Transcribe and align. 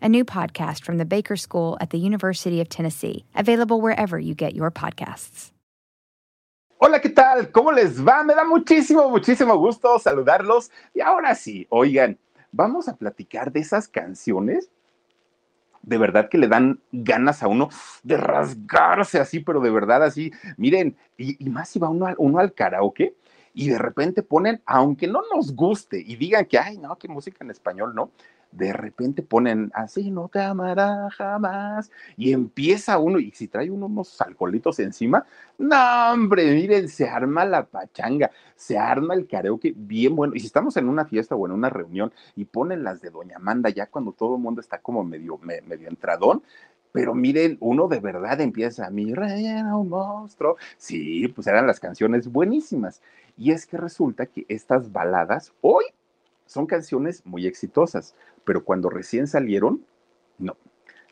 a 0.00 0.08
new 0.08 0.24
podcast 0.24 0.84
from 0.84 0.98
the 0.98 1.04
Baker 1.04 1.36
School 1.36 1.76
at 1.80 1.90
the 1.90 1.98
University 1.98 2.60
of 2.60 2.68
Tennessee, 2.68 3.24
available 3.34 3.80
wherever 3.80 4.18
you 4.18 4.34
get 4.34 4.54
your 4.54 4.70
podcasts. 4.70 5.52
Hola, 6.80 7.00
¿qué 7.00 7.08
tal? 7.08 7.50
¿Cómo 7.50 7.72
les 7.72 8.00
va? 8.00 8.22
Me 8.22 8.34
da 8.34 8.44
muchísimo, 8.44 9.10
muchísimo 9.10 9.56
gusto 9.56 9.98
saludarlos. 9.98 10.70
Y 10.94 11.00
ahora 11.00 11.34
sí, 11.34 11.66
oigan, 11.70 12.18
vamos 12.52 12.88
a 12.88 12.96
platicar 12.96 13.50
de 13.50 13.60
esas 13.60 13.88
canciones 13.88 14.70
de 15.88 15.98
verdad 15.98 16.28
que 16.28 16.38
le 16.38 16.48
dan 16.48 16.80
ganas 16.92 17.42
a 17.42 17.48
uno 17.48 17.70
de 18.02 18.16
rasgarse 18.16 19.18
así, 19.18 19.40
pero 19.40 19.60
de 19.60 19.70
verdad 19.70 20.04
así. 20.04 20.30
Miren, 20.56 20.96
y, 21.16 21.48
más 21.48 21.70
si 21.70 21.78
va 21.78 21.88
uno, 21.88 22.06
uno 22.18 22.38
al 22.38 22.52
karaoke 22.52 23.16
y 23.54 23.70
de 23.70 23.78
repente 23.78 24.22
ponen, 24.22 24.62
aunque 24.66 25.06
no 25.06 25.22
nos 25.34 25.54
guste 25.54 25.98
y 26.00 26.16
digan 26.16 26.44
que, 26.44 26.58
ay, 26.58 26.78
no, 26.78 26.96
qué 26.96 27.08
música 27.08 27.42
en 27.42 27.50
español, 27.50 27.94
no, 27.94 28.12
de 28.50 28.72
repente 28.72 29.22
ponen 29.22 29.70
así, 29.74 30.10
no 30.10 30.28
te 30.28 30.40
amará 30.40 31.08
jamás, 31.10 31.90
y 32.16 32.32
empieza 32.32 32.98
uno, 32.98 33.18
y 33.18 33.30
si 33.32 33.48
trae 33.48 33.70
uno 33.70 33.86
unos 33.86 34.20
alcoholitos 34.20 34.78
encima, 34.78 35.26
no, 35.58 36.12
hombre, 36.12 36.54
miren, 36.54 36.88
se 36.88 37.08
arma 37.08 37.44
la 37.44 37.64
pachanga, 37.64 38.30
se 38.56 38.78
arma 38.78 39.14
el 39.14 39.26
karaoke 39.26 39.74
bien 39.76 40.16
bueno, 40.16 40.34
y 40.34 40.40
si 40.40 40.46
estamos 40.46 40.76
en 40.76 40.88
una 40.88 41.04
fiesta 41.04 41.34
o 41.34 41.46
en 41.46 41.52
una 41.52 41.70
reunión 41.70 42.12
y 42.36 42.44
ponen 42.44 42.84
las 42.84 43.00
de 43.00 43.10
Doña 43.10 43.36
Amanda, 43.36 43.70
ya 43.70 43.86
cuando 43.86 44.12
todo 44.12 44.36
el 44.36 44.42
mundo 44.42 44.60
está 44.60 44.78
como 44.78 45.04
medio, 45.04 45.38
medio 45.38 45.88
entradón, 45.88 46.42
pero 46.92 47.14
miren, 47.14 47.58
uno 47.60 47.86
de 47.86 48.00
verdad 48.00 48.40
empieza, 48.40 48.90
mi 48.90 49.14
rey 49.14 49.46
era 49.46 49.76
un 49.76 49.88
monstruo. 49.88 50.56
Sí, 50.78 51.28
pues 51.28 51.46
eran 51.46 51.66
las 51.66 51.80
canciones 51.80 52.28
buenísimas. 52.28 53.02
Y 53.36 53.52
es 53.52 53.66
que 53.66 53.76
resulta 53.76 54.26
que 54.26 54.46
estas 54.48 54.90
baladas 54.90 55.52
hoy 55.60 55.84
son 56.48 56.66
canciones 56.66 57.24
muy 57.26 57.46
exitosas, 57.46 58.16
pero 58.44 58.64
cuando 58.64 58.88
recién 58.90 59.26
salieron, 59.26 59.84
no. 60.38 60.56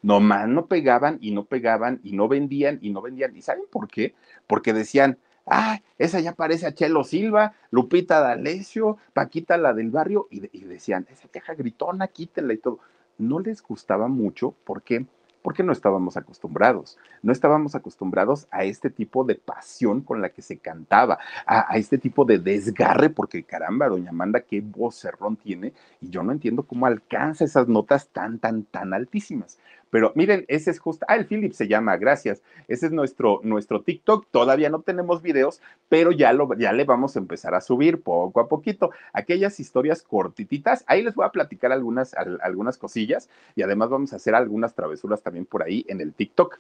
Nomás 0.02 0.48
no 0.48 0.66
pegaban 0.66 1.18
y 1.20 1.30
no 1.30 1.44
pegaban 1.44 2.00
y 2.02 2.12
no 2.12 2.26
vendían 2.26 2.78
y 2.80 2.90
no 2.90 3.02
vendían. 3.02 3.36
¿Y 3.36 3.42
saben 3.42 3.64
por 3.70 3.88
qué? 3.88 4.14
Porque 4.46 4.72
decían, 4.72 5.18
ah, 5.46 5.80
esa 5.98 6.20
ya 6.20 6.34
parece 6.34 6.66
a 6.66 6.74
Chelo 6.74 7.04
Silva, 7.04 7.54
Lupita 7.70 8.20
D'Alessio, 8.20 8.96
Paquita 9.12 9.58
la 9.58 9.74
del 9.74 9.90
barrio, 9.90 10.26
y, 10.30 10.40
decían, 10.64 11.06
esa 11.10 11.28
vieja 11.32 11.54
gritona, 11.54 12.08
quítenla 12.08 12.54
y 12.54 12.58
todo. 12.58 12.78
No 13.18 13.40
les 13.40 13.62
gustaba 13.62 14.08
mucho, 14.08 14.54
¿por 14.64 14.82
qué? 14.82 15.06
Porque 15.46 15.62
no 15.62 15.70
estábamos 15.70 16.16
acostumbrados. 16.16 16.98
No 17.22 17.30
estábamos 17.30 17.76
acostumbrados 17.76 18.48
a 18.50 18.64
este 18.64 18.90
tipo 18.90 19.22
de 19.22 19.36
pasión 19.36 20.00
con 20.00 20.20
la 20.20 20.30
que 20.30 20.42
se 20.42 20.58
cantaba, 20.58 21.20
a, 21.46 21.76
este 21.76 21.98
tipo 21.98 22.24
de 22.24 22.40
desgarre, 22.40 23.10
porque 23.10 23.44
caramba, 23.44 23.88
doña 23.88 24.10
Amanda, 24.10 24.40
qué 24.40 24.60
voz 24.60 24.96
cerrón 24.96 25.36
tiene, 25.36 25.72
y 26.00 26.10
yo 26.10 26.24
no 26.24 26.32
entiendo 26.32 26.64
cómo 26.64 26.86
alcanza 26.86 27.44
esas 27.44 27.68
notas 27.68 28.08
tan, 28.08 28.40
tan, 28.40 28.64
tan 28.64 28.92
altísimas. 28.92 29.60
Pero 29.90 30.12
miren, 30.16 30.44
ese 30.48 30.72
es 30.72 30.80
justo, 30.80 31.06
ah, 31.08 31.14
el 31.14 31.26
Philip 31.26 31.52
se 31.52 31.68
llama, 31.68 31.96
gracias. 31.96 32.42
Ese 32.66 32.86
es 32.86 32.92
nuestro, 32.92 33.40
nuestro 33.44 33.82
TikTok. 33.82 34.26
Todavía 34.30 34.68
no 34.68 34.80
tenemos 34.80 35.22
videos, 35.22 35.62
pero 35.88 36.10
ya, 36.10 36.32
lo, 36.32 36.52
ya 36.56 36.72
le 36.72 36.84
vamos 36.84 37.14
a 37.14 37.20
empezar 37.20 37.54
a 37.54 37.60
subir 37.60 38.02
poco 38.02 38.40
a 38.40 38.48
poquito. 38.48 38.90
Aquellas 39.12 39.60
historias 39.60 40.02
cortititas, 40.02 40.84
ahí 40.88 41.02
les 41.02 41.14
voy 41.14 41.24
a 41.24 41.30
platicar 41.30 41.70
algunas, 41.70 42.14
algunas 42.14 42.78
cosillas 42.78 43.28
y 43.54 43.62
además 43.62 43.88
vamos 43.88 44.12
a 44.12 44.16
hacer 44.16 44.34
algunas 44.34 44.74
travesuras 44.74 45.22
también 45.22 45.35
por 45.44 45.62
ahí 45.62 45.84
en 45.88 46.00
el 46.00 46.14
TikTok 46.14 46.58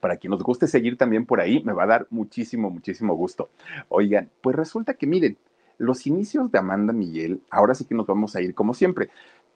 para 0.00 0.16
quien 0.16 0.30
nos 0.30 0.42
guste 0.42 0.66
seguir 0.66 0.96
también 0.96 1.26
por 1.26 1.40
ahí, 1.40 1.62
me 1.62 1.72
va 1.72 1.84
a 1.84 1.86
dar 1.86 2.06
muchísimo, 2.10 2.70
muchísimo 2.70 3.14
gusto. 3.14 3.50
Oigan, 3.88 4.30
pues 4.40 4.56
resulta 4.56 4.94
que 4.94 5.06
miren, 5.06 5.36
los 5.78 6.06
inicios 6.06 6.50
de 6.50 6.58
Amanda 6.58 6.92
Miguel, 6.92 7.42
ahora 7.50 7.74
sí 7.74 7.84
que 7.84 7.94
nos 7.94 8.06
vamos 8.06 8.34
a 8.34 8.40
ir 8.40 8.54
como 8.54 8.74
siempre, 8.74 9.10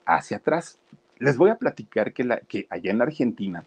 hacia 0.05 0.37
atrás 0.37 0.79
les 1.17 1.37
voy 1.37 1.49
a 1.49 1.57
platicar 1.57 2.13
que, 2.13 2.23
la, 2.23 2.39
que 2.41 2.67
allá 2.69 2.91
en 2.91 3.01
Argentina 3.01 3.63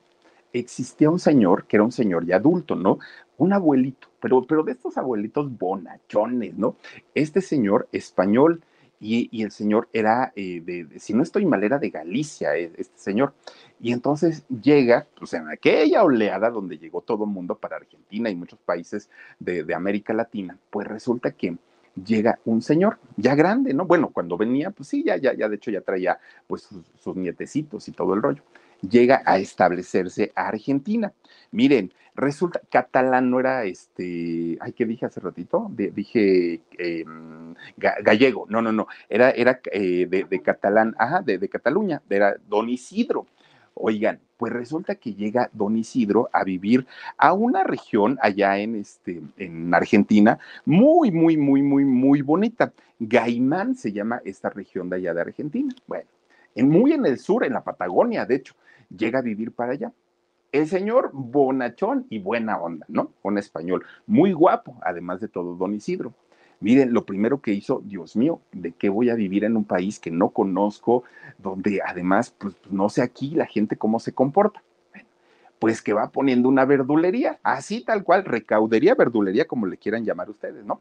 existía 0.52 1.10
un 1.10 1.18
señor 1.18 1.64
que 1.66 1.76
era 1.76 1.84
un 1.84 1.92
señor 1.92 2.26
ya 2.26 2.36
adulto, 2.36 2.74
¿no? 2.74 2.98
Un 3.36 3.52
abuelito, 3.52 4.08
pero, 4.20 4.42
pero 4.42 4.62
de 4.62 4.72
estos 4.72 4.98
abuelitos 4.98 5.56
bonachones, 5.56 6.56
¿no? 6.56 6.76
Este 7.14 7.40
señor 7.40 7.88
español 7.92 8.62
y, 9.00 9.42
el 9.42 9.50
señor 9.50 9.88
era, 9.92 10.32
eh, 10.34 10.60
de, 10.60 10.98
si 10.98 11.14
no 11.14 11.22
estoy 11.22 11.46
mal, 11.46 11.62
era 11.62 11.78
de 11.78 11.90
Galicia, 11.90 12.56
eh, 12.56 12.72
este 12.76 12.98
señor. 12.98 13.32
Y 13.80 13.92
entonces 13.92 14.44
llega, 14.48 15.06
pues 15.16 15.34
en 15.34 15.48
aquella 15.48 16.02
oleada 16.02 16.50
donde 16.50 16.78
llegó 16.78 17.00
todo 17.00 17.24
el 17.24 17.30
mundo 17.30 17.54
para 17.56 17.76
Argentina 17.76 18.28
y 18.28 18.34
muchos 18.34 18.58
países 18.58 19.08
de, 19.38 19.62
de 19.62 19.74
América 19.74 20.12
Latina, 20.12 20.58
pues 20.70 20.86
resulta 20.88 21.30
que 21.30 21.56
llega 22.04 22.38
un 22.44 22.62
señor 22.62 22.98
ya 23.16 23.34
grande, 23.34 23.74
¿no? 23.74 23.86
Bueno, 23.86 24.10
cuando 24.12 24.36
venía, 24.36 24.70
pues 24.70 24.88
sí, 24.88 25.02
ya, 25.04 25.16
ya, 25.16 25.34
ya, 25.34 25.48
de 25.48 25.56
hecho 25.56 25.70
ya 25.70 25.80
traía 25.80 26.18
pues 26.46 26.68
sus, 26.98 27.16
nietecitos 27.16 27.88
y 27.88 27.92
todo 27.92 28.14
el 28.14 28.22
rollo. 28.22 28.42
Llega 28.80 29.22
a 29.24 29.38
establecerse 29.38 30.32
a 30.34 30.48
Argentina. 30.48 31.12
Miren, 31.50 31.92
resulta, 32.14 32.60
catalán 32.70 33.30
no 33.30 33.40
era 33.40 33.64
este, 33.64 34.58
ay, 34.60 34.72
¿qué 34.72 34.84
dije 34.84 35.06
hace 35.06 35.20
ratito? 35.20 35.70
dije 35.70 36.60
em, 36.78 37.54
gallego, 37.76 38.46
no, 38.48 38.60
no, 38.60 38.72
no, 38.72 38.86
era, 39.08 39.30
era 39.30 39.60
eh, 39.72 40.06
de, 40.06 40.42
catalán, 40.42 40.94
ajá, 40.98 41.22
de, 41.22 41.38
de 41.38 41.48
Cataluña, 41.48 42.02
era 42.08 42.36
don 42.48 42.68
Isidro. 42.68 43.26
Oigan, 43.80 44.20
pues 44.36 44.52
resulta 44.52 44.96
que 44.96 45.14
llega 45.14 45.50
don 45.52 45.76
Isidro 45.76 46.28
a 46.32 46.42
vivir 46.42 46.86
a 47.16 47.32
una 47.32 47.62
región 47.62 48.18
allá 48.20 48.58
en, 48.58 48.74
este, 48.74 49.22
en 49.36 49.72
Argentina, 49.72 50.38
muy, 50.64 51.12
muy, 51.12 51.36
muy, 51.36 51.62
muy, 51.62 51.84
muy 51.84 52.22
bonita. 52.22 52.72
Gaimán 52.98 53.76
se 53.76 53.92
llama 53.92 54.20
esta 54.24 54.50
región 54.50 54.90
de 54.90 54.96
allá 54.96 55.14
de 55.14 55.20
Argentina. 55.20 55.72
Bueno, 55.86 56.08
en, 56.56 56.68
muy 56.68 56.92
en 56.92 57.06
el 57.06 57.18
sur, 57.18 57.44
en 57.44 57.52
la 57.52 57.62
Patagonia, 57.62 58.26
de 58.26 58.36
hecho, 58.36 58.54
llega 58.88 59.20
a 59.20 59.22
vivir 59.22 59.52
para 59.52 59.72
allá. 59.72 59.92
El 60.50 60.66
señor 60.66 61.10
bonachón 61.12 62.06
y 62.08 62.18
buena 62.18 62.58
onda, 62.58 62.86
¿no? 62.88 63.12
Un 63.22 63.38
español 63.38 63.84
muy 64.06 64.32
guapo, 64.32 64.76
además 64.82 65.20
de 65.20 65.28
todo, 65.28 65.54
don 65.56 65.74
Isidro. 65.74 66.14
Miren, 66.60 66.92
lo 66.92 67.04
primero 67.04 67.40
que 67.40 67.52
hizo, 67.52 67.82
Dios 67.84 68.16
mío, 68.16 68.40
¿de 68.52 68.72
qué 68.72 68.88
voy 68.88 69.10
a 69.10 69.14
vivir 69.14 69.44
en 69.44 69.56
un 69.56 69.64
país 69.64 70.00
que 70.00 70.10
no 70.10 70.30
conozco, 70.30 71.04
donde 71.38 71.80
además, 71.84 72.34
pues 72.36 72.56
no 72.70 72.88
sé 72.88 73.02
aquí 73.02 73.30
la 73.30 73.46
gente 73.46 73.76
cómo 73.76 74.00
se 74.00 74.12
comporta? 74.12 74.62
pues 75.58 75.82
que 75.82 75.92
va 75.92 76.10
poniendo 76.10 76.48
una 76.48 76.64
verdulería, 76.64 77.38
así 77.42 77.84
tal 77.84 78.04
cual, 78.04 78.24
recaudería, 78.24 78.94
verdulería, 78.94 79.46
como 79.46 79.66
le 79.66 79.76
quieran 79.76 80.04
llamar 80.04 80.30
ustedes, 80.30 80.64
¿no? 80.64 80.80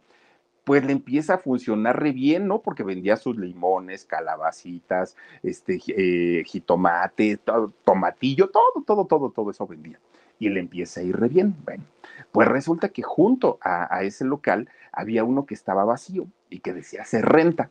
Pues 0.67 0.83
le 0.83 0.91
empieza 0.91 1.35
a 1.35 1.37
funcionar 1.37 1.97
re 1.97 2.11
bien, 2.11 2.45
¿no? 2.45 2.61
Porque 2.61 2.83
vendía 2.83 3.15
sus 3.15 3.37
limones, 3.37 4.03
calabacitas, 4.03 5.15
este, 5.41 5.79
eh, 5.87 6.43
jitomate, 6.43 7.39
tomatillo, 7.85 8.49
todo, 8.49 8.83
todo, 8.85 9.05
todo, 9.05 9.29
todo 9.29 9.49
eso 9.49 9.65
vendía. 9.65 9.97
Y 10.39 10.49
le 10.49 10.59
empieza 10.59 10.99
a 10.99 11.03
ir 11.03 11.15
re 11.15 11.29
bien. 11.29 11.55
Bueno, 11.63 11.85
pues 12.33 12.49
resulta 12.49 12.89
que 12.89 13.01
junto 13.01 13.59
a, 13.61 14.03
ese 14.03 14.25
local 14.25 14.69
había 14.91 15.23
uno 15.23 15.45
que 15.45 15.53
estaba 15.53 15.85
vacío 15.85 16.27
y 16.49 16.59
que 16.59 16.73
decía 16.73 17.05
se 17.05 17.21
renta. 17.21 17.69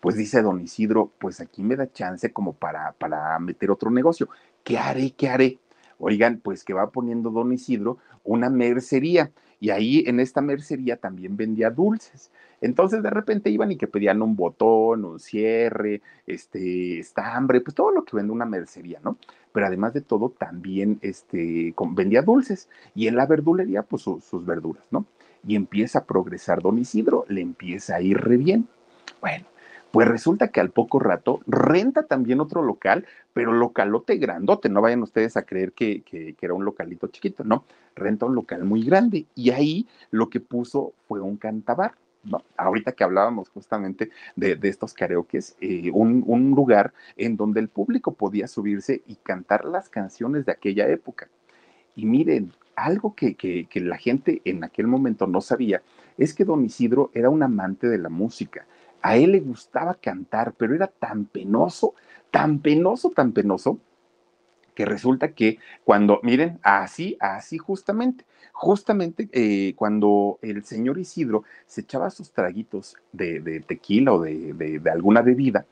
Pues 0.00 0.16
dice 0.16 0.42
don 0.42 0.60
Isidro, 0.60 1.12
pues 1.20 1.40
aquí 1.40 1.62
me 1.62 1.76
da 1.76 1.92
chance 1.92 2.32
como 2.32 2.54
para, 2.54 2.90
para 2.98 3.38
meter 3.38 3.70
otro 3.70 3.88
negocio. 3.92 4.28
¿Qué 4.64 4.78
haré? 4.78 5.12
¿Qué 5.12 5.28
haré? 5.28 5.58
Oigan, 6.00 6.40
pues 6.42 6.64
que 6.64 6.74
va 6.74 6.90
poniendo 6.90 7.30
don 7.30 7.52
Isidro 7.52 7.98
una 8.24 8.50
mercería 8.50 9.30
y 9.62 9.70
ahí 9.70 10.02
en 10.08 10.18
esta 10.18 10.40
mercería 10.40 10.96
también 10.96 11.36
vendía 11.36 11.70
dulces. 11.70 12.32
Entonces 12.60 13.00
de 13.00 13.10
repente 13.10 13.48
iban 13.48 13.70
y 13.70 13.76
que 13.76 13.86
pedían 13.86 14.20
un 14.20 14.34
botón, 14.34 15.04
un 15.04 15.20
cierre, 15.20 16.02
este, 16.26 16.98
estambre, 16.98 17.60
pues 17.60 17.76
todo 17.76 17.92
lo 17.92 18.04
que 18.04 18.16
vende 18.16 18.32
una 18.32 18.44
mercería, 18.44 18.98
¿no? 19.04 19.18
Pero 19.52 19.66
además 19.66 19.94
de 19.94 20.00
todo 20.00 20.30
también 20.30 20.98
este, 21.00 21.72
vendía 21.92 22.22
dulces 22.22 22.68
y 22.96 23.06
en 23.06 23.14
la 23.14 23.26
verdulería 23.26 23.84
pues 23.84 24.02
sus 24.02 24.44
verduras, 24.44 24.82
¿no? 24.90 25.06
Y 25.46 25.54
empieza 25.54 26.00
a 26.00 26.06
progresar 26.06 26.60
don 26.60 26.78
Isidro, 26.78 27.24
le 27.28 27.40
empieza 27.40 27.94
a 27.94 28.00
ir 28.00 28.18
re 28.18 28.38
bien. 28.38 28.66
Bueno, 29.20 29.44
pues 29.92 30.08
resulta 30.08 30.48
que 30.48 30.60
al 30.60 30.70
poco 30.70 30.98
rato 30.98 31.40
renta 31.46 32.04
también 32.04 32.40
otro 32.40 32.62
local, 32.62 33.06
pero 33.34 33.52
localote 33.52 34.16
grandote, 34.16 34.70
no 34.70 34.80
vayan 34.80 35.02
ustedes 35.02 35.36
a 35.36 35.42
creer 35.42 35.72
que, 35.72 36.00
que, 36.02 36.34
era 36.40 36.54
un 36.54 36.64
localito 36.64 37.08
chiquito, 37.08 37.44
no, 37.44 37.64
renta 37.94 38.24
un 38.24 38.34
local 38.34 38.64
muy 38.64 38.82
grande 38.84 39.26
y 39.34 39.50
ahí 39.50 39.86
lo 40.10 40.30
que 40.30 40.40
puso 40.40 40.94
fue 41.06 41.20
un 41.20 41.36
cantabar. 41.36 41.92
¿No? 42.24 42.44
Ahorita 42.56 42.92
que 42.92 43.02
hablábamos 43.02 43.48
justamente 43.48 44.10
de, 44.36 44.56
estos 44.62 44.94
karaokes, 44.94 45.56
eh, 45.60 45.90
un, 45.92 46.22
un, 46.24 46.52
lugar 46.52 46.92
en 47.16 47.36
donde 47.36 47.58
el 47.58 47.68
público 47.68 48.12
podía 48.14 48.46
subirse 48.46 49.02
y 49.08 49.16
cantar 49.16 49.64
las 49.64 49.88
canciones 49.88 50.46
de 50.46 50.52
aquella 50.52 50.86
época. 50.88 51.28
Y 51.96 52.06
miren, 52.06 52.52
algo 52.76 53.16
que, 53.16 53.34
que, 53.34 53.66
que 53.66 53.80
la 53.80 53.98
gente 53.98 54.40
en 54.44 54.62
aquel 54.62 54.86
momento 54.86 55.26
no 55.26 55.40
sabía 55.40 55.82
es 56.16 56.32
que 56.32 56.44
don 56.44 56.64
Isidro 56.64 57.10
era 57.12 57.28
un 57.28 57.42
amante 57.42 57.88
de 57.88 57.98
la 57.98 58.08
música 58.08 58.66
a 59.02 59.16
él 59.16 59.32
le 59.32 59.40
gustaba 59.40 59.94
cantar, 59.94 60.54
pero 60.56 60.74
era 60.74 60.86
tan 60.86 61.24
penoso, 61.24 61.94
tan 62.30 62.60
penoso, 62.60 63.10
tan 63.10 63.32
penoso, 63.32 63.78
que 64.74 64.84
resulta 64.84 65.32
que 65.32 65.58
cuando, 65.84 66.20
miren, 66.22 66.58
así, 66.62 67.16
así 67.20 67.58
justamente, 67.58 68.24
justamente 68.52 69.28
eh, 69.32 69.74
cuando 69.76 70.38
el 70.40 70.64
señor 70.64 70.98
Isidro 70.98 71.44
se 71.66 71.82
echaba 71.82 72.10
sus 72.10 72.32
traguitos 72.32 72.96
de, 73.12 73.62
tequila 73.66 74.14
o 74.14 74.20
de, 74.22 74.80
alguna 74.90 75.20
bebida, 75.20 75.66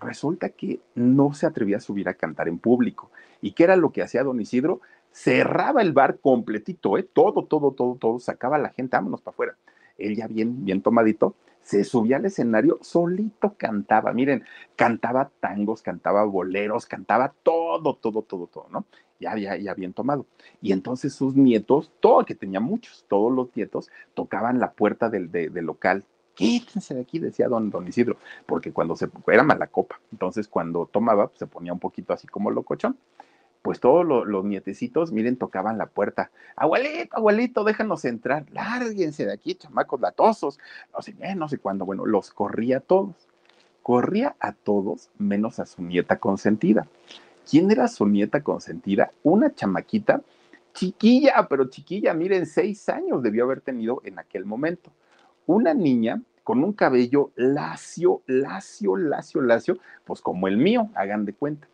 resulta 0.00 0.50
que 0.50 0.80
no 0.94 1.32
se 1.34 1.46
atrevía 1.46 1.78
a 1.78 1.80
subir 1.80 2.08
a 2.08 2.14
cantar 2.14 2.48
en 2.48 2.58
público. 2.58 3.10
¿Y 3.40 3.52
qué 3.52 3.64
era 3.64 3.76
lo 3.76 3.90
que 3.90 4.02
hacía 4.02 4.22
don 4.22 4.40
Isidro? 4.40 4.80
Cerraba 5.12 5.82
el 5.82 5.92
bar 5.92 6.18
completito, 6.18 6.98
¿eh? 6.98 7.02
todo, 7.02 7.44
todo, 7.44 7.72
todo, 7.72 7.96
todo, 7.96 8.18
sacaba 8.18 8.56
a 8.56 8.60
la 8.60 8.70
gente, 8.70 8.96
vámonos 8.96 9.20
para 9.20 9.34
afuera. 9.34 9.56
Él 9.98 10.16
ya 10.16 10.26
bien, 10.26 10.64
bien 10.64 10.80
tomadito, 10.80 11.34
se 11.62 11.84
subía 11.84 12.16
al 12.16 12.26
escenario, 12.26 12.78
solito 12.82 13.54
cantaba, 13.56 14.12
miren, 14.12 14.44
cantaba 14.76 15.30
tangos, 15.40 15.82
cantaba 15.82 16.24
boleros, 16.24 16.86
cantaba 16.86 17.32
todo, 17.42 17.94
todo, 17.94 18.22
todo, 18.22 18.46
todo, 18.46 18.66
¿no? 18.70 18.84
Ya, 19.20 19.36
ya, 19.36 19.56
ya 19.56 19.74
bien 19.74 19.92
tomado. 19.92 20.26
Y 20.60 20.72
entonces 20.72 21.14
sus 21.14 21.36
nietos, 21.36 21.92
todo, 22.00 22.24
que 22.24 22.34
tenía 22.34 22.60
muchos, 22.60 23.04
todos 23.08 23.32
los 23.32 23.54
nietos, 23.56 23.90
tocaban 24.14 24.58
la 24.58 24.72
puerta 24.72 25.08
del, 25.08 25.30
del 25.30 25.64
local. 25.64 26.04
Quítense 26.34 26.94
de 26.94 27.02
aquí, 27.02 27.18
decía 27.18 27.46
don, 27.46 27.70
don 27.70 27.86
Isidro, 27.86 28.16
porque 28.46 28.72
cuando 28.72 28.96
se, 28.96 29.08
era 29.28 29.42
mala 29.42 29.66
copa, 29.66 30.00
entonces 30.10 30.48
cuando 30.48 30.86
tomaba, 30.86 31.30
se 31.34 31.46
ponía 31.46 31.72
un 31.72 31.78
poquito 31.78 32.12
así 32.12 32.26
como 32.26 32.50
locochón 32.50 32.96
pues 33.62 33.78
todos 33.78 34.04
los, 34.04 34.44
nietecitos, 34.44 35.12
miren, 35.12 35.36
tocaban 35.36 35.78
la 35.78 35.86
puerta. 35.86 36.30
Abuelito, 36.56 37.16
abuelito, 37.16 37.64
déjanos 37.64 38.04
entrar. 38.04 38.44
Lárguense 38.50 39.24
de 39.24 39.32
aquí, 39.32 39.54
chamacos 39.54 40.00
latosos. 40.00 40.58
No 40.92 41.00
sé 41.00 41.14
no 41.36 41.48
sé 41.48 41.58
cuándo. 41.58 41.86
Bueno, 41.86 42.04
los 42.04 42.32
corría 42.32 42.78
a 42.78 42.80
todos. 42.80 43.14
Corría 43.82 44.34
a 44.40 44.52
todos, 44.52 45.10
menos 45.16 45.60
a 45.60 45.66
su 45.66 45.82
nieta 45.82 46.18
consentida. 46.18 46.86
¿Quién 47.48 47.70
era 47.70 47.88
su 47.88 48.06
nieta 48.06 48.42
consentida? 48.42 49.12
Una 49.22 49.54
chamaquita 49.54 50.22
chiquilla, 50.74 51.46
pero 51.48 51.68
chiquilla, 51.68 52.14
miren, 52.14 52.46
seis 52.46 52.88
años 52.88 53.22
debió 53.22 53.44
haber 53.44 53.60
tenido 53.60 54.00
en 54.04 54.18
aquel 54.18 54.44
momento. 54.44 54.90
Una 55.46 55.74
niña 55.74 56.20
con 56.42 56.64
un 56.64 56.72
cabello 56.72 57.30
lacio, 57.36 58.22
lacio, 58.26 58.96
lacio, 58.96 59.40
lacio, 59.40 59.78
pues 60.04 60.20
como 60.20 60.48
el 60.48 60.56
mío, 60.56 60.88
hagan 60.94 61.24
de 61.24 61.34
cuenta 61.34 61.68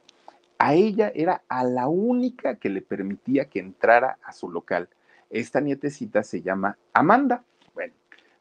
a 0.58 0.74
ella 0.74 1.12
era 1.14 1.42
a 1.48 1.64
la 1.64 1.88
única 1.88 2.56
que 2.56 2.68
le 2.68 2.82
permitía 2.82 3.46
que 3.46 3.60
entrara 3.60 4.18
a 4.22 4.32
su 4.32 4.50
local. 4.50 4.88
Esta 5.30 5.60
nietecita 5.60 6.22
se 6.22 6.42
llama 6.42 6.76
Amanda. 6.92 7.44
Bueno, 7.74 7.94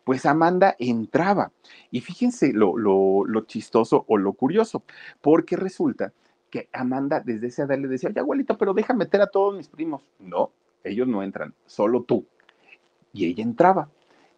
pues 0.03 0.25
Amanda 0.25 0.75
entraba. 0.79 1.51
Y 1.91 2.01
fíjense 2.01 2.53
lo, 2.53 2.77
lo, 2.77 3.41
chistoso 3.41 4.03
o 4.07 4.17
lo 4.17 4.33
curioso, 4.33 4.83
porque 5.21 5.55
resulta 5.55 6.11
que 6.49 6.69
Amanda 6.73 7.19
desde 7.19 7.47
esa 7.47 7.63
edad 7.63 7.77
le 7.77 7.87
decía, 7.87 8.09
oye, 8.09 8.19
abuelito, 8.19 8.57
pero 8.57 8.73
deja 8.73 8.93
meter 8.93 9.21
a 9.21 9.27
todos 9.27 9.55
mis 9.55 9.67
primos. 9.67 10.01
No, 10.19 10.51
ellos 10.83 11.07
no 11.07 11.21
entran, 11.21 11.53
solo 11.65 12.03
tú. 12.03 12.25
Y 13.13 13.25
ella 13.25 13.43
entraba 13.43 13.89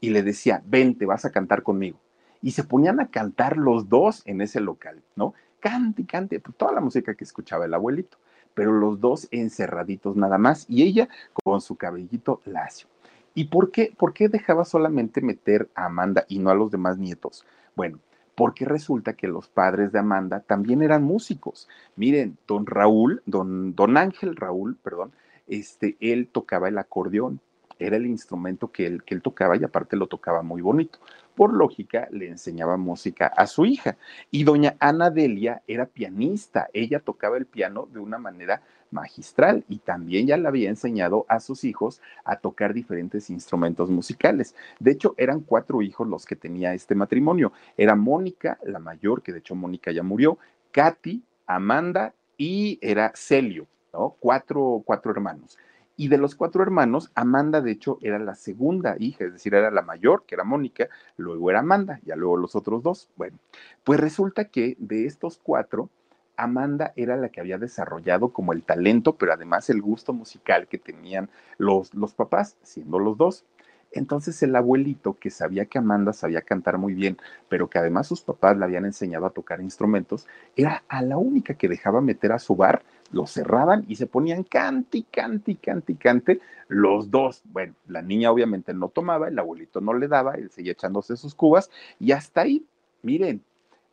y 0.02 0.10
le 0.10 0.24
decía, 0.24 0.64
ven, 0.66 0.98
te 0.98 1.06
vas 1.06 1.25
a 1.25 1.32
cantar 1.32 1.64
conmigo. 1.64 2.00
Y 2.42 2.52
se 2.52 2.64
ponían 2.64 3.00
a 3.00 3.10
cantar 3.10 3.58
los 3.58 3.90
dos 3.90 4.22
en 4.25 4.42
ese 4.42 4.60
local, 4.60 5.02
¿no? 5.16 5.34
Cante 5.60 6.02
y 6.02 6.06
cante, 6.06 6.40
pues, 6.40 6.56
toda 6.58 6.74
la 6.74 6.82
música 6.82 7.16
que 7.16 7.24
escuchaba 7.24 7.66
el 7.66 7.74
abuelito, 7.74 8.18
pero 8.54 8.72
los 8.72 9.00
dos 9.00 9.28
encerraditos 9.32 10.16
nada 10.16 10.38
más 10.38 10.66
y 10.68 10.84
ella 10.84 11.08
con 11.44 11.62
su 11.62 11.76
cabellito 11.76 12.42
lacio. 12.46 12.88
¿Y 13.34 13.46
por 13.46 13.72
qué, 13.72 13.94
por 13.98 14.14
qué 14.14 14.28
dejaba 14.28 14.66
solamente 14.66 15.22
meter 15.22 15.70
a 15.76 15.86
Amanda 15.86 16.26
y 16.28 16.40
no 16.40 16.50
a 16.50 16.56
los 16.56 16.72
demás 16.72 16.98
nietos? 16.98 17.46
Bueno, 17.76 18.00
porque 18.36 18.66
resulta 18.66 19.14
que 19.14 19.28
los 19.28 19.48
padres 19.48 19.92
de 19.92 20.00
Amanda 20.00 20.40
también 20.40 20.82
eran 20.82 21.04
músicos. 21.04 21.68
Miren, 21.96 22.38
don 22.48 22.66
Raúl, 22.66 23.22
don, 23.26 23.76
don 23.76 23.98
Ángel 23.98 24.36
Raúl, 24.36 24.78
perdón, 24.82 25.12
este, 25.48 25.98
él 26.00 26.28
tocaba 26.32 26.70
el 26.70 26.78
acordeón, 26.78 27.40
era 27.80 27.98
el 27.98 28.06
instrumento 28.06 28.72
que 28.72 28.86
él, 28.86 29.04
que 29.04 29.16
él 29.16 29.22
tocaba 29.22 29.58
y 29.58 29.64
aparte 29.64 29.96
lo 29.96 30.08
tocaba 30.08 30.42
muy 30.42 30.62
bonito 30.62 31.00
por 31.39 31.53
lógica 31.53 32.09
le 32.12 32.27
enseñaba 32.27 32.75
música 32.75 33.27
a 33.27 33.47
su 33.47 33.65
hija. 33.65 33.95
Y 34.30 34.44
doña 34.44 34.75
Ana 34.77 35.09
Delia 35.09 35.62
era 35.68 35.86
pianista, 35.86 36.68
ella 36.74 37.00
tocaba 37.00 37.38
el 37.38 37.45
piano 37.45 37.88
de 37.94 38.01
una 38.01 38.18
manera 38.18 38.62
magistral 38.91 39.63
y 39.69 39.77
también 39.77 40.27
ya 40.27 40.36
le 40.36 40.50
había 40.50 40.68
enseñado 40.68 41.25
a 41.30 41.39
sus 41.39 41.63
hijos 41.63 42.01
a 42.25 42.36
tocar 42.36 42.74
diferentes 42.74 43.30
instrumentos 43.30 43.89
musicales. 43.89 44.53
De 44.81 44.91
hecho, 44.91 45.15
eran 45.15 45.39
cuatro 45.39 45.81
hijos 45.81 46.09
los 46.09 46.25
que 46.25 46.36
tenía 46.36 46.74
este 46.74 46.94
matrimonio. 46.94 47.53
Era 47.77 47.95
Mónica, 47.95 48.57
la 48.65 48.80
mayor, 48.80 49.21
que 49.21 49.31
de 49.31 49.39
hecho 49.39 49.56
Mónica 49.56 49.94
ya 49.94 50.03
murió, 50.03 50.39
Katy, 50.74 51.24
Amanda 51.47 52.13
y 52.38 52.80
era 52.81 53.13
Celio, 53.15 53.65
¿no? 53.94 54.18
Cuatro, 54.19 54.83
cuatro 54.83 55.09
hermanos. 55.13 55.57
Y 56.00 56.07
de 56.07 56.18
los 56.18 56.34
cuatro 56.34 56.63
hermanos, 56.63 57.12
Amanda, 57.13 57.60
de 57.60 57.72
hecho, 57.72 57.98
era 58.01 58.19
la 58.19 58.34
segunda 58.34 58.96
hija, 59.00 59.25
es 59.25 59.34
decir, 59.34 59.54
era 59.54 59.69
la 59.69 59.81
mayor, 59.81 60.24
que 60.25 60.36
era 60.36 60.46
Mónica, 60.46 60.88
luego 61.18 61.50
era 61.50 61.60
Amanda, 61.60 62.00
ya 62.06 62.16
luego 62.16 62.38
los 62.38 62.56
otros 62.56 62.81
dos. 62.81 63.10
Bueno, 63.18 63.38
pues 63.84 64.00
resulta 64.00 64.46
que 64.46 64.78
de 64.80 65.07
estos 65.07 65.42
cuatro, 65.44 65.90
Amanda 66.38 66.94
era 66.96 67.18
la 67.18 67.28
que 67.28 67.42
había 67.42 67.57
desarrollado 67.57 68.31
como 68.31 68.54
el 68.54 68.63
talento, 68.63 69.18
pero 69.18 69.34
además 69.34 69.69
el 69.69 69.81
gusto 69.81 70.13
musical 70.13 70.69
que 70.69 70.78
tenían 70.78 71.30
los, 71.57 71.94
los 71.94 72.13
papás, 72.13 72.56
siendo 72.63 72.98
los 72.98 73.18
dos. 73.18 73.44
Entonces 73.92 74.41
el 74.41 74.56
abuelito, 74.56 75.18
que 75.20 75.29
sabía 75.29 75.65
que 75.65 75.79
Amanda 75.79 76.13
sabía 76.13 76.44
cantar 76.44 76.77
muy 76.77 76.94
bien, 76.94 77.18
pero 77.50 77.70
que 77.70 77.77
además 77.77 78.08
sus 78.08 78.22
papás 78.22 78.56
le 78.56 78.63
habían 78.63 78.86
enseñado 78.86 79.25
a 79.25 79.32
tocar 79.32 79.60
instrumentos, 79.60 80.27
era 80.56 80.84
a 80.88 81.01
la 81.01 81.18
única 81.18 81.56
que 81.56 81.68
dejaba 81.68 82.00
meter 82.00 82.32
a 82.32 82.39
su 82.39 82.56
bar 82.56 82.84
lo 83.12 83.25
cerraban 83.25 83.86
y 83.88 83.96
se 83.96 84.08
ponían 84.08 84.44
cante 84.44 85.06
cante 85.12 85.56
cante 85.56 85.96
cante 85.96 86.39
los 86.68 87.10
dos. 87.12 87.42
Bueno, 87.46 87.74
la 87.88 88.01
niña 88.01 88.32
obviamente 88.32 88.74
no 88.74 88.89
tomaba, 88.89 89.28
el 89.28 89.39
abuelito 89.39 89.82
no 89.82 89.94
le 89.94 90.08
daba, 90.08 90.36
él 90.36 90.50
seguía 90.51 90.74
echándose 90.74 91.18
sus 91.18 91.36
cubas 91.36 91.70
y 92.00 92.12
hasta 92.12 92.42
ahí, 92.42 92.66
miren, 93.01 93.44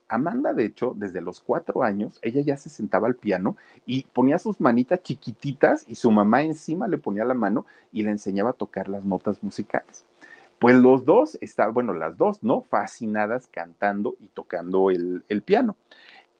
Amanda, 0.08 0.52
de 0.52 0.64
hecho, 0.64 0.94
desde 0.96 1.20
los 1.20 1.40
cuatro 1.40 1.82
años, 1.82 2.18
ella 2.22 2.40
ya 2.40 2.56
se 2.56 2.68
sentaba 2.68 3.08
al 3.08 3.16
piano 3.16 3.56
y 3.86 4.04
ponía 4.04 4.38
sus 4.38 4.60
manitas 4.60 5.02
chiquititas 5.02 5.84
y 5.88 5.96
su 5.96 6.12
mamá 6.12 6.42
encima 6.42 6.86
le 6.86 6.98
ponía 6.98 7.24
la 7.24 7.34
mano 7.34 7.66
y 7.92 8.04
le 8.04 8.10
enseñaba 8.10 8.50
a 8.50 8.52
tocar 8.52 8.88
las 8.88 9.04
notas 9.04 9.42
musicales. 9.42 10.04
Pues 10.60 10.76
los 10.76 11.04
dos 11.04 11.36
estaban, 11.40 11.74
bueno, 11.74 11.92
las 11.92 12.16
dos, 12.16 12.42
¿no? 12.42 12.62
Fascinadas 12.62 13.48
cantando 13.48 14.14
y 14.20 14.28
tocando 14.28 14.90
el, 14.90 15.24
el 15.28 15.42
piano. 15.42 15.76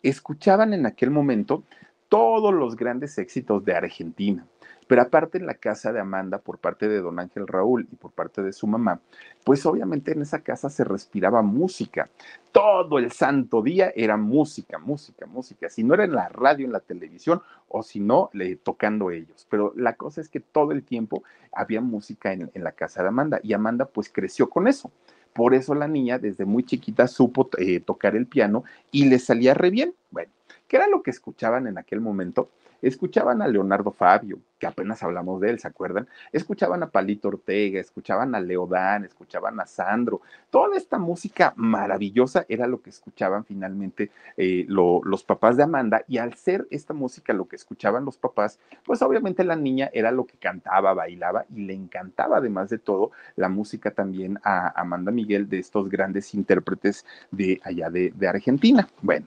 Escuchaban 0.03 0.73
en 0.73 0.87
aquel 0.87 1.11
momento 1.11 1.65
todos 2.09 2.53
los 2.55 2.77
grandes 2.77 3.19
éxitos 3.19 3.65
de 3.65 3.75
Argentina. 3.75 4.47
Pero 4.87 5.03
aparte 5.03 5.39
en 5.39 5.47
la 5.47 5.55
casa 5.55 5.93
de 5.93 6.01
Amanda, 6.01 6.39
por 6.39 6.59
parte 6.59 6.89
de 6.89 7.01
don 7.01 7.19
Ángel 7.19 7.49
Raúl 7.49 7.89
y 7.91 7.97
por 7.97 8.13
parte 8.13 8.43
de 8.43 8.53
su 8.53 8.69
mamá, 8.69 9.01
pues 9.45 9.67
obviamente 9.67 10.13
en 10.13 10.23
esa 10.23 10.43
casa 10.43 10.71
se 10.71 10.85
respiraba 10.85 11.43
música. 11.43 12.09
Todo 12.53 12.99
el 12.99 13.11
santo 13.11 13.63
día 13.63 13.93
era 13.97 14.17
música, 14.17 14.79
música, 14.79 15.27
música. 15.27 15.69
Si 15.69 15.83
no 15.83 15.95
era 15.95 16.05
en 16.05 16.13
la 16.13 16.29
radio, 16.29 16.67
en 16.67 16.73
la 16.73 16.81
televisión, 16.81 17.43
o 17.69 17.83
si 17.83 17.99
no, 17.99 18.31
le, 18.33 18.57
tocando 18.57 19.11
ellos. 19.11 19.47
Pero 19.51 19.73
la 19.77 19.97
cosa 19.97 20.21
es 20.21 20.29
que 20.29 20.41
todo 20.41 20.71
el 20.71 20.85
tiempo 20.85 21.25
había 21.53 21.81
música 21.81 22.33
en, 22.33 22.51
la 22.55 22.73
casa 22.73 23.03
de 23.03 23.09
Amanda 23.09 23.41
y 23.43 23.55
Amanda 23.55 23.87
pues 23.87 24.09
creció 24.09 24.49
con 24.49 24.69
eso. 24.69 24.93
Por 25.33 25.53
eso 25.53 25.75
la 25.75 25.89
niña 25.89 26.19
desde 26.19 26.45
muy 26.45 26.63
chiquita 26.63 27.09
supo 27.09 27.51
eh, 27.59 27.81
tocar 27.81 28.17
el 28.17 28.27
piano 28.27 28.65
y 28.91 29.07
le 29.07 29.19
salía 29.19 29.53
re 29.53 29.71
bien. 29.71 29.95
Bueno, 30.11 30.31
¿Qué 30.69 30.77
era 30.77 30.89
lo 30.89 31.03
que 31.03 31.11
escuchaban 31.11 31.67
en 31.67 31.79
aquel 31.79 32.01
momento? 32.01 32.51
Escuchaban 32.83 33.41
a 33.41 33.49
Leonardo 33.49 33.91
Fabio, 33.91 34.39
que 34.59 34.67
apenas 34.67 35.03
hablamos 35.03 35.41
de 35.41 35.51
él, 35.51 35.59
¿se 35.59 35.69
acuerdan? 35.69 36.09
Escuchaban 36.33 36.83
a 36.83 36.91
Palito 36.91 37.29
Ortega, 37.29 37.81
escuchaban 37.81 38.35
a 38.35 38.41
Leodán, 38.41 39.05
escuchaban 39.05 39.59
a 39.61 39.67
Sandro, 39.67 40.21
toda 40.51 40.77
esta 40.77 40.99
música 40.99 41.55
maravillosa 41.57 42.45
era 42.49 42.67
lo 42.67 42.83
que 42.83 42.91
escuchaban 42.91 43.45
finalmente 43.45 44.11
eh, 44.37 44.67
los 44.69 45.25
papás 45.25 45.57
de 45.57 45.63
Amanda 45.63 46.05
y 46.07 46.19
al 46.19 46.35
ser 46.35 46.67
esta 46.71 46.95
música 46.95 47.33
lo 47.33 47.47
que 47.47 47.57
escuchaban 47.57 48.05
los 48.05 48.19
papás, 48.19 48.59
pues 48.85 49.01
obviamente 49.03 49.43
la 49.45 49.57
niña 49.57 49.91
era 49.93 50.11
lo 50.11 50.27
que 50.27 50.37
cantaba, 50.37 50.95
bailaba 50.95 51.47
y 51.55 51.65
le 51.65 51.75
encantaba 51.75 52.39
además 52.39 52.71
de 52.71 52.79
todo 52.79 53.11
la 53.37 53.49
música 53.49 53.91
también 53.91 54.39
a 54.43 54.81
Amanda 54.81 55.13
Miguel 55.13 55.49
de 55.49 55.59
estos 55.59 55.89
grandes 55.89 56.35
intérpretes 56.35 57.07
de 57.31 57.61
allá 57.65 57.89
de, 57.89 58.13
de 58.15 58.29
Argentina. 58.29 58.89
Bueno, 59.01 59.27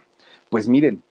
pues 0.50 0.68
miren, 0.68 1.04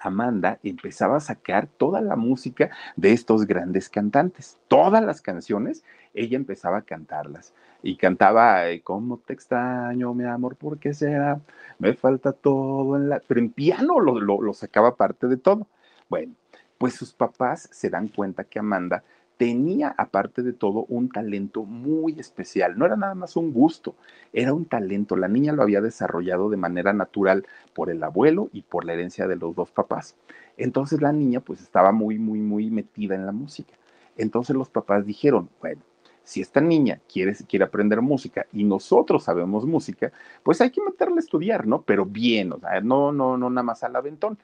Amanda 0.00 0.58
empezaba 0.62 1.16
a 1.16 1.20
sacar 1.20 1.66
toda 1.66 2.00
la 2.00 2.16
música 2.16 2.70
de 2.96 3.12
estos 3.12 3.46
grandes 3.46 3.88
cantantes. 3.88 4.58
Todas 4.68 5.04
las 5.04 5.20
canciones, 5.20 5.84
ella 6.14 6.36
empezaba 6.36 6.78
a 6.78 6.82
cantarlas. 6.82 7.54
Y 7.82 7.96
cantaba, 7.96 8.64
¿cómo 8.82 9.18
te 9.18 9.32
extraño, 9.32 10.12
mi 10.14 10.24
amor? 10.24 10.56
¿Por 10.56 10.78
qué 10.78 10.92
será? 10.92 11.40
Me 11.78 11.94
falta 11.94 12.32
todo 12.32 12.96
en 12.96 13.08
la... 13.08 13.20
Pero 13.20 13.40
en 13.40 13.50
piano 13.50 14.00
lo, 14.00 14.20
lo 14.20 14.52
sacaba 14.54 14.96
parte 14.96 15.28
de 15.28 15.36
todo. 15.36 15.66
Bueno, 16.08 16.34
pues 16.78 16.94
sus 16.94 17.12
papás 17.12 17.68
se 17.72 17.90
dan 17.90 18.08
cuenta 18.08 18.44
que 18.44 18.58
Amanda 18.58 19.04
tenía, 19.40 19.94
aparte 19.96 20.42
de 20.42 20.52
todo, 20.52 20.84
un 20.90 21.08
talento 21.08 21.64
muy 21.64 22.20
especial. 22.20 22.76
No 22.76 22.84
era 22.84 22.94
nada 22.96 23.14
más 23.14 23.36
un 23.36 23.54
gusto, 23.54 23.94
era 24.34 24.52
un 24.52 24.66
talento. 24.66 25.16
La 25.16 25.28
niña 25.28 25.54
lo 25.54 25.62
había 25.62 25.80
desarrollado 25.80 26.50
de 26.50 26.58
manera 26.58 26.92
natural 26.92 27.46
por 27.72 27.88
el 27.88 28.04
abuelo 28.04 28.50
y 28.52 28.60
por 28.60 28.84
la 28.84 28.92
herencia 28.92 29.26
de 29.26 29.36
los 29.36 29.56
dos 29.56 29.70
papás. 29.70 30.14
Entonces 30.58 31.00
la 31.00 31.10
niña 31.12 31.40
pues 31.40 31.62
estaba 31.62 31.90
muy, 31.90 32.18
muy, 32.18 32.38
muy 32.38 32.68
metida 32.68 33.14
en 33.14 33.24
la 33.24 33.32
música. 33.32 33.72
Entonces 34.18 34.54
los 34.54 34.68
papás 34.68 35.06
dijeron, 35.06 35.48
bueno, 35.58 35.80
si 36.22 36.42
esta 36.42 36.60
niña 36.60 37.00
quiere, 37.10 37.34
quiere 37.48 37.64
aprender 37.64 38.02
música 38.02 38.44
y 38.52 38.64
nosotros 38.64 39.24
sabemos 39.24 39.64
música, 39.64 40.12
pues 40.42 40.60
hay 40.60 40.68
que 40.68 40.82
meterla 40.82 41.16
a 41.16 41.20
estudiar, 41.20 41.66
¿no? 41.66 41.80
Pero 41.80 42.04
bien, 42.04 42.52
o 42.52 42.58
sea, 42.58 42.82
no, 42.82 43.10
no, 43.10 43.38
no 43.38 43.48
nada 43.48 43.62
más 43.62 43.82
al 43.84 43.96
aventón. 43.96 44.38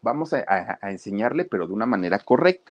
Vamos 0.00 0.32
a 0.32 0.90
enseñarle, 0.90 1.44
pero 1.44 1.68
de 1.68 1.74
una 1.74 1.86
manera 1.86 2.18
correcta. 2.18 2.71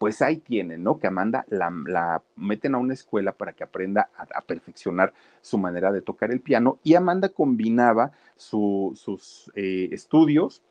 Pues 0.00 0.22
ahí 0.22 0.38
tienen, 0.38 0.82
¿no? 0.82 0.98
Que 0.98 1.08
Amanda 1.08 1.44
la, 1.50 2.22
meten 2.34 2.74
a 2.74 2.78
una 2.78 2.94
escuela 2.94 3.32
para 3.32 3.52
que 3.52 3.64
aprenda 3.64 4.08
a, 4.16 4.40
perfeccionar 4.40 5.12
su 5.42 5.58
manera 5.58 5.92
de 5.92 6.00
tocar 6.00 6.30
el 6.30 6.40
piano 6.40 6.78
y 6.82 6.94
Amanda 6.94 7.28
combinaba 7.28 8.10
sus 8.34 9.52
eh, 9.54 9.90
estudios 9.92 10.62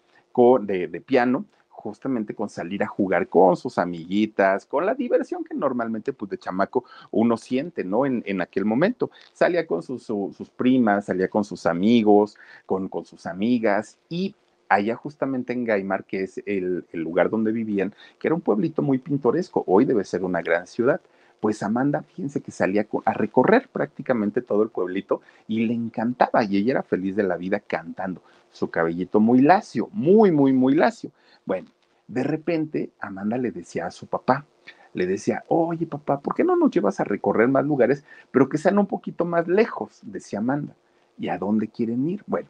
de, 0.61 1.03
piano 1.05 1.45
justamente 1.69 2.33
con 2.33 2.49
salir 2.49 2.81
a 2.83 2.87
jugar 2.87 3.27
con 3.27 3.55
sus 3.55 3.77
amiguitas, 3.77 4.65
con 4.65 4.85
la 4.85 4.95
diversión 4.95 5.43
que 5.43 5.53
normalmente 5.53 6.11
pues 6.11 6.31
de 6.31 6.37
chamaco 6.37 6.85
uno 7.11 7.37
siente, 7.37 7.83
¿no? 7.83 8.05
En, 8.05 8.23
en 8.25 8.41
aquel 8.41 8.65
momento. 8.65 9.11
Salía 9.33 9.67
con 9.67 9.83
sus, 9.83 10.03
sus, 10.03 10.49
primas, 10.55 11.05
salía 11.05 11.29
con 11.29 11.43
sus 11.43 11.67
amigos, 11.67 12.35
con, 12.65 12.89
con 12.89 13.05
sus 13.05 13.25
amigas 13.27 13.97
y 14.09 14.33
allá 14.69 14.95
justamente 14.95 15.51
en 15.51 15.65
Gaimar, 15.65 16.05
que 16.05 16.23
es 16.23 16.41
el, 16.45 16.85
lugar 16.93 17.29
donde 17.29 17.51
vivían, 17.51 17.93
que 18.19 18.27
era 18.27 18.35
un 18.35 18.41
pueblito 18.41 18.81
muy 18.81 18.99
pintoresco, 18.99 19.63
hoy 19.67 19.85
debe 19.85 20.05
ser 20.05 20.23
una 20.23 20.41
gran 20.41 20.67
ciudad. 20.67 21.01
Pues 21.41 21.63
Amanda, 21.63 22.03
fíjense 22.03 22.41
que 22.41 22.51
salía 22.51 22.85
a 23.05 23.13
recorrer 23.13 23.69
prácticamente 23.69 24.41
todo 24.41 24.61
el 24.63 24.69
pueblito 24.69 25.21
y 25.47 25.65
le 25.65 25.73
encantaba 25.73 26.43
y 26.43 26.57
ella 26.57 26.71
era 26.71 26.83
feliz 26.83 27.15
de 27.15 27.23
la 27.23 27.37
vida 27.37 27.59
cantando. 27.59 28.21
Su 28.51 28.69
cabellito 28.69 29.19
muy 29.19 29.41
lacio, 29.41 29.89
muy, 29.91 30.31
muy, 30.31 30.53
muy 30.53 30.75
lacio. 30.75 31.11
Bueno, 31.45 31.69
de 32.07 32.23
repente 32.23 32.91
Amanda 32.99 33.37
le 33.37 33.51
decía 33.51 33.87
a 33.87 33.91
su 33.91 34.07
papá, 34.07 34.45
le 34.93 35.07
decía, 35.07 35.43
oye 35.47 35.85
papá, 35.85 36.19
¿por 36.19 36.35
qué 36.35 36.43
no 36.43 36.55
nos 36.55 36.71
llevas 36.71 36.99
a 36.99 37.05
recorrer 37.05 37.47
más 37.47 37.63
lugares, 37.65 38.03
pero 38.31 38.49
que 38.49 38.57
sean 38.57 38.77
un 38.77 38.87
poquito 38.87 39.23
más 39.23 39.47
lejos? 39.47 39.99
Decía 40.03 40.39
Amanda. 40.39 40.75
¿Y 41.17 41.29
a 41.29 41.37
dónde 41.37 41.67
quieren 41.67 42.07
ir? 42.07 42.23
Bueno, 42.27 42.47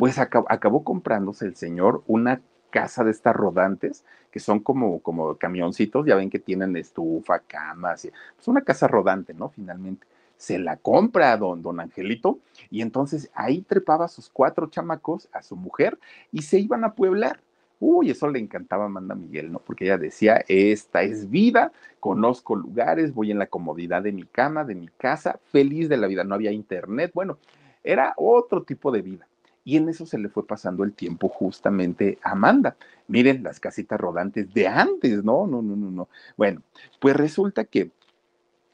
pues 0.00 0.18
acabó, 0.18 0.82
comprándose 0.82 1.44
el 1.44 1.56
señor 1.56 2.02
una 2.06 2.40
casa 2.70 3.04
de 3.04 3.10
estas 3.10 3.36
rodantes, 3.36 4.02
que 4.30 4.40
son 4.40 4.60
como, 4.60 5.00
como 5.00 5.34
camioncitos, 5.36 6.06
ya 6.06 6.16
ven 6.16 6.30
que 6.30 6.38
tienen 6.38 6.74
estufa, 6.74 7.40
camas, 7.40 8.06
es 8.06 8.12
pues 8.34 8.48
una 8.48 8.62
casa 8.62 8.88
rodante, 8.88 9.34
¿no? 9.34 9.50
Finalmente. 9.50 10.06
Se 10.38 10.58
la 10.58 10.78
compra 10.78 11.32
a 11.32 11.36
don, 11.36 11.60
don 11.60 11.80
Angelito 11.80 12.38
y 12.70 12.80
entonces 12.80 13.30
ahí 13.34 13.60
trepaba 13.60 14.06
a 14.06 14.08
sus 14.08 14.30
cuatro 14.30 14.68
chamacos, 14.68 15.28
a 15.32 15.42
su 15.42 15.54
mujer, 15.54 15.98
y 16.32 16.40
se 16.40 16.58
iban 16.58 16.82
a 16.84 16.94
pueblar. 16.94 17.38
Uy, 17.78 18.08
eso 18.10 18.26
le 18.26 18.38
encantaba 18.38 18.84
a 18.84 18.86
Amanda 18.86 19.14
Miguel, 19.14 19.52
¿no? 19.52 19.58
Porque 19.58 19.84
ella 19.84 19.98
decía, 19.98 20.42
esta 20.48 21.02
es 21.02 21.28
vida, 21.28 21.72
conozco 21.98 22.56
lugares, 22.56 23.12
voy 23.12 23.32
en 23.32 23.38
la 23.38 23.48
comodidad 23.48 24.02
de 24.02 24.12
mi 24.12 24.24
cama, 24.24 24.64
de 24.64 24.76
mi 24.76 24.88
casa, 24.88 25.38
feliz 25.52 25.90
de 25.90 25.98
la 25.98 26.06
vida, 26.06 26.24
no 26.24 26.36
había 26.36 26.52
internet, 26.52 27.10
bueno, 27.12 27.36
era 27.84 28.14
otro 28.16 28.62
tipo 28.62 28.90
de 28.90 29.02
vida. 29.02 29.29
Y 29.64 29.76
en 29.76 29.88
eso 29.88 30.06
se 30.06 30.18
le 30.18 30.28
fue 30.28 30.46
pasando 30.46 30.84
el 30.84 30.92
tiempo 30.92 31.28
justamente 31.28 32.18
a 32.22 32.32
Amanda. 32.32 32.76
Miren 33.08 33.42
las 33.42 33.60
casitas 33.60 34.00
rodantes 34.00 34.52
de 34.54 34.66
antes, 34.66 35.22
no, 35.22 35.46
no, 35.46 35.62
no, 35.62 35.76
no, 35.76 35.90
no. 35.90 36.08
Bueno, 36.36 36.62
pues 36.98 37.16
resulta 37.16 37.64
que 37.64 37.90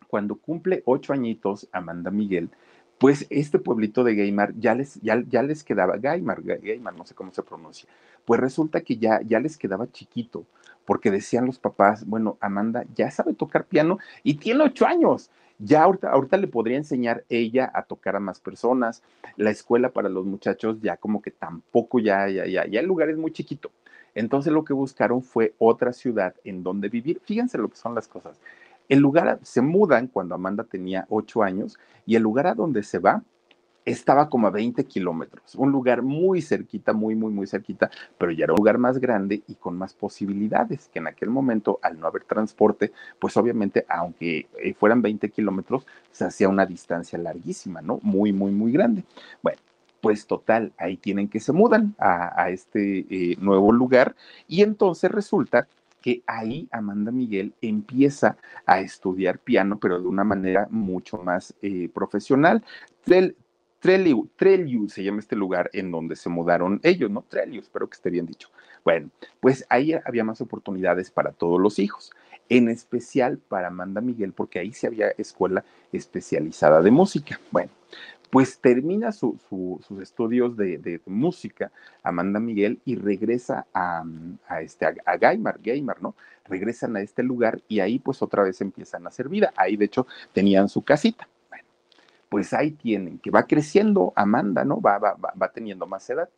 cuando 0.08 0.36
cumple 0.36 0.82
ocho 0.86 1.12
añitos 1.12 1.68
Amanda 1.72 2.10
Miguel, 2.10 2.50
pues 2.98 3.26
este 3.30 3.58
pueblito 3.58 4.04
de 4.04 4.14
Gaymar 4.14 4.54
ya 4.58 4.74
les, 4.74 5.00
ya, 5.02 5.22
ya 5.28 5.42
les 5.42 5.64
quedaba, 5.64 5.96
Gaymar, 5.96 6.42
Gaymar, 6.42 6.96
no 6.96 7.04
sé 7.04 7.14
cómo 7.14 7.32
se 7.32 7.42
pronuncia, 7.42 7.88
pues 8.24 8.40
resulta 8.40 8.80
que 8.80 8.96
ya, 8.96 9.20
ya 9.22 9.40
les 9.40 9.58
quedaba 9.58 9.90
chiquito, 9.90 10.46
porque 10.86 11.10
decían 11.10 11.46
los 11.46 11.58
papás, 11.58 12.06
bueno, 12.06 12.38
Amanda 12.40 12.84
ya 12.94 13.10
sabe 13.10 13.34
tocar 13.34 13.66
piano 13.66 13.98
y 14.22 14.34
tiene 14.34 14.64
ocho 14.64 14.86
años, 14.86 15.30
ya 15.58 15.84
ahorita, 15.84 16.36
le 16.36 16.48
podría 16.48 16.76
enseñar 16.76 17.24
ella 17.28 17.70
a 17.74 17.82
tocar 17.82 18.16
a 18.16 18.20
más 18.20 18.40
personas. 18.40 19.02
La 19.36 19.50
escuela 19.50 19.90
para 19.90 20.08
los 20.08 20.26
muchachos 20.26 20.78
ya 20.80 20.96
como 20.96 21.22
que 21.22 21.30
tampoco 21.30 21.98
ya, 21.98 22.28
ya, 22.28 22.46
ya, 22.46 22.66
ya 22.66 22.80
el 22.80 22.86
lugar 22.86 23.10
es 23.10 23.16
muy 23.16 23.32
chiquito. 23.32 23.70
Entonces 24.14 24.52
lo 24.52 24.64
que 24.64 24.72
buscaron 24.72 25.22
fue 25.22 25.54
otra 25.58 25.92
ciudad 25.92 26.34
en 26.44 26.62
donde 26.62 26.88
vivir. 26.88 27.20
Fíjense 27.24 27.58
lo 27.58 27.68
que 27.68 27.76
son 27.76 27.94
las 27.94 28.08
cosas. 28.08 28.40
El 28.88 29.00
lugar, 29.00 29.40
se 29.42 29.60
mudan 29.60 30.06
cuando 30.06 30.34
Amanda 30.34 30.64
tenía 30.64 31.06
ocho 31.08 31.42
años 31.42 31.78
y 32.06 32.16
el 32.16 32.22
lugar 32.22 32.46
a 32.46 32.54
donde 32.54 32.82
se 32.82 32.98
va 32.98 33.22
estaba 33.86 34.28
como 34.28 34.48
a 34.48 34.50
20 34.50 34.84
kilómetros, 34.84 35.54
un 35.54 35.70
lugar 35.70 36.02
muy 36.02 36.42
cerquita, 36.42 36.92
muy, 36.92 37.14
muy, 37.14 37.32
muy 37.32 37.46
cerquita, 37.46 37.88
pero 38.18 38.32
ya 38.32 38.44
era 38.44 38.52
un 38.52 38.58
lugar 38.58 38.78
más 38.78 38.98
grande 38.98 39.42
y 39.46 39.54
con 39.54 39.78
más 39.78 39.94
posibilidades, 39.94 40.90
que 40.92 40.98
en 40.98 41.06
aquel 41.06 41.30
momento, 41.30 41.78
al 41.82 41.98
no 41.98 42.08
haber 42.08 42.24
transporte, 42.24 42.92
pues 43.20 43.36
obviamente, 43.36 43.86
aunque 43.88 44.48
eh, 44.60 44.74
fueran 44.74 45.02
20 45.02 45.30
kilómetros, 45.30 45.86
se 46.10 46.24
hacía 46.24 46.48
una 46.48 46.66
distancia 46.66 47.16
larguísima, 47.16 47.80
¿no? 47.80 48.00
Muy, 48.02 48.32
muy, 48.32 48.50
muy 48.50 48.72
grande. 48.72 49.04
Bueno, 49.40 49.60
pues 50.00 50.26
total, 50.26 50.72
ahí 50.78 50.96
tienen 50.96 51.28
que 51.28 51.38
se 51.38 51.52
mudan 51.52 51.94
a, 51.98 52.50
este 52.50 53.06
eh, 53.08 53.36
nuevo 53.40 53.72
lugar 53.72 54.16
y 54.48 54.62
entonces 54.62 55.10
resulta 55.10 55.68
que 56.00 56.22
ahí 56.26 56.68
Amanda 56.70 57.10
Miguel 57.10 57.54
empieza 57.60 58.36
a 58.66 58.80
estudiar 58.80 59.38
piano, 59.38 59.78
pero 59.78 60.00
de 60.00 60.06
una 60.06 60.22
manera 60.22 60.68
mucho 60.70 61.18
más 61.18 61.54
eh, 61.62 61.88
profesional. 61.92 62.62
Treliu, 63.86 64.88
se 64.88 65.04
llama 65.04 65.20
este 65.20 65.36
lugar 65.36 65.70
en 65.72 65.92
donde 65.92 66.16
se 66.16 66.28
mudaron 66.28 66.80
ellos, 66.82 67.08
¿no? 67.08 67.22
Treliu, 67.22 67.60
espero 67.60 67.88
que 67.88 67.94
esté 67.94 68.10
bien 68.10 68.26
dicho. 68.26 68.48
Bueno, 68.84 69.10
pues 69.38 69.64
ahí 69.68 69.92
había 70.04 70.24
más 70.24 70.40
oportunidades 70.40 71.12
para 71.12 71.30
todos 71.30 71.60
los 71.60 71.78
hijos, 71.78 72.10
en 72.48 72.68
especial 72.68 73.38
para 73.38 73.68
Amanda 73.68 74.00
Miguel, 74.00 74.32
porque 74.32 74.58
ahí 74.58 74.72
se 74.72 74.88
había 74.88 75.10
escuela 75.18 75.64
especializada 75.92 76.82
de 76.82 76.90
música. 76.90 77.38
Bueno, 77.52 77.70
pues 78.30 78.58
termina 78.58 79.12
sus 79.12 79.38
estudios 80.02 80.56
de, 80.56 81.00
música 81.06 81.70
Amanda 82.02 82.40
Miguel 82.40 82.80
y 82.84 82.96
regresa 82.96 83.66
a, 83.72 84.02
este, 84.62 84.84
a, 84.84 85.16
Gaimar, 85.16 85.60
Gaimar, 85.62 86.02
¿no? 86.02 86.16
Regresan 86.44 86.96
a 86.96 87.02
este 87.02 87.22
lugar 87.22 87.60
y 87.68 87.78
ahí 87.78 88.00
pues 88.00 88.20
otra 88.20 88.42
vez 88.42 88.60
empiezan 88.60 89.06
a 89.06 89.10
hacer 89.10 89.28
vida. 89.28 89.52
Ahí 89.56 89.76
de 89.76 89.84
hecho 89.84 90.08
tenían 90.32 90.68
su 90.68 90.82
casita 90.82 91.28
pues 92.28 92.52
ahí 92.52 92.72
tienen, 92.72 93.18
que 93.18 93.30
va 93.30 93.44
creciendo 93.44 94.12
Amanda, 94.16 94.64
¿no? 94.64 94.80
Va, 94.80 94.98
va, 94.98 95.16
va, 95.16 95.48
teniendo 95.52 95.86
más 95.86 96.08
edad. 96.10 96.28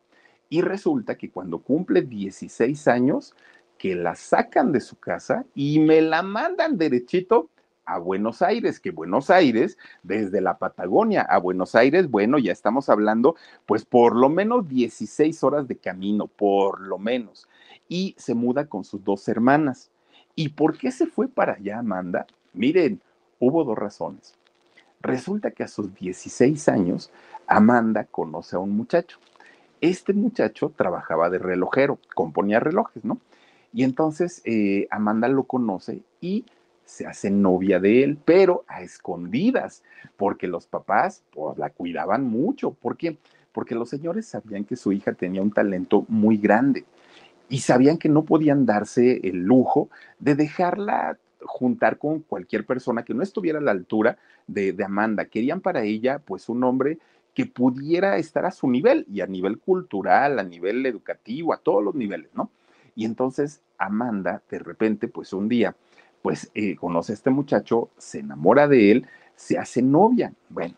Y 0.49 0.61
resulta 0.61 1.15
que 1.15 1.29
cuando 1.29 1.59
cumple 1.59 2.01
16 2.01 2.87
años, 2.87 3.35
que 3.77 3.95
la 3.95 4.15
sacan 4.15 4.71
de 4.71 4.81
su 4.81 4.97
casa 4.99 5.45
y 5.55 5.79
me 5.79 6.01
la 6.01 6.21
mandan 6.21 6.77
derechito 6.77 7.49
a 7.85 7.97
Buenos 7.97 8.41
Aires, 8.43 8.79
que 8.79 8.91
Buenos 8.91 9.31
Aires, 9.31 9.77
desde 10.03 10.41
la 10.41 10.57
Patagonia 10.59 11.21
a 11.23 11.39
Buenos 11.39 11.73
Aires, 11.73 12.09
bueno, 12.09 12.37
ya 12.37 12.51
estamos 12.51 12.87
hablando, 12.89 13.35
pues 13.65 13.83
por 13.85 14.15
lo 14.15 14.29
menos 14.29 14.67
16 14.67 15.43
horas 15.43 15.67
de 15.67 15.77
camino, 15.77 16.27
por 16.27 16.81
lo 16.81 16.99
menos. 16.99 17.47
Y 17.87 18.15
se 18.17 18.35
muda 18.35 18.67
con 18.67 18.83
sus 18.83 19.03
dos 19.03 19.27
hermanas. 19.27 19.89
¿Y 20.35 20.49
por 20.49 20.77
qué 20.77 20.91
se 20.91 21.07
fue 21.07 21.27
para 21.27 21.53
allá, 21.53 21.79
Amanda? 21.79 22.27
Miren, 22.53 23.01
hubo 23.39 23.63
dos 23.63 23.77
razones. 23.77 24.38
Resulta 25.01 25.51
que 25.51 25.63
a 25.63 25.67
sus 25.67 25.93
16 25.95 26.67
años, 26.67 27.11
Amanda 27.47 28.03
conoce 28.05 28.57
a 28.57 28.59
un 28.59 28.75
muchacho. 28.75 29.17
Este 29.79 30.13
muchacho 30.13 30.73
trabajaba 30.75 31.29
de 31.29 31.39
relojero, 31.39 31.99
componía 32.15 32.59
relojes, 32.59 33.05
¿no? 33.05 33.17
Y 33.71 33.83
entonces 33.83 34.41
eh, 34.43 34.87
Amanda 34.91 35.29
lo 35.29 35.43
conoce 35.43 36.01
y 36.19 36.45
se 36.83 37.05
hace 37.05 37.29
novia 37.29 37.79
de 37.79 38.03
él, 38.03 38.17
pero 38.25 38.65
a 38.67 38.81
escondidas, 38.81 39.83
porque 40.17 40.47
los 40.47 40.65
papás 40.67 41.23
pues, 41.31 41.57
la 41.57 41.69
cuidaban 41.69 42.25
mucho. 42.25 42.71
¿Por 42.71 42.97
qué? 42.97 43.17
Porque 43.53 43.75
los 43.75 43.89
señores 43.89 44.25
sabían 44.25 44.65
que 44.65 44.75
su 44.75 44.91
hija 44.91 45.13
tenía 45.13 45.41
un 45.41 45.51
talento 45.51 46.05
muy 46.09 46.37
grande 46.37 46.83
y 47.47 47.59
sabían 47.59 47.97
que 47.97 48.09
no 48.09 48.25
podían 48.25 48.65
darse 48.65 49.21
el 49.23 49.43
lujo 49.43 49.89
de 50.19 50.35
dejarla 50.35 51.17
juntar 51.41 51.97
con 51.97 52.19
cualquier 52.19 52.65
persona 52.65 53.03
que 53.03 53.13
no 53.13 53.23
estuviera 53.23 53.59
a 53.59 53.61
la 53.61 53.71
altura 53.71 54.17
de, 54.47 54.75
Amanda. 54.83 55.25
Querían 55.25 55.61
para 55.61 55.83
ella, 55.83 56.19
pues, 56.19 56.49
un 56.49 56.63
hombre 56.63 56.99
que 57.33 57.45
pudiera 57.45 58.17
estar 58.17 58.45
a 58.45 58.51
su 58.51 58.69
nivel 58.69 59.05
y 59.11 59.21
a 59.21 59.27
nivel 59.27 59.59
cultural, 59.59 60.39
a 60.39 60.43
nivel 60.43 60.85
educativo, 60.85 61.53
a 61.53 61.57
todos 61.57 61.83
los 61.83 61.95
niveles, 61.95 62.29
¿no? 62.33 62.49
Y 62.95 63.05
entonces 63.05 63.61
Amanda, 63.77 64.41
de 64.49 64.59
repente, 64.59 65.07
pues 65.07 65.31
un 65.31 65.47
día, 65.47 65.75
pues 66.21 66.51
eh, 66.53 66.75
conoce 66.75 67.13
a 67.13 67.15
este 67.15 67.29
muchacho, 67.29 67.89
se 67.97 68.19
enamora 68.19 68.67
de 68.67 68.91
él, 68.91 69.07
se 69.35 69.57
hace 69.57 69.81
novia. 69.81 70.33
Bueno, 70.49 70.75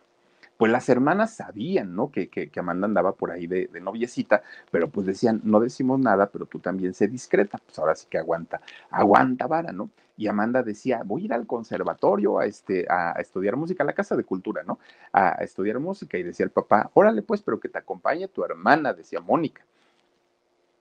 pues 0.62 0.70
las 0.70 0.88
hermanas 0.88 1.34
sabían, 1.34 1.96
¿no? 1.96 2.12
Que, 2.12 2.28
que, 2.28 2.48
Amanda 2.60 2.86
andaba 2.86 3.16
por 3.16 3.32
ahí 3.32 3.48
de, 3.48 3.66
de, 3.66 3.80
noviecita, 3.80 4.44
pero 4.70 4.88
pues 4.88 5.08
decían, 5.08 5.40
no 5.42 5.58
decimos 5.58 5.98
nada, 5.98 6.30
pero 6.30 6.46
tú 6.46 6.60
también 6.60 6.94
sé 6.94 7.08
discreta. 7.08 7.58
Pues 7.58 7.76
ahora 7.80 7.96
sí 7.96 8.06
que 8.08 8.16
aguanta, 8.16 8.60
aguanta 8.88 9.48
vara, 9.48 9.72
¿no? 9.72 9.90
Y 10.16 10.28
Amanda 10.28 10.62
decía, 10.62 11.02
voy 11.04 11.22
a 11.22 11.24
ir 11.24 11.32
al 11.32 11.48
conservatorio 11.48 12.38
a, 12.38 12.46
este, 12.46 12.86
a 12.88 13.10
estudiar 13.18 13.56
música, 13.56 13.82
a 13.82 13.86
la 13.86 13.92
casa 13.92 14.14
de 14.14 14.22
cultura, 14.22 14.62
¿no? 14.62 14.78
A, 15.10 15.40
a 15.40 15.42
estudiar 15.42 15.80
música. 15.80 16.16
Y 16.16 16.22
decía 16.22 16.44
el 16.44 16.50
papá, 16.50 16.92
órale 16.94 17.22
pues, 17.22 17.42
pero 17.42 17.58
que 17.58 17.68
te 17.68 17.78
acompañe 17.78 18.28
tu 18.28 18.44
hermana, 18.44 18.92
decía 18.92 19.18
Mónica. 19.18 19.64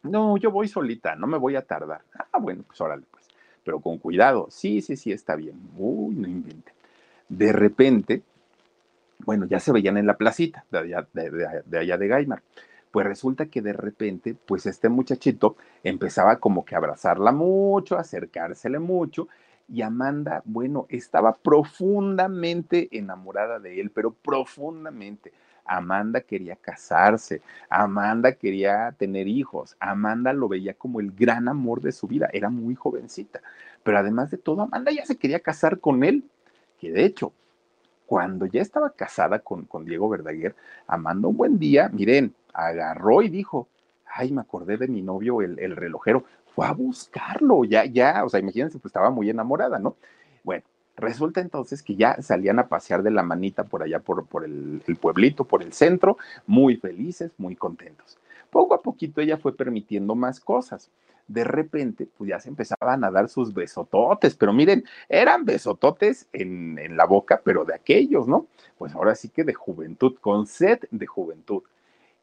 No, 0.04 0.38
yo 0.38 0.52
voy 0.52 0.68
solita, 0.68 1.16
no 1.16 1.26
me 1.26 1.40
voy 1.40 1.56
a 1.56 1.66
tardar. 1.66 2.02
Ah, 2.32 2.38
bueno, 2.38 2.62
pues 2.68 2.80
órale 2.82 3.06
pues 3.10 3.26
pero 3.64 3.80
con 3.80 3.98
cuidado. 3.98 4.46
Sí, 4.52 4.82
sí, 4.84 4.96
sí, 4.96 5.12
está 5.12 5.36
bien. 5.36 5.60
Uy, 5.76 6.14
no 6.14 6.28
inventen. 6.28 6.74
De 7.30 7.52
repente, 7.52 8.22
bueno, 9.26 9.46
ya 9.46 9.60
se 9.60 9.72
veían 9.72 9.98
en 9.98 10.08
la 10.08 10.18
placita 10.18 10.66
de 10.72 10.80
allá 10.80 11.08
de, 11.14 11.64
de, 11.66 12.08
Gaimar. 12.08 12.42
Pues 12.92 13.06
resulta 13.06 13.46
que 13.46 13.62
de 13.62 13.74
repente, 13.74 14.36
pues 14.46 14.66
este 14.66 14.90
muchachito 14.90 15.56
empezaba 15.84 16.38
como 16.38 16.66
que 16.66 16.76
a 16.76 16.80
abrazarla 16.80 17.32
mucho, 17.32 17.98
a 17.98 18.02
acercársele 18.02 18.80
mucho, 18.80 19.28
y 19.70 19.82
Amanda, 19.82 20.42
bueno, 20.44 20.86
estaba 20.90 21.34
profundamente 21.34 22.90
enamorada 22.92 23.60
de 23.60 23.80
él, 23.80 23.92
pero 23.92 24.12
profundamente. 24.12 25.32
Amanda 25.64 26.22
quería 26.22 26.56
casarse, 26.56 27.42
Amanda 27.70 28.34
quería 28.34 28.94
tener 28.98 29.28
hijos, 29.28 29.78
Amanda 29.80 30.34
lo 30.34 30.50
veía 30.50 30.74
como 30.74 31.00
el 31.00 31.12
gran 31.12 31.48
amor 31.48 31.82
de 31.82 31.92
su 31.92 32.08
vida, 32.08 32.30
era 32.34 32.50
muy 32.50 32.76
jovencita, 32.76 33.42
pero 33.84 34.00
además 34.00 34.32
de 34.32 34.38
todo, 34.38 34.64
Amanda 34.64 34.92
ya 34.92 35.06
se 35.06 35.18
quería 35.18 35.40
casar 35.40 35.80
con 35.80 36.04
él, 36.04 36.26
que 36.80 36.92
de 36.92 37.06
hecho, 37.06 37.32
cuando 38.12 38.46
ya 38.46 38.62
estaba 38.62 38.90
casada 38.90 39.40
con, 39.40 39.64
con 39.64 39.86
Diego 39.86 40.10
Verdaguer, 40.10 40.54
Amanda 40.86 41.30
un 41.30 41.38
buen 41.38 41.58
día, 41.58 41.88
miren, 41.94 42.36
agarró 42.52 43.22
y 43.22 43.30
dijo, 43.30 43.70
ay, 44.06 44.34
me 44.34 44.42
acordé 44.42 44.76
de 44.76 44.90
mi 44.90 45.02
novio, 45.02 45.42
el, 45.42 45.58
el 45.60 45.78
relojero, 45.78 46.26
fue 46.54 46.68
a 46.68 46.74
buscarlo, 46.74 47.64
ya, 47.64 47.86
ya, 47.86 48.26
o 48.26 48.30
sea, 48.30 48.42
imagínense, 48.42 48.80
pues 48.80 48.90
estaba 48.90 49.12
muy 49.12 49.30
enamorada, 49.30 49.80
¿no? 49.80 49.96
Bueno, 50.44 50.66
Resulta 50.98 51.40
entonces 51.40 51.82
que 51.82 51.96
ya 51.96 52.22
salían 52.22 52.60
a 52.60 52.68
pasear 52.68 53.02
de 53.02 53.12
la 53.12 53.24
manita 53.24 53.64
por 53.64 53.82
allá, 53.82 54.00
por, 54.00 54.26
por 54.26 54.44
el, 54.44 54.84
el, 54.86 54.98
pueblito, 54.98 55.46
por 55.46 55.64
el 55.64 55.72
centro, 55.72 56.18
muy 56.46 56.76
felices, 56.76 57.32
muy 57.38 57.56
contentos. 57.56 58.18
Poco 58.50 58.74
a 58.74 58.82
poquito 58.82 59.22
ella 59.22 59.38
fue 59.38 59.56
permitiendo 59.56 60.16
más 60.16 60.42
cosas. 60.42 60.92
De 61.28 61.44
repente, 61.44 62.08
pues 62.18 62.30
ya 62.30 62.40
se 62.40 62.50
empezaban 62.50 63.04
a 63.04 63.12
dar 63.12 63.30
sus 63.30 63.54
besototes, 63.54 64.36
pero 64.36 64.54
miren, 64.54 64.84
eran 65.10 65.46
besototes 65.46 66.28
en, 66.34 66.78
en 66.80 66.98
la 66.98 67.06
boca, 67.06 67.42
pero 67.44 67.66
de 67.66 67.74
aquellos, 67.74 68.28
¿no? 68.28 68.48
Pues 68.78 68.94
ahora 68.94 69.16
sí 69.16 69.30
que 69.30 69.44
de 69.44 69.54
juventud, 69.54 70.16
con 70.20 70.48
sed 70.48 70.80
de 70.92 71.08
juventud. 71.08 71.64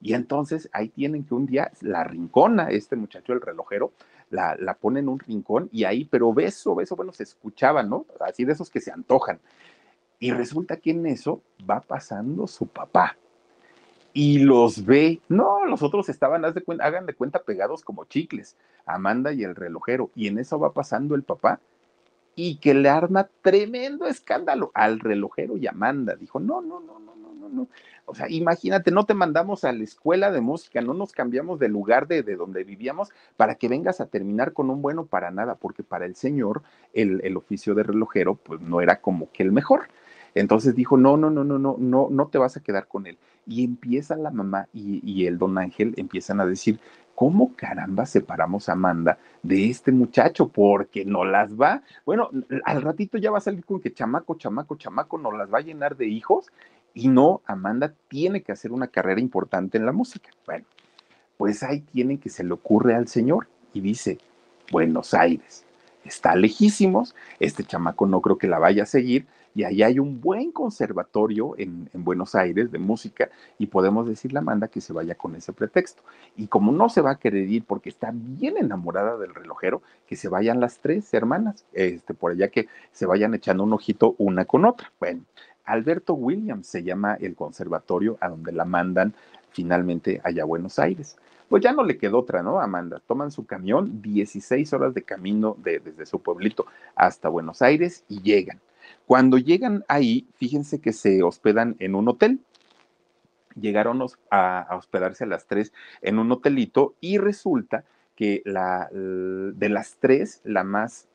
Y 0.01 0.15
entonces 0.15 0.69
ahí 0.73 0.89
tienen 0.89 1.25
que 1.25 1.35
un 1.35 1.47
día 1.47 1.73
la 1.81 2.05
rincona, 2.05 2.71
este 2.71 2.97
muchacho, 2.97 3.33
el 3.33 3.41
relojero, 3.41 3.93
la, 4.31 4.57
la 4.57 4.75
pone 4.75 5.01
en 5.01 5.09
un 5.09 5.19
rincón 5.19 5.69
y 5.73 5.85
ahí, 5.85 6.05
pero 6.05 6.33
beso, 6.33 6.75
beso, 6.75 6.95
bueno, 6.95 7.13
se 7.13 7.25
escuchaba, 7.25 7.83
¿no? 7.83 8.07
Así 8.21 8.45
de 8.45 8.53
esos 8.53 8.71
que 8.71 8.81
se 8.81 8.93
antojan. 8.93 9.41
Y 10.21 10.33
resulta 10.33 10.77
que 10.77 10.91
en 10.91 11.07
eso 11.07 11.43
va 11.69 11.81
pasando 11.81 12.47
su 12.47 12.67
papá 12.67 13.17
y 14.19 14.41
los 14.41 14.85
ve. 14.85 15.21
No, 15.29 15.65
los 15.65 15.81
otros 15.81 16.09
estaban, 16.09 16.45
hagan 16.45 17.07
de 17.07 17.15
cuenta, 17.15 17.45
pegados 17.45 17.85
como 17.85 18.05
chicles, 18.07 18.57
Amanda 18.85 19.33
y 19.33 19.45
el 19.45 19.55
relojero. 19.55 20.11
Y 20.17 20.27
en 20.27 20.41
eso 20.41 20.59
va 20.59 20.73
pasando 20.73 21.15
el 21.15 21.23
papá 21.23 21.61
y 22.35 22.57
que 22.57 22.75
le 22.75 22.89
arma 22.89 23.29
tremendo 23.43 24.09
escándalo 24.09 24.73
al 24.75 24.99
relojero 24.99 25.57
y 25.57 25.69
Amanda. 25.69 26.17
Dijo, 26.17 26.41
no, 26.41 26.61
no, 26.61 26.81
no, 26.81 26.99
no, 26.99 27.15
no, 27.15 27.33
no, 27.33 27.49
no. 27.49 27.69
O 28.07 28.15
sea, 28.17 28.29
imagínate, 28.29 28.91
no 28.91 29.07
te 29.07 29.15
mandamos 29.15 29.63
a 29.63 29.71
la 29.71 29.85
escuela 29.85 30.33
de 30.33 30.41
música, 30.41 30.81
no 30.81 30.95
nos 30.95 31.13
cambiamos 31.13 31.61
de 31.61 31.69
lugar 31.69 32.09
de, 32.09 32.25
de 32.25 32.35
donde 32.35 32.65
vivíamos 32.65 33.11
para 33.37 33.55
que 33.55 33.69
vengas 33.69 34.01
a 34.01 34.07
terminar 34.07 34.53
con 34.53 34.69
un 34.69 34.83
bueno 34.83 35.07
para 35.07 35.31
nada, 35.31 35.55
porque 35.55 35.85
para 35.85 36.07
el 36.07 36.17
señor 36.17 36.63
el, 36.93 37.21
el 37.23 37.37
oficio 37.37 37.73
de 37.77 37.85
relojero 37.85 38.35
pues 38.35 38.61
no 38.61 38.81
era 38.81 39.01
como 39.01 39.31
que 39.31 39.45
el 39.45 39.53
mejor. 39.53 39.83
Entonces 40.35 40.75
dijo, 40.75 40.97
no, 40.97 41.17
no, 41.17 41.31
no, 41.31 41.45
no, 41.45 41.59
no, 41.59 41.77
no, 41.79 42.09
no 42.11 42.27
te 42.29 42.39
vas 42.39 42.57
a 42.57 42.63
quedar 42.63 42.87
con 42.87 43.07
él. 43.07 43.19
Y 43.49 43.65
empieza 43.65 44.15
la 44.17 44.31
mamá 44.31 44.69
y, 44.73 45.27
el 45.27 45.39
don 45.39 45.57
Ángel 45.59 45.95
empiezan 45.97 46.41
a 46.41 46.47
decir, 46.47 46.79
¿cómo 47.15 47.55
caramba 47.57 48.05
separamos 48.05 48.69
a 48.69 48.73
Amanda 48.73 49.19
de 49.43 49.71
este 49.71 49.91
muchacho? 49.91 50.49
Porque 50.49 51.05
no 51.05 51.25
las 51.25 51.59
va, 51.59 51.83
bueno, 52.05 52.31
al 52.65 52.83
ratito 52.83 53.17
ya 53.17 53.31
va 53.31 53.39
a 53.39 53.43
salir 53.43 53.65
con 53.65 53.81
que 53.81 53.93
chamaco, 53.93 54.35
chamaco, 54.37 54.77
chamaco, 54.77 55.19
no 55.19 55.33
las 55.33 55.53
va 55.53 55.59
a 55.59 55.63
llenar 55.63 55.97
de 55.97 56.07
hijos 56.07 56.53
y 56.95 57.09
no, 57.09 57.43
Amanda 57.47 57.95
tiene 58.09 58.43
que 58.43 58.53
hacer 58.53 58.73
una 58.73 58.89
carrera 58.89 59.21
importante 59.21 59.79
en 59.79 59.87
la 59.87 59.93
música. 59.93 60.31
Bueno, 60.47 60.67
pues 61.37 61.63
ahí 61.63 61.81
tiene 61.81 62.19
que 62.19 62.29
se 62.29 62.45
le 62.45 62.53
ocurre 62.53 62.95
al 62.95 63.09
señor 63.09 63.49
y 63.73 63.81
dice, 63.81 64.19
Buenos 64.71 65.15
Aires, 65.15 65.65
está 66.05 66.35
lejísimos, 66.35 67.15
este 67.41 67.65
chamaco 67.65 68.07
no 68.07 68.21
creo 68.21 68.37
que 68.37 68.49
la 68.49 68.59
vaya 68.59 68.83
a 68.83 68.87
seguir, 68.87 69.27
y 69.59 69.65
ahí 69.65 69.83
hay 69.83 69.99
un 69.99 70.21
buen 70.21 70.53
conservatorio 70.53 71.57
en, 71.59 71.91
en, 71.93 72.05
Buenos 72.05 72.37
Aires 72.37 72.71
de 72.71 72.79
música 72.79 73.29
y 73.59 73.67
podemos 73.67 74.07
decirle 74.07 74.39
a 74.39 74.43
Amanda 74.43 74.69
que 74.69 74.81
se 74.81 74.93
vaya 74.93 75.17
con 75.17 75.35
ese 75.35 75.53
pretexto. 75.53 76.01
Y 76.37 76.47
como 76.47 76.71
no 76.71 76.89
se 76.89 77.01
va 77.01 77.11
a 77.11 77.19
querer 77.19 77.49
ir 77.49 77.65
porque 77.65 77.89
está 77.89 78.13
bien 78.15 78.57
enamorada 78.57 79.19
del 79.19 79.35
relojero, 79.35 79.83
que 80.07 80.15
se 80.15 80.29
vayan 80.29 80.61
las 80.61 80.79
tres 80.79 81.13
hermanas, 81.13 81.65
este, 81.73 82.15
por 82.15 82.31
allá 82.31 82.47
que 82.51 82.69
se 82.93 83.05
vayan 83.05 83.35
echando 83.35 83.65
un 83.65 83.73
ojito 83.73 84.15
una 84.19 84.45
con 84.45 84.65
otra. 84.65 84.93
Bueno, 85.01 85.23
Alberto 85.65 86.15
Williams 86.15 86.69
se 86.69 86.85
llama 86.85 87.15
el 87.15 87.35
conservatorio 87.35 88.17
a 88.21 88.29
donde 88.29 88.53
la 88.53 88.65
mandan 88.65 89.13
finalmente 89.51 90.21
allá 90.23 90.45
a 90.45 90.47
Buenos 90.47 90.79
Aires. 90.79 91.17
Pues 91.49 91.65
ya 91.65 91.73
no 91.73 91.83
le 91.83 91.99
quedó 91.99 92.21
otra, 92.21 92.45
¿no, 92.45 92.61
Amanda? 92.61 93.03
Toman 93.05 93.33
su 93.33 93.45
camión, 93.45 94.03
16 94.03 94.73
horas 94.73 94.95
de 94.95 95.03
camino 95.03 95.57
de, 95.59 95.81
desde 95.81 96.07
su 96.07 96.23
pueblito 96.23 96.67
hasta 96.95 97.29
Buenos 97.29 97.61
Aires 97.61 98.05
y 98.09 98.23
llegan. 98.23 98.61
Cuando 99.07 99.39
llegan 99.39 99.85
ahí, 99.89 100.27
fíjense 100.35 100.81
que 100.81 100.93
se 100.93 101.23
hospedan 101.23 101.77
en 101.79 101.95
un 101.95 102.09
hotel. 102.09 102.41
Llegaron 103.61 104.05
a, 104.31 104.69
hospedarse 104.77 105.25
a 105.25 105.27
las 105.27 105.47
tres 105.47 105.73
en 106.03 106.19
un 106.19 106.31
hotelito 106.31 106.95
y 107.01 107.19
resulta 107.19 107.85
que 108.15 108.43
la, 108.45 108.89
de 108.93 109.69
las 109.69 109.97
tres, 110.01 110.41
la 110.45 110.65
más 110.65 111.09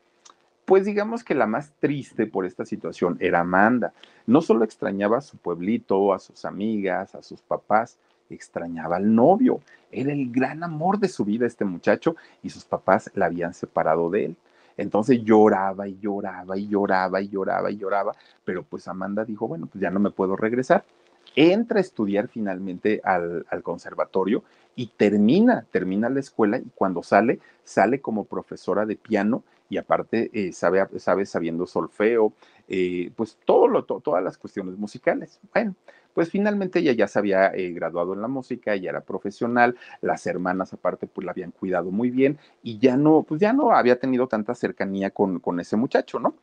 pues 0.64 0.86
digamos 0.86 1.24
que 1.24 1.34
la 1.34 1.46
más 1.46 1.72
triste 1.78 2.26
por 2.26 2.46
esta 2.46 2.64
situación 2.64 3.18
era 3.20 3.40
Amanda. 3.40 3.92
No 4.26 4.40
solo 4.40 4.64
extrañaba 4.64 5.18
a 5.18 5.20
su 5.20 5.36
pueblito, 5.36 6.14
a 6.14 6.18
sus 6.18 6.46
amigas, 6.46 7.14
a 7.14 7.22
sus 7.22 7.42
papás, 7.42 7.98
extrañaba 8.30 8.96
al 8.96 9.14
novio. 9.14 9.60
Era 9.92 10.12
el 10.12 10.30
gran 10.30 10.62
amor 10.64 10.98
de 10.98 11.08
su 11.08 11.24
vida 11.24 11.46
este 11.46 11.64
muchacho 11.64 12.16
y 12.42 12.50
sus 12.50 12.64
papás 12.64 13.10
la 13.14 13.26
habían 13.26 13.54
separado 13.54 14.10
de 14.10 14.26
él. 14.26 14.36
Entonces 14.76 15.22
lloraba 15.22 15.86
y 15.88 15.98
lloraba 15.98 16.56
y 16.56 16.68
lloraba 16.68 17.20
y 17.20 17.28
lloraba 17.28 17.70
y 17.70 17.76
lloraba, 17.76 18.14
pero 18.44 18.62
pues 18.62 18.88
Amanda 18.88 19.24
dijo, 19.24 19.48
bueno, 19.48 19.66
pues 19.66 19.80
ya 19.80 19.90
no 19.90 20.00
me 20.00 20.10
puedo 20.10 20.36
regresar. 20.36 20.84
entra 21.36 21.78
a 21.78 21.80
estudiar 21.80 22.28
finalmente 22.28 23.00
al, 23.02 23.44
conservatorio 23.62 24.44
y 24.76 24.88
termina, 24.88 25.66
termina 25.70 26.08
la 26.08 26.20
escuela 26.20 26.58
y 26.58 26.66
cuando 26.74 27.02
sale, 27.02 27.40
sale 27.64 28.00
como 28.00 28.24
profesora 28.24 28.86
de 28.86 28.96
piano 28.96 29.42
y 29.68 29.78
aparte 29.78 30.30
eh, 30.32 30.52
sabe, 30.52 30.86
sabe 30.98 31.26
sabiendo 31.26 31.66
solfeo, 31.66 32.32
eh, 32.68 33.10
pues 33.16 33.38
todo 33.44 33.66
lo, 33.66 33.84
todas 33.84 34.22
las 34.22 34.38
cuestiones 34.38 34.76
musicales. 34.76 35.40
Bueno, 35.52 35.74
pues 36.14 36.30
finalmente 36.30 36.78
ella 36.78 36.92
ya 36.92 37.08
se 37.08 37.18
había 37.18 37.48
eh, 37.54 37.72
graduado 37.72 38.14
en 38.14 38.22
la 38.22 38.28
música, 38.28 38.74
ella 38.74 38.90
era 38.90 39.00
profesional, 39.02 39.76
las 40.00 40.26
hermanas 40.26 40.72
aparte 40.72 41.06
pues 41.06 41.24
la 41.24 41.32
habían 41.32 41.50
cuidado 41.50 41.90
muy 41.90 42.10
bien 42.10 42.38
y 42.62 42.78
ya 42.78 42.96
no, 42.96 43.22
pues 43.24 43.40
ya 43.40 43.52
no 43.52 43.72
había 43.72 43.98
tenido 43.98 44.26
tanta 44.28 44.54
cercanía 44.54 45.10
con, 45.10 45.40
con 45.40 45.60
ese 45.60 45.76
muchacho, 45.76 46.18
¿no? 46.20 46.34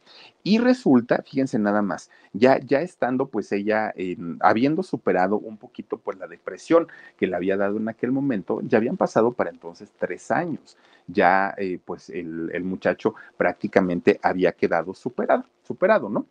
Y 0.43 0.57
resulta, 0.59 1.21
fíjense 1.23 1.59
nada 1.59 1.81
más, 1.81 2.09
ya, 2.33 2.59
ya 2.59 2.81
estando 2.81 3.27
pues 3.27 3.51
ella, 3.51 3.93
habiendo 4.39 4.83
superado 4.83 5.37
un 5.37 5.57
poquito 5.57 5.97
pues 5.97 6.17
la 6.17 6.27
depresión 6.27 6.87
que 7.17 7.27
le 7.27 7.35
había 7.35 7.57
dado 7.57 7.77
en 7.77 7.89
aquel 7.89 8.11
momento, 8.11 8.61
ya 8.63 8.77
habían 8.77 8.97
pasado 8.97 9.31
para 9.33 9.49
entonces 9.49 9.91
tres 9.99 10.31
años, 10.31 10.77
ya 11.07 11.53
eh, 11.57 11.79
pues 11.83 12.09
el, 12.09 12.49
el 12.53 12.63
muchacho 12.63 13.15
prácticamente 13.37 14.19
había 14.23 14.51
quedado 14.53 14.93
superado, 14.93 15.45
superado, 15.63 16.09
¿no? 16.09 16.25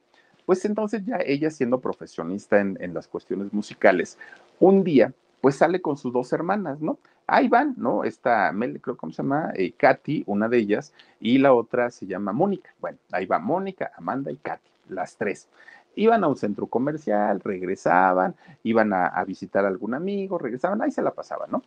Pues 0.50 0.64
entonces 0.64 1.04
ya 1.06 1.18
ella 1.24 1.48
siendo 1.48 1.78
profesionista 1.78 2.58
en, 2.58 2.92
las 2.92 3.06
cuestiones 3.06 3.52
musicales, 3.52 4.18
un 4.58 4.82
día 4.82 5.12
pues 5.40 5.54
sale 5.54 5.80
con 5.80 5.96
sus 5.96 6.12
dos 6.12 6.32
hermanas, 6.32 6.80
¿no? 6.80 6.98
Ahí 7.28 7.46
van, 7.46 7.74
¿no? 7.76 8.02
Esta, 8.02 8.52
creo, 8.82 8.96
¿cómo 8.96 9.12
se 9.12 9.22
llama? 9.22 9.52
Eh, 9.54 9.70
Katy, 9.70 10.24
una 10.26 10.48
de 10.48 10.58
ellas, 10.58 10.92
y 11.20 11.38
la 11.38 11.52
otra 11.54 11.92
se 11.92 12.04
llama 12.04 12.32
Mónica. 12.32 12.74
Bueno, 12.80 12.98
ahí 13.12 13.26
va 13.26 13.38
Mónica, 13.38 13.92
Amanda 13.96 14.32
y 14.32 14.38
Katy, 14.38 14.68
las 14.88 15.16
tres. 15.16 15.46
Iban 15.94 16.24
a 16.24 16.26
un 16.26 16.36
centro 16.36 16.66
comercial, 16.66 17.38
regresaban, 17.38 18.34
iban 18.64 18.92
a, 18.92 19.06
a 19.06 19.24
visitar 19.24 19.64
a 19.64 19.68
algún 19.68 19.94
amigo, 19.94 20.36
regresaban, 20.36 20.82
ahí 20.82 20.90
se 20.90 21.00
la 21.00 21.12
pasaban, 21.12 21.52
¿no? 21.52 21.62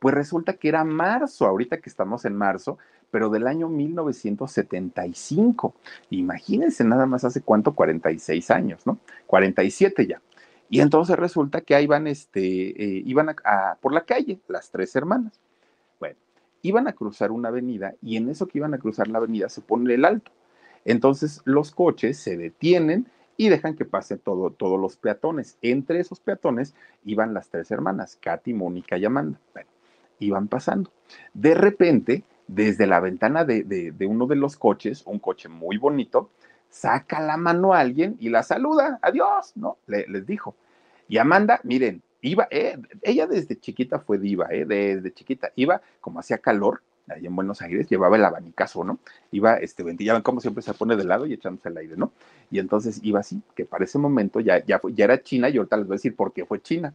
Pues 0.00 0.14
resulta 0.14 0.54
que 0.54 0.68
era 0.68 0.82
marzo, 0.82 1.46
ahorita 1.46 1.78
que 1.78 1.88
estamos 1.88 2.24
en 2.24 2.34
marzo, 2.34 2.78
pero 3.10 3.30
del 3.30 3.46
año 3.46 3.68
1975. 3.68 5.74
Imagínense 6.10 6.84
nada 6.84 7.06
más 7.06 7.24
hace 7.24 7.42
cuánto, 7.42 7.74
46 7.74 8.50
años, 8.50 8.86
¿no? 8.86 8.98
47 9.26 10.06
ya. 10.06 10.20
Y 10.68 10.80
entonces 10.80 11.18
resulta 11.18 11.62
que 11.62 11.74
ahí 11.74 11.86
van, 11.86 12.06
este, 12.06 12.40
eh, 12.40 13.02
iban 13.04 13.34
a, 13.44 13.76
por 13.80 13.92
la 13.92 14.02
calle, 14.02 14.38
las 14.48 14.70
tres 14.70 14.94
hermanas. 14.94 15.40
Bueno, 15.98 16.16
iban 16.62 16.86
a 16.86 16.92
cruzar 16.92 17.32
una 17.32 17.48
avenida 17.48 17.94
y 18.00 18.16
en 18.16 18.28
eso 18.28 18.46
que 18.46 18.58
iban 18.58 18.74
a 18.74 18.78
cruzar 18.78 19.08
la 19.08 19.18
avenida 19.18 19.48
se 19.48 19.60
pone 19.60 19.92
el 19.92 20.04
alto. 20.04 20.30
Entonces 20.84 21.42
los 21.44 21.72
coches 21.72 22.18
se 22.18 22.36
detienen 22.36 23.08
y 23.36 23.48
dejan 23.48 23.74
que 23.74 23.84
pasen 23.84 24.18
todo, 24.18 24.50
todos 24.50 24.78
los 24.78 24.96
peatones. 24.96 25.58
Entre 25.60 25.98
esos 25.98 26.20
peatones 26.20 26.74
iban 27.04 27.34
las 27.34 27.48
tres 27.48 27.70
hermanas, 27.70 28.16
Katy, 28.20 28.54
Mónica 28.54 28.96
y 28.96 29.04
Amanda. 29.04 29.40
Bueno, 29.52 29.69
iban 30.20 30.48
pasando. 30.48 30.92
De 31.34 31.54
repente, 31.54 32.24
desde 32.46 32.86
la 32.86 33.00
ventana 33.00 33.44
de, 33.44 33.94
uno 34.08 34.26
de 34.26 34.36
los 34.36 34.56
coches, 34.56 35.02
un 35.06 35.18
coche 35.18 35.48
muy 35.48 35.76
bonito, 35.78 36.30
saca 36.68 37.20
la 37.20 37.36
mano 37.36 37.74
a 37.74 37.80
alguien 37.80 38.16
y 38.20 38.28
la 38.28 38.42
saluda, 38.42 38.98
adiós, 39.02 39.52
¿no? 39.56 39.78
les 39.86 40.26
dijo. 40.26 40.54
Y 41.08 41.18
Amanda, 41.18 41.60
miren, 41.64 42.02
iba, 42.20 42.46
eh, 42.50 42.78
ella 43.02 43.26
desde 43.26 43.58
chiquita 43.58 43.98
fue 43.98 44.18
diva, 44.18 44.46
eh, 44.50 44.64
desde 44.64 45.12
chiquita, 45.12 45.50
iba 45.56 45.80
como 46.00 46.20
hacía 46.20 46.38
calor, 46.38 46.82
ahí 47.08 47.26
en 47.26 47.34
Buenos 47.34 47.62
Aires, 47.62 47.88
llevaba 47.88 48.16
el 48.16 48.24
abanicazo, 48.24 48.84
¿no? 48.84 48.98
Iba, 49.32 49.56
este, 49.56 49.82
ventilaban 49.82 50.22
como 50.22 50.40
siempre 50.40 50.62
se 50.62 50.74
pone 50.74 50.96
de 50.96 51.04
lado 51.04 51.26
y 51.26 51.32
echándose 51.32 51.68
el 51.68 51.76
aire, 51.78 51.96
¿no? 51.96 52.12
Y 52.50 52.58
entonces 52.58 53.00
iba 53.02 53.20
así, 53.20 53.42
que 53.54 53.64
para 53.64 53.84
ese 53.84 53.98
momento 53.98 54.40
ya, 54.40 54.64
ya, 54.64 54.80
ya 54.92 55.04
era 55.04 55.22
China 55.22 55.48
y 55.48 55.56
ahorita 55.56 55.76
les 55.76 55.86
voy 55.86 55.94
a 55.94 55.96
decir 55.96 56.14
por 56.14 56.32
qué 56.32 56.44
fue 56.44 56.60
China. 56.60 56.94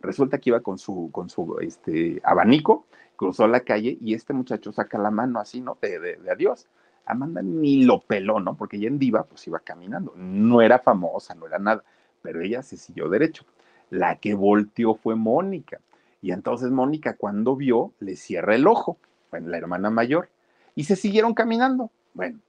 Resulta 0.00 0.38
que 0.38 0.50
iba 0.50 0.60
con 0.60 0.78
su, 0.78 1.10
con 1.12 1.28
su 1.28 1.58
este, 1.60 2.20
abanico, 2.24 2.86
cruzó 3.16 3.48
la 3.48 3.60
calle 3.60 3.98
y 4.00 4.14
este 4.14 4.32
muchacho 4.32 4.72
saca 4.72 4.98
la 4.98 5.10
mano 5.10 5.40
así, 5.40 5.60
¿no? 5.60 5.78
De, 5.80 5.98
de, 5.98 6.30
adiós. 6.30 6.66
Amanda 7.06 7.40
ni 7.40 7.84
lo 7.84 8.00
peló, 8.00 8.40
¿no? 8.40 8.56
Porque 8.56 8.76
ella 8.76 8.88
en 8.88 8.98
diva, 8.98 9.24
pues 9.24 9.46
iba 9.46 9.60
caminando. 9.60 10.12
No 10.16 10.60
era 10.60 10.80
famosa, 10.80 11.34
no 11.34 11.46
era 11.46 11.58
nada, 11.58 11.84
pero 12.20 12.40
ella 12.40 12.62
se 12.62 12.76
siguió 12.76 13.08
derecho. 13.08 13.44
La 13.90 14.16
que 14.16 14.34
volteó 14.34 14.96
fue 14.96 15.14
Mónica. 15.14 15.80
Y 16.20 16.32
entonces 16.32 16.70
Mónica, 16.70 17.14
cuando 17.14 17.54
vio, 17.54 17.92
le 18.00 18.16
cierra 18.16 18.56
el 18.56 18.66
ojo, 18.66 18.98
bueno, 19.30 19.48
la 19.48 19.58
hermana 19.58 19.90
mayor, 19.90 20.28
y 20.74 20.84
se 20.84 20.96
siguieron 20.96 21.34
caminando. 21.34 21.90
Bueno, 22.12 22.40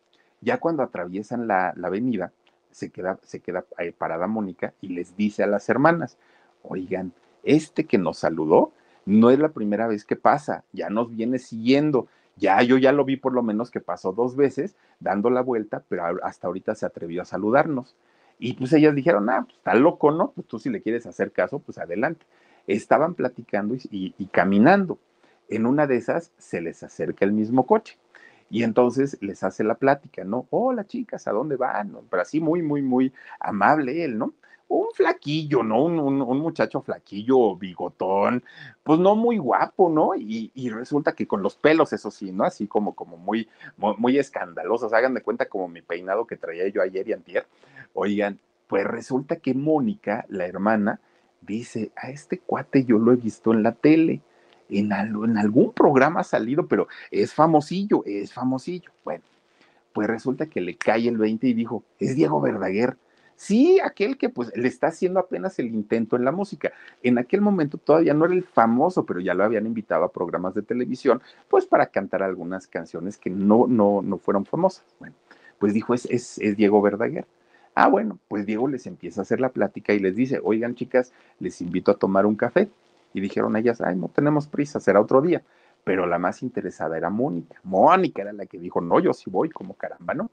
ya 0.41 0.59
cuando 0.59 0.81
atraviesan 0.81 1.47
la, 1.47 1.73
la 1.75 1.87
avenida, 1.87 2.31
se 2.71 2.89
queda, 2.89 3.19
se 3.23 3.39
queda 3.39 3.65
eh, 3.79 3.91
parada 3.91 4.27
Mónica 4.27 4.73
y 4.81 4.89
les 4.89 5.15
dice 5.15 5.43
a 5.43 5.47
las 5.47 5.67
hermanas, 5.69 6.17
oigan, 6.61 7.11
este 7.47 7.85
que 7.85 7.97
nos 7.97 8.19
saludó 8.19 8.73
no 9.05 9.31
es 9.31 9.39
la 9.39 9.49
primera 9.49 9.87
vez 9.87 10.03
que 10.03 10.17
pasa, 10.17 10.65
ya 10.73 10.89
nos 10.89 11.15
viene 11.15 11.39
siguiendo. 11.39 12.07
Ya 12.35 12.61
yo 12.61 12.77
ya 12.77 12.91
lo 12.91 13.05
vi 13.05 13.15
por 13.15 13.33
lo 13.33 13.41
menos 13.41 13.71
que 13.71 13.79
pasó 13.79 14.11
dos 14.11 14.35
veces 14.35 14.75
dando 14.99 15.29
la 15.29 15.41
vuelta, 15.41 15.83
pero 15.87 16.03
hasta 16.23 16.47
ahorita 16.47 16.75
se 16.75 16.85
atrevió 16.85 17.21
a 17.21 17.25
saludarnos. 17.25 17.95
Y 18.37 18.53
pues 18.53 18.73
ellas 18.73 18.93
dijeron, 18.93 19.29
ah, 19.29 19.43
pues 19.45 19.57
está 19.57 19.73
loco, 19.73 20.11
¿no? 20.11 20.33
Pues 20.35 20.45
tú 20.45 20.59
si 20.59 20.69
le 20.69 20.81
quieres 20.81 21.07
hacer 21.07 21.31
caso, 21.31 21.59
pues 21.59 21.77
adelante. 21.77 22.25
Estaban 22.67 23.15
platicando 23.15 23.75
y, 23.75 24.13
y 24.17 24.25
caminando. 24.27 24.99
En 25.49 25.65
una 25.65 25.87
de 25.87 25.95
esas 25.95 26.31
se 26.37 26.61
les 26.61 26.83
acerca 26.83 27.25
el 27.25 27.31
mismo 27.31 27.65
coche. 27.65 27.97
Y 28.49 28.63
entonces 28.63 29.17
les 29.21 29.43
hace 29.43 29.63
la 29.63 29.75
plática, 29.75 30.23
¿no? 30.23 30.47
Hola 30.49 30.85
chicas, 30.85 31.27
¿a 31.27 31.31
dónde 31.31 31.55
van? 31.55 31.97
Pero 32.09 32.21
así 32.21 32.39
muy, 32.39 32.61
muy, 32.61 32.81
muy 32.81 33.13
amable 33.39 34.03
él, 34.03 34.17
¿no? 34.17 34.33
Un 34.67 34.87
flaquillo, 34.93 35.63
¿no? 35.63 35.83
Un, 35.83 36.17
muchacho 36.39 36.81
flaquillo, 36.81 37.55
bigotón, 37.55 38.43
pues 38.83 38.99
no 38.99 39.15
muy 39.15 39.37
guapo, 39.37 39.89
¿no? 39.89 40.11
Y, 40.15 40.51
resulta 40.69 41.13
que 41.13 41.27
con 41.27 41.41
los 41.41 41.55
pelos, 41.55 41.93
eso 41.93 42.11
sí, 42.11 42.31
¿no? 42.31 42.43
Así 42.43 42.67
como, 42.67 42.95
como 42.95 43.17
muy, 43.17 43.47
muy, 43.77 44.17
escandalosos. 44.17 44.93
Hagan 44.93 45.13
de 45.13 45.21
cuenta 45.21 45.47
como 45.47 45.67
mi 45.67 45.81
peinado 45.81 46.27
que 46.27 46.37
traía 46.37 46.67
yo 46.67 46.81
ayer 46.81 47.07
y 47.07 47.13
antier. 47.13 47.47
Oigan, 47.93 48.39
pues 48.67 48.85
resulta 48.85 49.37
que 49.37 49.53
Mónica, 49.53 50.25
la 50.29 50.45
hermana, 50.45 50.99
dice, 51.41 51.91
a 51.95 52.09
este 52.09 52.39
cuate 52.39 52.83
yo 52.83 52.97
lo 52.97 53.13
he 53.13 53.15
visto 53.15 53.53
en 53.53 53.63
la 53.63 53.71
tele. 53.73 54.21
En, 54.69 54.91
en 54.91 55.37
algún 55.37 55.71
programa 55.71 56.19
ha 56.19 56.25
salido, 56.25 56.67
pero 56.67 56.89
es 57.09 57.33
famosillo, 57.33 58.03
es 58.05 58.33
famosillo. 58.33 58.91
Bueno, 59.05 59.23
pues 59.93 60.07
resulta 60.07 60.47
que 60.47 60.59
le 60.59 60.75
cae 60.75 61.07
el 61.07 61.17
20 61.17 61.47
y 61.47 61.53
dijo, 61.53 61.83
es 61.99 62.15
Diego 62.15 62.41
Verdaguer 62.41 62.97
Sí, 63.37 63.79
aquel 63.79 64.17
que 64.17 64.29
pues 64.29 64.51
le 64.55 64.67
está 64.67 64.87
haciendo 64.87 65.19
apenas 65.19 65.59
el 65.59 65.67
intento 65.67 66.15
en 66.15 66.25
la 66.25 66.31
música. 66.31 66.73
En 67.03 67.19
aquel 67.19 67.39
momento 67.39 67.77
todavía 67.77 68.15
no 68.15 68.25
era 68.25 68.33
el 68.33 68.43
famoso, 68.43 69.05
pero 69.05 69.19
ya 69.19 69.35
lo 69.35 69.43
habían 69.43 69.67
invitado 69.67 70.03
a 70.03 70.11
programas 70.11 70.55
de 70.55 70.63
televisión, 70.63 71.21
pues 71.47 71.67
para 71.67 71.85
cantar 71.85 72.23
algunas 72.23 72.65
canciones 72.67 73.15
que 73.15 73.29
no, 73.29 73.67
no, 73.67 74.01
no 74.01 74.17
fueron 74.17 74.43
famosas. 74.43 74.83
Bueno, 74.99 75.15
pues 75.59 75.75
dijo, 75.75 75.93
es, 75.93 76.05
es, 76.05 76.39
es 76.39 76.57
Diego 76.57 76.81
Verdaguer. 76.81 77.27
Ah, 77.75 77.87
bueno, 77.87 78.17
pues 78.27 78.47
Diego 78.47 78.67
les 78.67 78.87
empieza 78.87 79.21
a 79.21 79.23
hacer 79.23 79.39
la 79.39 79.49
plática 79.49 79.93
y 79.93 79.99
les 79.99 80.15
dice, 80.15 80.41
oigan 80.43 80.73
chicas, 80.73 81.13
les 81.39 81.61
invito 81.61 81.91
a 81.91 81.97
tomar 81.99 82.25
un 82.25 82.35
café. 82.35 82.69
Y 83.13 83.21
dijeron 83.21 83.55
ellas, 83.55 83.81
ay, 83.81 83.95
no 83.95 84.09
tenemos 84.09 84.47
prisa, 84.47 84.79
será 84.79 84.99
otro 84.99 85.21
día. 85.21 85.43
Pero 85.83 86.07
la 86.07 86.17
más 86.17 86.41
interesada 86.41 86.97
era 86.97 87.11
Mónica. 87.11 87.59
Mónica 87.63 88.23
era 88.23 88.33
la 88.33 88.47
que 88.47 88.57
dijo, 88.57 88.81
no, 88.81 88.99
yo 88.99 89.13
sí 89.13 89.29
voy, 89.29 89.49
como 89.51 89.75
caramba, 89.75 90.15
¿no? 90.15 90.31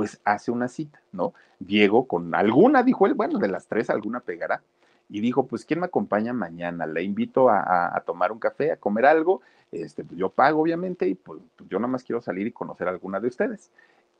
Pues 0.00 0.18
hace 0.24 0.50
una 0.50 0.66
cita, 0.66 0.98
¿no? 1.12 1.34
Diego 1.58 2.08
con 2.08 2.34
alguna, 2.34 2.82
dijo 2.82 3.06
él, 3.06 3.12
bueno, 3.12 3.38
de 3.38 3.48
las 3.48 3.66
tres 3.66 3.90
alguna 3.90 4.20
pegará. 4.20 4.62
Y 5.10 5.20
dijo, 5.20 5.46
pues, 5.46 5.66
¿quién 5.66 5.80
me 5.80 5.84
acompaña 5.84 6.32
mañana? 6.32 6.86
Le 6.86 7.02
invito 7.02 7.50
a, 7.50 8.02
tomar 8.06 8.32
un 8.32 8.38
café, 8.38 8.72
a 8.72 8.76
comer 8.78 9.04
algo. 9.04 9.42
Este, 9.70 10.02
pues 10.02 10.18
yo 10.18 10.30
pago, 10.30 10.62
obviamente, 10.62 11.06
y 11.06 11.14
pues, 11.16 11.38
yo 11.68 11.78
nada 11.78 11.92
más 11.92 12.02
quiero 12.02 12.22
salir 12.22 12.46
y 12.46 12.50
conocer 12.50 12.88
a 12.88 12.92
alguna 12.92 13.20
de 13.20 13.28
ustedes. 13.28 13.70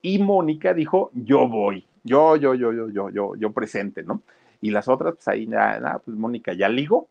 Y 0.02 0.18
Mónica 0.18 0.74
dijo, 0.74 1.10
yo 1.14 1.48
voy, 1.48 1.86
yo, 2.04 2.36
yo, 2.36 2.52
yo, 2.52 2.74
yo, 2.74 2.90
yo, 2.90 3.08
yo, 3.08 3.34
yo 3.36 3.50
presente, 3.52 4.02
¿no? 4.02 4.20
Y 4.60 4.72
las 4.72 4.86
otras, 4.86 5.14
pues 5.14 5.28
ahí, 5.28 5.46
nada, 5.46 5.98
pues 6.04 6.14
Mónica 6.14 6.52
ya 6.52 6.68
ligó. 6.68 7.08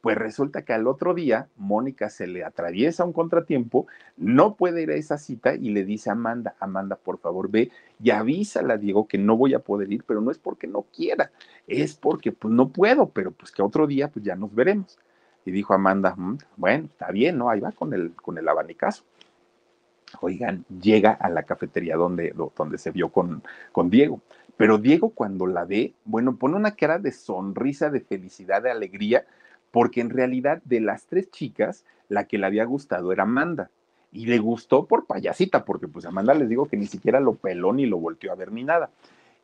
Pues 0.00 0.16
resulta 0.16 0.62
que 0.62 0.72
al 0.72 0.86
otro 0.86 1.12
día, 1.12 1.48
Mónica 1.56 2.08
se 2.08 2.26
le 2.26 2.42
atraviesa 2.42 3.04
un 3.04 3.12
contratiempo, 3.12 3.86
no 4.16 4.54
puede 4.54 4.82
ir 4.82 4.90
a 4.90 4.94
esa 4.94 5.18
cita 5.18 5.54
y 5.54 5.70
le 5.70 5.84
dice 5.84 6.08
a 6.08 6.14
Amanda, 6.14 6.54
Amanda, 6.58 6.96
por 6.96 7.18
favor, 7.18 7.50
ve 7.50 7.70
y 8.02 8.10
avísala, 8.10 8.78
Diego, 8.78 9.06
que 9.06 9.18
no 9.18 9.36
voy 9.36 9.52
a 9.52 9.58
poder 9.58 9.92
ir, 9.92 10.04
pero 10.06 10.22
no 10.22 10.30
es 10.30 10.38
porque 10.38 10.66
no 10.66 10.86
quiera, 10.94 11.30
es 11.66 11.94
porque 11.94 12.32
pues 12.32 12.52
no 12.52 12.70
puedo, 12.70 13.10
pero 13.10 13.30
pues 13.32 13.52
que 13.52 13.62
otro 13.62 13.86
día 13.86 14.08
pues 14.08 14.24
ya 14.24 14.36
nos 14.36 14.54
veremos. 14.54 14.98
Y 15.44 15.50
dijo 15.50 15.74
Amanda, 15.74 16.14
mm, 16.16 16.38
bueno, 16.56 16.86
está 16.86 17.10
bien, 17.10 17.38
¿no? 17.38 17.50
Ahí 17.50 17.60
va 17.60 17.72
con 17.72 17.92
el, 17.92 18.14
con 18.14 18.38
el 18.38 18.48
abanicazo. 18.48 19.04
Oigan, 20.20 20.64
llega 20.82 21.12
a 21.12 21.28
la 21.28 21.44
cafetería 21.44 21.96
donde, 21.96 22.34
donde 22.56 22.78
se 22.78 22.90
vio 22.90 23.10
con, 23.10 23.42
con 23.72 23.90
Diego. 23.90 24.20
Pero 24.56 24.78
Diego 24.78 25.10
cuando 25.10 25.46
la 25.46 25.64
ve, 25.64 25.94
bueno, 26.04 26.36
pone 26.36 26.56
una 26.56 26.74
cara 26.74 26.98
de 26.98 27.12
sonrisa, 27.12 27.90
de 27.90 28.00
felicidad, 28.00 28.62
de 28.62 28.70
alegría, 28.70 29.24
porque 29.70 30.00
en 30.00 30.10
realidad 30.10 30.62
de 30.64 30.80
las 30.80 31.06
tres 31.06 31.30
chicas, 31.30 31.84
la 32.08 32.24
que 32.24 32.38
le 32.38 32.46
había 32.46 32.64
gustado 32.64 33.12
era 33.12 33.22
Amanda. 33.22 33.70
Y 34.12 34.26
le 34.26 34.38
gustó 34.38 34.86
por 34.86 35.06
payasita, 35.06 35.64
porque 35.64 35.86
pues 35.86 36.04
Amanda 36.04 36.34
les 36.34 36.48
digo 36.48 36.66
que 36.66 36.76
ni 36.76 36.86
siquiera 36.86 37.20
lo 37.20 37.34
peló 37.34 37.72
ni 37.72 37.86
lo 37.86 37.98
volteó 37.98 38.32
a 38.32 38.34
ver 38.36 38.50
ni 38.50 38.64
nada. 38.64 38.90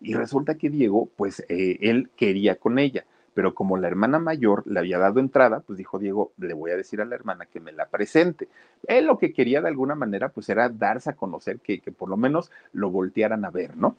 Y 0.01 0.15
resulta 0.15 0.57
que 0.57 0.71
Diego, 0.71 1.09
pues 1.17 1.45
eh, 1.49 1.79
él 1.81 2.11
quería 2.17 2.57
con 2.57 2.79
ella, 2.79 3.05
pero 3.33 3.55
como 3.55 3.77
la 3.77 3.87
hermana 3.87 4.19
mayor 4.19 4.67
le 4.67 4.81
había 4.81 4.99
dado 4.99 5.21
entrada, 5.21 5.61
pues 5.61 5.79
dijo 5.79 5.99
Diego, 5.99 6.33
le 6.39 6.53
voy 6.55 6.73
a 6.73 6.77
decir 6.77 7.01
a 7.01 7.05
la 7.05 7.15
hermana 7.15 7.47
que 7.47 7.61
me 7.61 7.73
la 7.73 7.87
presente. 7.87 8.49
Él 8.89 9.07
lo 9.07 9.19
que 9.19 9.33
quería 9.33 9.61
de 9.61 9.69
alguna 9.69 9.95
manera, 9.95 10.31
pues 10.31 10.49
era 10.49 10.69
darse 10.69 11.11
a 11.11 11.17
conocer, 11.17 11.61
que, 11.61 11.81
que 11.81 11.93
por 11.93 12.09
lo 12.09 12.17
menos 12.17 12.51
lo 12.73 12.91
voltearan 12.91 13.45
a 13.45 13.51
ver, 13.51 13.77
¿no? 13.77 13.97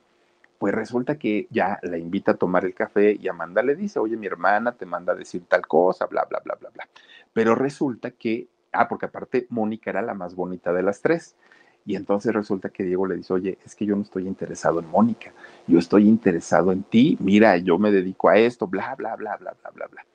Pues 0.58 0.74
resulta 0.74 1.18
que 1.18 1.48
ya 1.52 1.80
la 1.84 1.98
invita 1.98 2.32
a 2.32 2.38
tomar 2.38 2.66
el 2.66 2.74
café 2.74 3.18
y 3.20 3.28
Amanda 3.28 3.62
le 3.62 3.76
dice, 3.76 4.00
oye, 4.00 4.18
mi 4.18 4.28
hermana 4.28 4.72
te 4.72 4.86
manda 4.86 5.14
a 5.14 5.16
decir 5.16 5.44
tal 5.48 5.68
cosa, 5.68 6.06
bla, 6.08 6.26
bla, 6.26 6.42
bla, 6.44 6.56
bla, 6.56 6.70
bla. 6.70 6.88
Pero 7.34 7.54
resulta 7.54 8.12
que, 8.12 8.48
ah, 8.72 8.88
porque 8.88 9.06
aparte 9.06 9.46
Mónica 9.50 9.92
era 9.92 10.02
la 10.02 10.14
más 10.14 10.36
bonita 10.36 10.74
de 10.74 10.84
las 10.84 11.02
tres. 11.02 11.36
Y 11.86 11.96
entonces 11.96 12.34
resulta 12.34 12.70
que 12.70 12.84
Diego 12.84 13.08
le 13.08 13.16
dice, 13.16 13.34
oye, 13.34 13.58
es 13.66 13.76
que 13.76 13.86
yo 13.86 13.96
no 13.96 14.02
estoy 14.02 14.28
interesado 14.28 14.80
en 14.80 14.90
Mónica, 14.90 15.32
yo 15.68 15.80
estoy 15.80 16.06
interesado 16.08 16.74
en 16.74 16.84
ti, 16.84 17.18
mira, 17.22 17.56
yo 17.58 17.78
me 17.78 17.92
dedico 17.92 18.28
a 18.28 18.38
esto, 18.38 18.68
bla, 18.68 18.94
bla, 18.96 19.16
bla, 19.16 19.38
bla, 19.38 19.56
bla, 19.62 19.72
bla, 19.72 19.88
bla. 19.88 20.06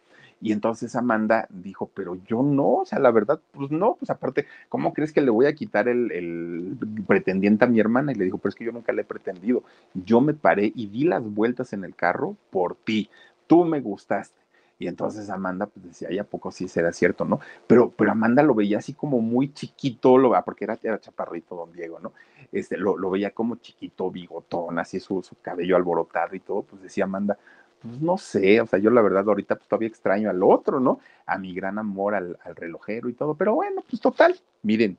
Y 0.42 0.50
entonces 0.50 0.96
Amanda 0.96 1.46
dijo, 1.50 1.88
pero 1.94 2.16
yo 2.26 2.42
no, 2.42 2.78
o 2.78 2.84
sea, 2.84 2.98
la 2.98 3.12
verdad, 3.12 3.40
pues 3.52 3.70
no, 3.70 3.94
pues 3.94 4.10
aparte, 4.10 4.46
¿cómo 4.68 4.92
crees 4.92 5.12
que 5.12 5.20
le 5.20 5.30
voy 5.30 5.46
a 5.46 5.54
quitar 5.54 5.86
el, 5.86 6.76
pretendiente 7.06 7.64
a 7.64 7.68
mi 7.68 7.78
hermana? 7.78 8.10
Y 8.10 8.16
le 8.16 8.24
dijo, 8.24 8.38
pero 8.38 8.48
es 8.48 8.56
que 8.56 8.64
yo 8.64 8.72
nunca 8.72 8.92
le 8.92 9.02
he 9.02 9.04
pretendido. 9.04 9.62
Yo 9.94 10.20
me 10.20 10.34
paré 10.34 10.72
y 10.74 10.88
di 10.88 11.04
las 11.04 11.22
vueltas 11.22 11.72
en 11.72 11.84
el 11.84 11.94
carro 11.94 12.36
por 12.50 12.74
ti. 12.74 13.08
Tú 13.46 13.64
me 13.64 13.80
gustaste. 13.80 14.34
Y 14.80 14.88
entonces 14.88 15.30
Amanda 15.30 15.66
pues 15.66 15.86
decía, 15.86 16.08
ay, 16.10 16.18
¿a 16.18 16.24
poco 16.24 16.50
sí 16.50 16.66
será 16.66 16.92
cierto, 16.92 17.24
no? 17.24 17.38
Pero, 17.68 17.92
pero 17.96 18.10
Amanda 18.10 18.42
lo 18.42 18.52
veía 18.52 18.78
así 18.78 18.94
como 18.94 19.20
muy 19.20 19.52
chiquito, 19.52 20.18
lo, 20.18 20.32
porque 20.44 20.64
era, 20.64 20.76
era 20.82 20.98
chaparrito 20.98 21.54
don 21.54 21.72
Diego, 21.72 22.00
¿no? 22.00 22.14
Este, 22.50 22.76
lo, 22.76 22.98
lo 22.98 23.10
veía 23.10 23.30
como 23.30 23.56
chiquito, 23.56 24.10
bigotón, 24.10 24.80
así 24.80 24.98
su, 24.98 25.22
su 25.22 25.36
cabello 25.40 25.76
alborotado 25.76 26.34
y 26.34 26.40
todo, 26.40 26.62
pues 26.62 26.82
decía 26.82 27.04
Amanda, 27.04 27.38
pues 27.82 28.00
no 28.00 28.16
sé, 28.16 28.60
o 28.60 28.66
sea, 28.66 28.78
yo 28.78 28.90
la 28.90 29.02
verdad 29.02 29.24
ahorita 29.26 29.56
pues, 29.56 29.68
todavía 29.68 29.88
extraño 29.88 30.30
al 30.30 30.42
otro, 30.42 30.78
¿no? 30.80 31.00
A 31.26 31.38
mi 31.38 31.52
gran 31.52 31.78
amor, 31.78 32.14
al, 32.14 32.38
relojero 32.54 33.08
y 33.08 33.14
todo, 33.14 33.34
pero 33.34 33.54
bueno, 33.54 33.82
pues 33.88 34.00
total, 34.00 34.38
miren, 34.62 34.96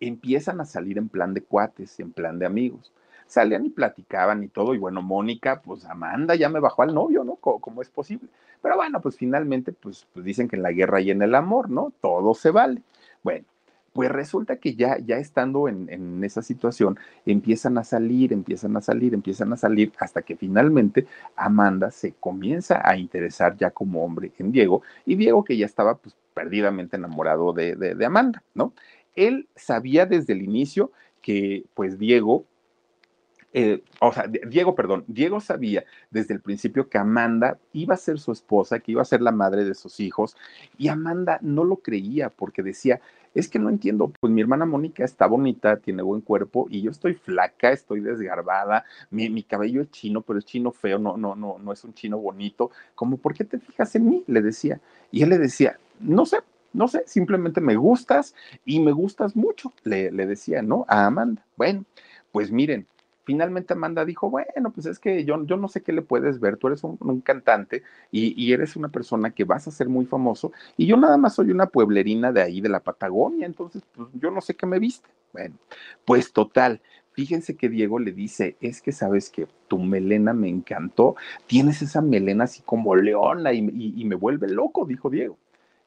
empiezan 0.00 0.60
a 0.60 0.64
salir 0.64 0.98
en 0.98 1.08
plan 1.08 1.34
de 1.34 1.42
cuates, 1.42 1.98
en 2.00 2.12
plan 2.12 2.38
de 2.38 2.46
amigos. 2.46 2.92
Salían 3.26 3.66
y 3.66 3.70
platicaban 3.70 4.42
y 4.44 4.48
todo, 4.48 4.74
y 4.74 4.78
bueno, 4.78 5.02
Mónica, 5.02 5.60
pues 5.62 5.84
Amanda 5.84 6.34
ya 6.34 6.48
me 6.48 6.60
bajó 6.60 6.82
al 6.82 6.94
novio, 6.94 7.24
¿no? 7.24 7.36
¿Cómo, 7.36 7.82
es 7.82 7.90
posible? 7.90 8.28
Pero 8.62 8.76
bueno, 8.76 9.00
pues 9.00 9.16
finalmente, 9.16 9.72
pues, 9.72 10.06
pues 10.12 10.24
dicen 10.24 10.48
que 10.48 10.56
en 10.56 10.62
la 10.62 10.72
guerra 10.72 11.00
y 11.00 11.10
en 11.10 11.22
el 11.22 11.34
amor, 11.34 11.70
¿no? 11.70 11.92
Todo 12.00 12.34
se 12.34 12.50
vale. 12.50 12.82
Bueno, 13.22 13.44
pues 13.96 14.12
resulta 14.12 14.56
que 14.56 14.74
ya, 14.74 14.98
ya 14.98 15.16
estando 15.16 15.68
en, 15.68 16.22
esa 16.22 16.42
situación, 16.42 16.98
empiezan 17.24 17.78
a 17.78 17.84
salir, 17.84 18.32
empiezan 18.34 18.76
a 18.76 18.82
salir, 18.82 19.14
empiezan 19.14 19.52
a 19.54 19.56
salir, 19.56 19.90
hasta 19.98 20.20
que 20.20 20.36
finalmente 20.36 21.06
Amanda 21.34 21.90
se 21.90 22.12
comienza 22.12 22.82
a 22.84 22.98
interesar 22.98 23.56
ya 23.56 23.70
como 23.70 24.04
hombre 24.04 24.32
en 24.38 24.52
Diego, 24.52 24.82
y 25.06 25.16
Diego 25.16 25.42
que 25.44 25.56
ya 25.56 25.64
estaba 25.64 25.96
pues 25.96 26.14
perdidamente 26.34 26.96
enamorado 26.96 27.54
de, 27.54 27.74
de 27.74 28.04
Amanda, 28.04 28.42
¿no? 28.54 28.74
Él 29.14 29.48
sabía 29.56 30.04
desde 30.04 30.34
el 30.34 30.42
inicio 30.42 30.92
que 31.22 31.64
pues 31.72 31.98
Diego 31.98 32.44
eh, 33.58 33.82
o 34.02 34.12
sea, 34.12 34.26
Diego, 34.28 34.74
perdón, 34.74 35.04
Diego 35.06 35.40
sabía 35.40 35.86
desde 36.10 36.34
el 36.34 36.42
principio 36.42 36.90
que 36.90 36.98
Amanda 36.98 37.56
iba 37.72 37.94
a 37.94 37.96
ser 37.96 38.18
su 38.18 38.30
esposa, 38.30 38.80
que 38.80 38.92
iba 38.92 39.00
a 39.00 39.06
ser 39.06 39.22
la 39.22 39.32
madre 39.32 39.64
de 39.64 39.74
sus 39.74 39.98
hijos, 39.98 40.36
y 40.76 40.88
Amanda 40.88 41.38
no 41.40 41.64
lo 41.64 41.76
creía 41.76 42.28
porque 42.28 42.62
decía, 42.62 43.00
es 43.32 43.48
que 43.48 43.58
no 43.58 43.70
entiendo, 43.70 44.12
pues 44.20 44.30
mi 44.30 44.42
hermana 44.42 44.66
Mónica 44.66 45.06
está 45.06 45.26
bonita, 45.26 45.78
tiene 45.78 46.02
buen 46.02 46.20
cuerpo, 46.20 46.66
y 46.68 46.82
yo 46.82 46.90
estoy 46.90 47.14
flaca, 47.14 47.70
estoy 47.70 48.00
desgarbada, 48.00 48.84
mi, 49.08 49.42
cabello 49.42 49.80
es 49.80 49.90
chino, 49.90 50.20
pero 50.20 50.38
es 50.38 50.44
chino 50.44 50.70
feo, 50.70 50.98
no, 50.98 51.16
no, 51.16 51.34
no, 51.34 51.56
no 51.58 51.72
es 51.72 51.82
un 51.82 51.94
chino 51.94 52.18
bonito, 52.18 52.70
como, 52.94 53.16
¿por 53.16 53.32
qué 53.32 53.44
te 53.44 53.58
fijas 53.58 53.94
en 53.94 54.06
mí? 54.06 54.22
Le 54.26 54.42
decía. 54.42 54.82
Y 55.10 55.22
él 55.22 55.30
le 55.30 55.38
decía, 55.38 55.78
no 55.98 56.26
sé, 56.26 56.40
no 56.74 56.88
sé, 56.88 57.04
simplemente 57.06 57.62
me 57.62 57.76
gustas 57.76 58.34
y 58.66 58.80
me 58.80 58.92
gustas 58.92 59.34
mucho, 59.34 59.72
le, 59.82 60.12
le 60.12 60.26
decía, 60.26 60.60
¿no? 60.60 60.84
A 60.88 61.06
Amanda. 61.06 61.42
Bueno, 61.56 61.86
pues 62.32 62.50
miren, 62.50 62.86
finalmente 63.26 63.74
Amanda 63.74 64.04
dijo, 64.04 64.30
bueno, 64.30 64.70
pues 64.72 64.86
es 64.86 65.00
que 65.00 65.24
yo, 65.24 65.44
yo 65.44 65.56
no 65.56 65.66
sé 65.66 65.82
qué 65.82 65.92
le 65.92 66.00
puedes 66.00 66.38
ver, 66.38 66.56
tú 66.56 66.68
eres 66.68 66.84
un, 66.84 67.20
cantante 67.22 67.82
y, 68.12 68.52
eres 68.52 68.76
una 68.76 68.88
persona 68.88 69.32
que 69.32 69.42
vas 69.42 69.66
a 69.66 69.72
ser 69.72 69.88
muy 69.88 70.06
famoso 70.06 70.52
y 70.76 70.86
yo 70.86 70.96
nada 70.96 71.16
más 71.16 71.34
soy 71.34 71.50
una 71.50 71.66
pueblerina 71.66 72.30
de 72.30 72.40
ahí, 72.40 72.60
de 72.60 72.68
la 72.68 72.80
Patagonia, 72.80 73.44
entonces 73.44 73.82
pues, 73.94 74.08
yo 74.14 74.30
no 74.30 74.40
sé 74.40 74.54
qué 74.54 74.64
me 74.64 74.78
viste. 74.78 75.08
Bueno, 75.32 75.56
pues 76.04 76.32
total, 76.32 76.80
fíjense 77.12 77.56
que 77.56 77.68
Diego 77.68 77.98
le 77.98 78.12
dice, 78.12 78.56
es 78.60 78.80
que 78.80 78.92
sabes 78.92 79.28
que 79.28 79.48
tu 79.66 79.80
melena 79.80 80.32
me 80.32 80.48
encantó, 80.48 81.16
tienes 81.48 81.82
esa 81.82 82.00
melena 82.00 82.44
así 82.44 82.62
como 82.62 82.94
leona 82.94 83.52
y, 83.52 83.58
y, 83.96 84.04
me 84.04 84.14
vuelve 84.14 84.48
loco, 84.48 84.86
dijo 84.86 85.10
Diego. 85.10 85.36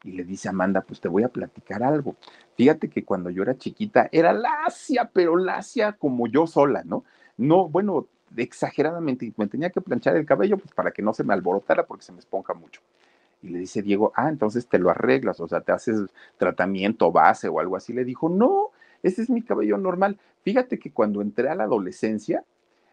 Y 0.04 0.12
le 0.12 0.24
dice 0.24 0.50
Amanda, 0.50 0.82
pues 0.82 1.02
te 1.02 1.08
voy 1.08 1.24
a 1.24 1.30
platicar 1.30 1.84
algo. 1.84 2.16
Fíjate 2.56 2.90
que 2.90 3.04
cuando 3.04 3.30
yo 3.30 3.44
era 3.44 3.58
chiquita 3.58 4.10
era 4.12 4.34
lacia, 4.34 5.10
pero 5.12 5.36
lacia 5.36 5.94
como 5.94 6.28
yo 6.28 6.46
sola, 6.46 6.84
¿no? 6.86 7.04
No, 7.40 7.70
bueno, 7.70 8.08
exageradamente, 8.36 9.32
me 9.38 9.48
tenía 9.48 9.70
que 9.70 9.80
planchar 9.80 10.18
el 10.18 10.26
cabello 10.26 10.58
pues 10.58 10.74
para 10.74 10.92
que 10.92 11.02
no 11.02 11.14
se 11.14 11.24
me 11.24 11.34
alborotara 11.34 11.86
porque 11.86 12.04
se 12.04 12.12
me 12.12 12.20
esponja 12.20 12.54
mucho. 12.54 12.82
Y 13.42 13.50
le 13.50 13.60
dice 13.60 13.82
Diego, 13.82 14.12
ah, 14.16 14.28
entonces 14.28 14.68
te 14.68 14.78
lo 14.78 14.90
arreglas, 14.90 15.40
o 15.40 15.48
sea, 15.48 15.62
te 15.62 15.72
haces 15.72 16.02
tratamiento 16.38 17.12
base 17.14 17.48
o 17.48 17.62
algo 17.62 17.78
así. 17.78 17.94
Le 17.94 18.04
dijo, 18.04 18.28
no, 18.28 18.72
ese 19.02 19.22
es 19.22 19.30
mi 19.30 19.42
cabello 19.42 19.78
normal. 19.78 20.20
Fíjate 20.44 20.78
que 20.80 20.92
cuando 20.92 21.22
entré 21.22 21.48
a 21.48 21.56
la 21.56 21.64
adolescencia, 21.64 22.44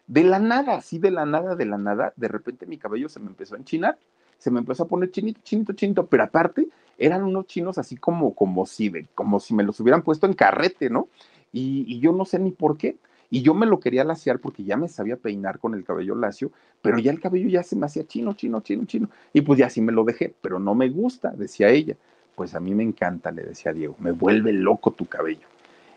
de 0.07 0.23
la 0.23 0.39
nada, 0.39 0.75
así 0.75 0.97
de 0.97 1.11
la 1.11 1.25
nada, 1.25 1.57
de 1.57 1.65
la 1.65 1.77
nada, 1.77 2.13
de 2.15 2.29
repente 2.29 2.65
mi 2.65 2.77
cabello 2.77 3.09
se 3.09 3.19
me 3.19 3.27
empezó 3.27 3.55
a 3.55 3.57
enchinar, 3.57 3.97
se 4.37 4.49
me 4.49 4.59
empezó 4.59 4.83
a 4.83 4.87
poner 4.87 5.11
chinito, 5.11 5.41
chinito, 5.43 5.73
chinito, 5.73 6.05
pero 6.05 6.23
aparte 6.23 6.69
eran 6.97 7.23
unos 7.23 7.47
chinos 7.47 7.77
así 7.77 7.97
como, 7.97 8.33
como 8.33 8.65
si, 8.65 9.05
como 9.13 9.41
si 9.41 9.53
me 9.53 9.63
los 9.63 9.77
hubieran 9.81 10.03
puesto 10.03 10.25
en 10.25 10.33
carrete, 10.33 10.89
¿no? 10.89 11.09
Y 11.51 11.99
yo 11.99 12.13
no 12.13 12.23
sé 12.23 12.39
ni 12.39 12.51
por 12.51 12.77
qué. 12.77 12.97
Y 13.29 13.41
yo 13.41 13.53
me 13.53 13.65
lo 13.65 13.79
quería 13.79 14.03
laciar 14.03 14.39
porque 14.39 14.63
ya 14.63 14.77
me 14.77 14.87
sabía 14.87 15.17
peinar 15.17 15.59
con 15.59 15.73
el 15.73 15.83
cabello 15.83 16.15
lacio, 16.15 16.51
pero 16.81 16.97
ya 16.99 17.11
el 17.11 17.19
cabello 17.19 17.49
ya 17.49 17.63
se 17.63 17.75
me 17.75 17.85
hacía 17.85 18.05
chino, 18.05 18.33
chino, 18.33 18.61
chino, 18.61 18.85
chino. 18.85 19.09
Y 19.33 19.41
pues 19.41 19.59
ya 19.59 19.69
sí 19.69 19.81
me 19.81 19.91
lo 19.91 20.03
dejé, 20.03 20.33
pero 20.41 20.59
no 20.59 20.75
me 20.75 20.89
gusta, 20.89 21.31
decía 21.31 21.69
ella. 21.69 21.95
Pues 22.35 22.55
a 22.55 22.59
mí 22.59 22.73
me 22.73 22.83
encanta, 22.83 23.31
le 23.31 23.43
decía 23.43 23.73
Diego, 23.73 23.95
me 23.99 24.11
vuelve 24.11 24.53
loco 24.53 24.91
tu 24.91 25.05
cabello. 25.05 25.47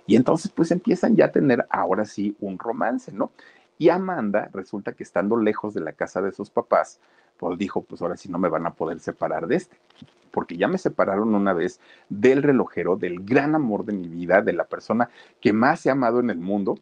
Y 0.06 0.16
entonces 0.16 0.50
pues 0.50 0.70
empiezan 0.70 1.14
ya 1.14 1.26
a 1.26 1.32
tener 1.32 1.66
ahora 1.70 2.04
sí 2.04 2.34
un 2.40 2.58
romance, 2.58 3.12
¿no? 3.12 3.30
Y 3.78 3.88
Amanda 3.88 4.50
resulta 4.52 4.92
que 4.92 5.04
estando 5.04 5.36
lejos 5.36 5.72
de 5.72 5.80
la 5.80 5.92
casa 5.92 6.20
de 6.20 6.32
sus 6.32 6.50
papás, 6.50 7.00
pues 7.38 7.56
dijo, 7.56 7.82
pues 7.82 8.02
ahora 8.02 8.16
sí 8.16 8.28
no 8.28 8.38
me 8.38 8.48
van 8.48 8.66
a 8.66 8.74
poder 8.74 9.00
separar 9.00 9.46
de 9.46 9.56
este, 9.56 9.76
porque 10.30 10.56
ya 10.56 10.68
me 10.68 10.76
separaron 10.76 11.34
una 11.34 11.54
vez 11.54 11.80
del 12.08 12.42
relojero, 12.42 12.96
del 12.96 13.24
gran 13.24 13.54
amor 13.54 13.84
de 13.86 13.94
mi 13.94 14.08
vida, 14.08 14.42
de 14.42 14.52
la 14.52 14.64
persona 14.64 15.08
que 15.40 15.52
más 15.52 15.86
he 15.86 15.90
amado 15.90 16.20
en 16.20 16.28
el 16.28 16.38
mundo, 16.38 16.78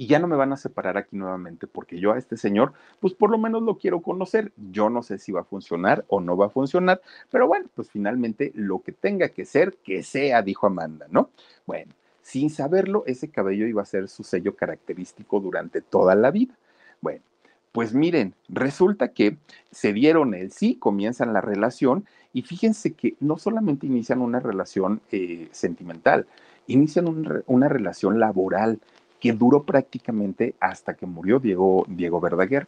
y 0.00 0.06
ya 0.06 0.18
no 0.18 0.26
me 0.26 0.36
van 0.36 0.50
a 0.50 0.56
separar 0.56 0.96
aquí 0.96 1.14
nuevamente 1.14 1.66
porque 1.66 2.00
yo 2.00 2.14
a 2.14 2.18
este 2.18 2.38
señor, 2.38 2.72
pues 3.00 3.12
por 3.12 3.28
lo 3.30 3.36
menos 3.36 3.62
lo 3.62 3.76
quiero 3.76 4.00
conocer. 4.00 4.50
Yo 4.70 4.88
no 4.88 5.02
sé 5.02 5.18
si 5.18 5.30
va 5.30 5.42
a 5.42 5.44
funcionar 5.44 6.06
o 6.08 6.22
no 6.22 6.38
va 6.38 6.46
a 6.46 6.48
funcionar, 6.48 7.02
pero 7.30 7.46
bueno, 7.46 7.66
pues 7.74 7.90
finalmente 7.90 8.50
lo 8.54 8.80
que 8.80 8.92
tenga 8.92 9.28
que 9.28 9.44
ser, 9.44 9.76
que 9.84 10.02
sea, 10.02 10.40
dijo 10.40 10.66
Amanda, 10.66 11.04
¿no? 11.10 11.28
Bueno, 11.66 11.92
sin 12.22 12.48
saberlo, 12.48 13.04
ese 13.06 13.28
cabello 13.28 13.66
iba 13.66 13.82
a 13.82 13.84
ser 13.84 14.08
su 14.08 14.22
sello 14.24 14.56
característico 14.56 15.38
durante 15.38 15.82
toda 15.82 16.14
la 16.14 16.30
vida. 16.30 16.54
Bueno, 17.02 17.20
pues 17.70 17.92
miren, 17.92 18.32
resulta 18.48 19.08
que 19.08 19.36
se 19.70 19.92
dieron 19.92 20.32
el 20.32 20.50
sí, 20.50 20.76
comienzan 20.76 21.34
la 21.34 21.42
relación 21.42 22.06
y 22.32 22.40
fíjense 22.40 22.94
que 22.94 23.16
no 23.20 23.36
solamente 23.36 23.86
inician 23.86 24.22
una 24.22 24.40
relación 24.40 25.02
eh, 25.12 25.50
sentimental, 25.52 26.26
inician 26.68 27.42
una 27.46 27.68
relación 27.68 28.18
laboral 28.18 28.80
que 29.20 29.32
duró 29.32 29.64
prácticamente 29.64 30.54
hasta 30.60 30.94
que 30.94 31.06
murió 31.06 31.38
Diego, 31.38 31.84
Diego 31.88 32.20
Verdaguer. 32.20 32.66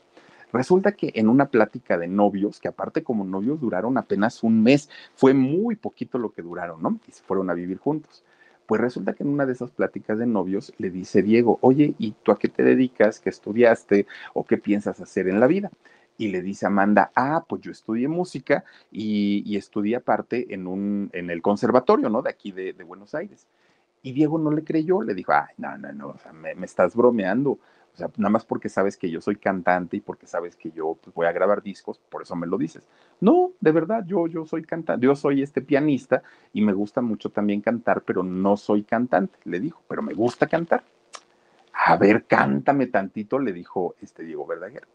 Resulta 0.53 0.93
que 0.93 1.13
en 1.15 1.29
una 1.29 1.47
plática 1.47 1.97
de 1.97 2.09
novios, 2.09 2.61
que 2.61 2.69
aparte 2.69 3.03
como 3.03 3.25
novios 3.25 3.59
duraron 3.61 3.97
apenas 3.97 4.43
un 4.43 4.63
mes, 4.63 4.91
fue 5.15 5.33
muy 5.33 5.77
poquito 5.77 6.19
lo 6.19 6.33
que 6.33 6.43
duraron, 6.43 6.83
¿no? 6.83 7.01
Y 7.09 7.13
se 7.13 7.23
fueron 7.23 7.49
a 7.49 7.55
vivir 7.55 7.79
juntos. 7.79 8.23
Pues 8.67 8.81
resulta 8.81 9.15
que 9.15 9.23
en 9.23 9.31
una 9.31 9.47
de 9.47 9.53
esas 9.53 9.71
pláticas 9.71 10.19
de 10.19 10.27
novios 10.27 10.73
le 10.79 10.91
dice 10.91 11.23
Diego, 11.23 11.59
oye, 11.63 11.95
¿y 11.99 12.13
tú 12.23 12.33
a 12.33 12.39
qué 12.39 12.49
te 12.49 12.63
dedicas? 12.63 13.19
¿Qué 13.19 13.31
estudiaste? 13.31 14.07
¿O 14.35 14.45
qué 14.45 14.59
piensas 14.59 15.01
hacer 15.01 15.29
en 15.29 15.41
la 15.41 15.47
vida? 15.47 15.71
Y 16.19 16.29
le 16.29 16.43
dice 16.43 16.67
Amanda, 16.67 17.11
ah, 17.17 17.45
pues 17.49 17.63
yo 17.63 17.73
estudié 17.73 18.07
música 18.07 18.65
y, 18.91 19.57
estudié 19.57 19.97
aparte 19.97 20.55
en, 20.55 20.67
un, 20.67 21.11
en 21.13 21.31
el 21.31 21.43
conservatorio, 21.43 22.09
¿no? 22.11 22.23
De 22.23 22.31
aquí 22.31 22.53
de, 22.53 22.73
Buenos 22.85 23.15
Aires. 23.15 23.47
Y 24.03 24.13
Diego 24.13 24.39
no 24.39 24.51
le 24.51 24.65
creyó, 24.65 25.03
le 25.03 25.15
dijo, 25.15 25.33
ay, 25.33 25.55
no, 25.59 25.77
no, 25.79 25.93
no, 25.93 26.15
me, 26.33 26.55
me 26.55 26.67
estás 26.67 26.95
bromeando. 26.95 27.59
O 27.95 27.97
sea, 27.97 28.09
nada 28.17 28.31
más 28.31 28.45
porque 28.45 28.69
sabes 28.69 28.97
que 28.97 29.11
yo 29.11 29.21
soy 29.21 29.37
cantante 29.37 29.99
y 29.99 30.01
porque 30.01 30.27
sabes 30.27 30.57
que 30.57 30.71
yo 30.71 30.97
pues, 31.03 31.15
voy 31.15 31.27
a 31.27 31.33
grabar 31.33 31.63
discos, 31.63 31.99
por 31.99 32.23
eso 32.23 32.35
me 32.35 32.47
lo 32.47 32.57
dices. 32.57 32.89
No, 33.21 33.53
de 33.61 33.71
verdad, 33.71 34.05
yo, 34.07 34.27
yo 34.27 34.47
soy 34.47 34.63
cantante, 34.63 35.05
yo 35.05 35.15
soy 35.15 35.43
este 35.43 35.61
pianista 35.61 36.23
y 36.55 36.63
me 36.63 36.73
gusta 36.73 37.03
mucho 37.03 37.31
también 37.31 37.61
cantar, 37.61 38.03
pero 38.03 38.23
no 38.23 38.57
soy 38.57 38.83
cantante, 38.83 39.39
le 39.45 39.61
dijo, 39.61 39.83
pero 39.89 40.03
me 40.03 40.15
gusta 40.15 40.47
cantar. 40.47 40.83
A 41.73 41.97
ver, 41.97 42.25
cántame 42.27 42.87
tantito, 42.87 43.39
le 43.39 43.53
dijo 43.53 43.95
este 44.01 44.25
Diego 44.25 44.47
Verdaguer. 44.47 44.87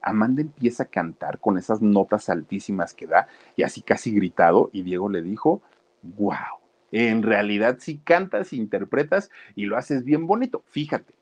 Amanda 0.00 0.42
empieza 0.42 0.84
a 0.84 0.86
cantar 0.86 1.40
con 1.40 1.58
esas 1.58 1.80
notas 1.80 2.28
altísimas 2.28 2.94
que 2.94 3.06
da 3.06 3.26
y 3.56 3.62
así 3.62 3.82
casi 3.82 4.14
gritado 4.14 4.70
y 4.72 4.82
Diego 4.82 5.08
le 5.08 5.22
dijo, 5.22 5.62
wow, 6.02 6.58
en 6.94 7.24
realidad 7.24 7.78
si 7.80 7.98
cantas, 7.98 8.52
interpretas 8.52 9.28
y 9.56 9.66
lo 9.66 9.76
haces 9.76 10.04
bien 10.04 10.28
bonito. 10.28 10.62
Fíjate, 10.68 11.12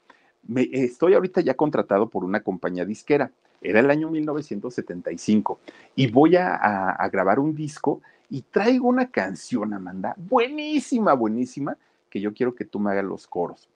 estoy 0.71 1.15
ahorita 1.15 1.41
ya 1.41 1.55
contratado 1.55 2.11
por 2.11 2.25
una 2.25 2.41
compañía 2.41 2.85
disquera. 2.85 3.31
Era 3.63 3.81
el 3.81 3.91
año 3.91 4.11
1975 4.11 5.61
y 5.97 6.11
voy 6.11 6.37
a, 6.37 7.09
grabar 7.11 7.39
un 7.39 7.55
disco 7.55 8.03
y 8.29 8.43
traigo 8.43 8.87
una 8.87 9.11
canción, 9.11 9.73
Amanda, 9.73 10.15
buenísima, 10.19 11.15
buenísima, 11.15 11.79
que 12.11 12.21
yo 12.21 12.35
quiero 12.35 12.55
que 12.55 12.67
tú 12.67 12.79
me 12.79 12.91
hagas 12.91 13.07
los 13.07 13.27
coros. 13.27 13.71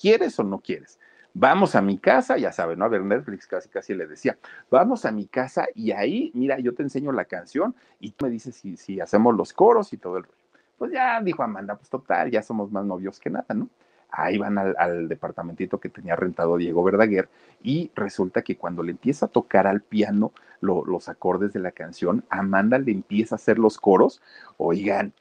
¿Quieres 0.00 0.38
o 0.38 0.44
no 0.44 0.58
quieres? 0.58 0.98
Vamos 1.34 1.74
a 1.74 1.82
mi 1.82 1.98
casa, 1.98 2.38
ya 2.38 2.50
saben, 2.52 2.78
¿no? 2.78 2.86
A 2.86 2.88
ver, 2.88 3.02
Netflix 3.02 3.46
casi 3.46 3.68
casi 3.68 3.92
le 3.92 4.06
decía, 4.06 4.38
vamos 4.70 5.04
a 5.04 5.12
mi 5.12 5.26
casa 5.26 5.66
y 5.74 5.90
ahí, 5.90 6.30
mira, 6.34 6.58
yo 6.60 6.72
te 6.72 6.82
enseño 6.82 7.12
la 7.12 7.26
canción 7.26 7.74
y 8.00 8.12
tú 8.12 8.24
me 8.24 8.30
dices 8.30 8.54
si, 8.54 8.78
si 8.78 9.00
hacemos 9.00 9.34
los 9.34 9.52
coros 9.52 9.92
y 9.92 9.98
todo 9.98 10.16
el 10.16 10.24
rollo. 10.24 10.41
Pues 10.82 10.90
ya 10.90 11.20
dijo 11.20 11.44
Amanda, 11.44 11.76
pues 11.76 11.88
total, 11.88 12.28
ya 12.28 12.42
somos 12.42 12.72
más 12.72 12.84
novios 12.84 13.20
que 13.20 13.30
nada, 13.30 13.54
¿no? 13.54 13.68
ahí 14.10 14.36
van 14.36 14.58
al, 14.58 15.06
departamentito 15.06 15.78
que 15.78 15.88
tenía 15.88 16.16
rentado 16.16 16.56
Diego 16.56 16.82
Verdaguer 16.82 17.28
y 17.62 17.92
resulta 17.94 18.42
que 18.42 18.56
cuando 18.56 18.82
le 18.82 18.90
empieza 18.90 19.26
a 19.26 19.28
tocar 19.28 19.68
al 19.68 19.82
piano 19.82 20.32
los 20.60 21.08
acordes 21.08 21.52
de 21.52 21.60
la 21.60 21.70
canción, 21.70 22.24
Amanda 22.28 22.80
le 22.80 22.90
empieza 22.90 23.36
a 23.36 23.36
hacer 23.36 23.60
los 23.60 23.78
coros, 23.78 24.20
oigan, 24.56 25.12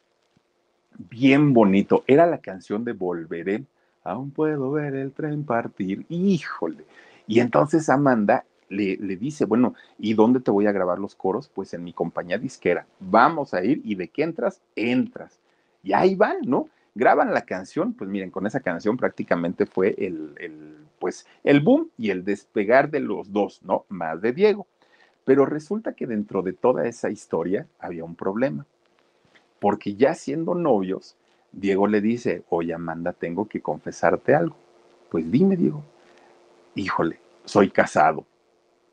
bien 0.97 1.53
bonito, 1.53 2.03
era 2.07 2.25
la 2.25 2.39
canción 2.39 2.83
de 2.83 2.93
Volveré, 2.93 3.63
aún 4.03 4.31
puedo 4.31 4.71
ver 4.71 4.95
el 4.95 5.11
tren 5.11 5.43
partir, 5.43 6.07
híjole. 6.09 6.85
Y 7.27 7.39
entonces 7.39 7.87
Amanda 7.87 8.45
le, 8.67 8.97
le, 8.97 9.15
dice, 9.15 9.45
bueno, 9.45 9.75
¿y 9.99 10.15
dónde 10.15 10.39
te 10.39 10.49
voy 10.49 10.65
a 10.65 10.71
grabar 10.71 10.97
los 10.97 11.13
coros? 11.13 11.49
Pues 11.53 11.71
en 11.75 11.83
mi 11.83 11.93
compañía 11.93 12.39
disquera. 12.39 12.87
Vamos 12.99 13.53
a 13.53 13.63
ir 13.63 13.79
y 13.83 13.93
de 13.93 14.07
qué 14.07 14.23
entras, 14.23 14.59
entras. 14.75 15.40
Y 15.83 15.93
ahí 15.93 16.15
van, 16.15 16.37
¿no? 16.43 16.69
graban 16.95 17.33
la 17.33 17.41
canción, 17.45 17.93
pues 17.93 18.09
miren, 18.09 18.31
con 18.31 18.45
esa 18.45 18.59
canción 18.59 18.97
prácticamente 18.97 19.65
fue 19.65 19.95
el, 19.97 20.87
pues, 20.99 21.25
el 21.43 21.61
boom 21.61 21.89
y 21.97 22.09
el 22.09 22.23
despegar 22.23 22.89
de 22.89 22.99
los 22.99 23.31
dos, 23.31 23.61
¿no? 23.63 23.85
Más 23.89 24.21
de 24.21 24.33
Diego. 24.33 24.67
Pero 25.23 25.45
resulta 25.45 25.93
que 25.93 26.07
dentro 26.07 26.41
de 26.41 26.53
toda 26.53 26.87
esa 26.87 27.09
historia 27.09 27.67
había 27.79 28.03
un 28.03 28.15
problema, 28.15 28.65
porque 29.59 29.95
ya 29.95 30.15
siendo 30.15 30.55
novios, 30.55 31.15
Diego 31.51 31.87
le 31.87 32.01
dice, 32.01 32.43
oye 32.49 32.73
Amanda, 32.73 33.13
tengo 33.13 33.47
que 33.47 33.61
confesarte 33.61 34.33
algo. 34.33 34.55
Pues 35.09 35.29
dime, 35.29 35.55
Diego. 35.57 35.83
Híjole, 36.75 37.19
soy 37.45 37.69
casado. 37.69 38.25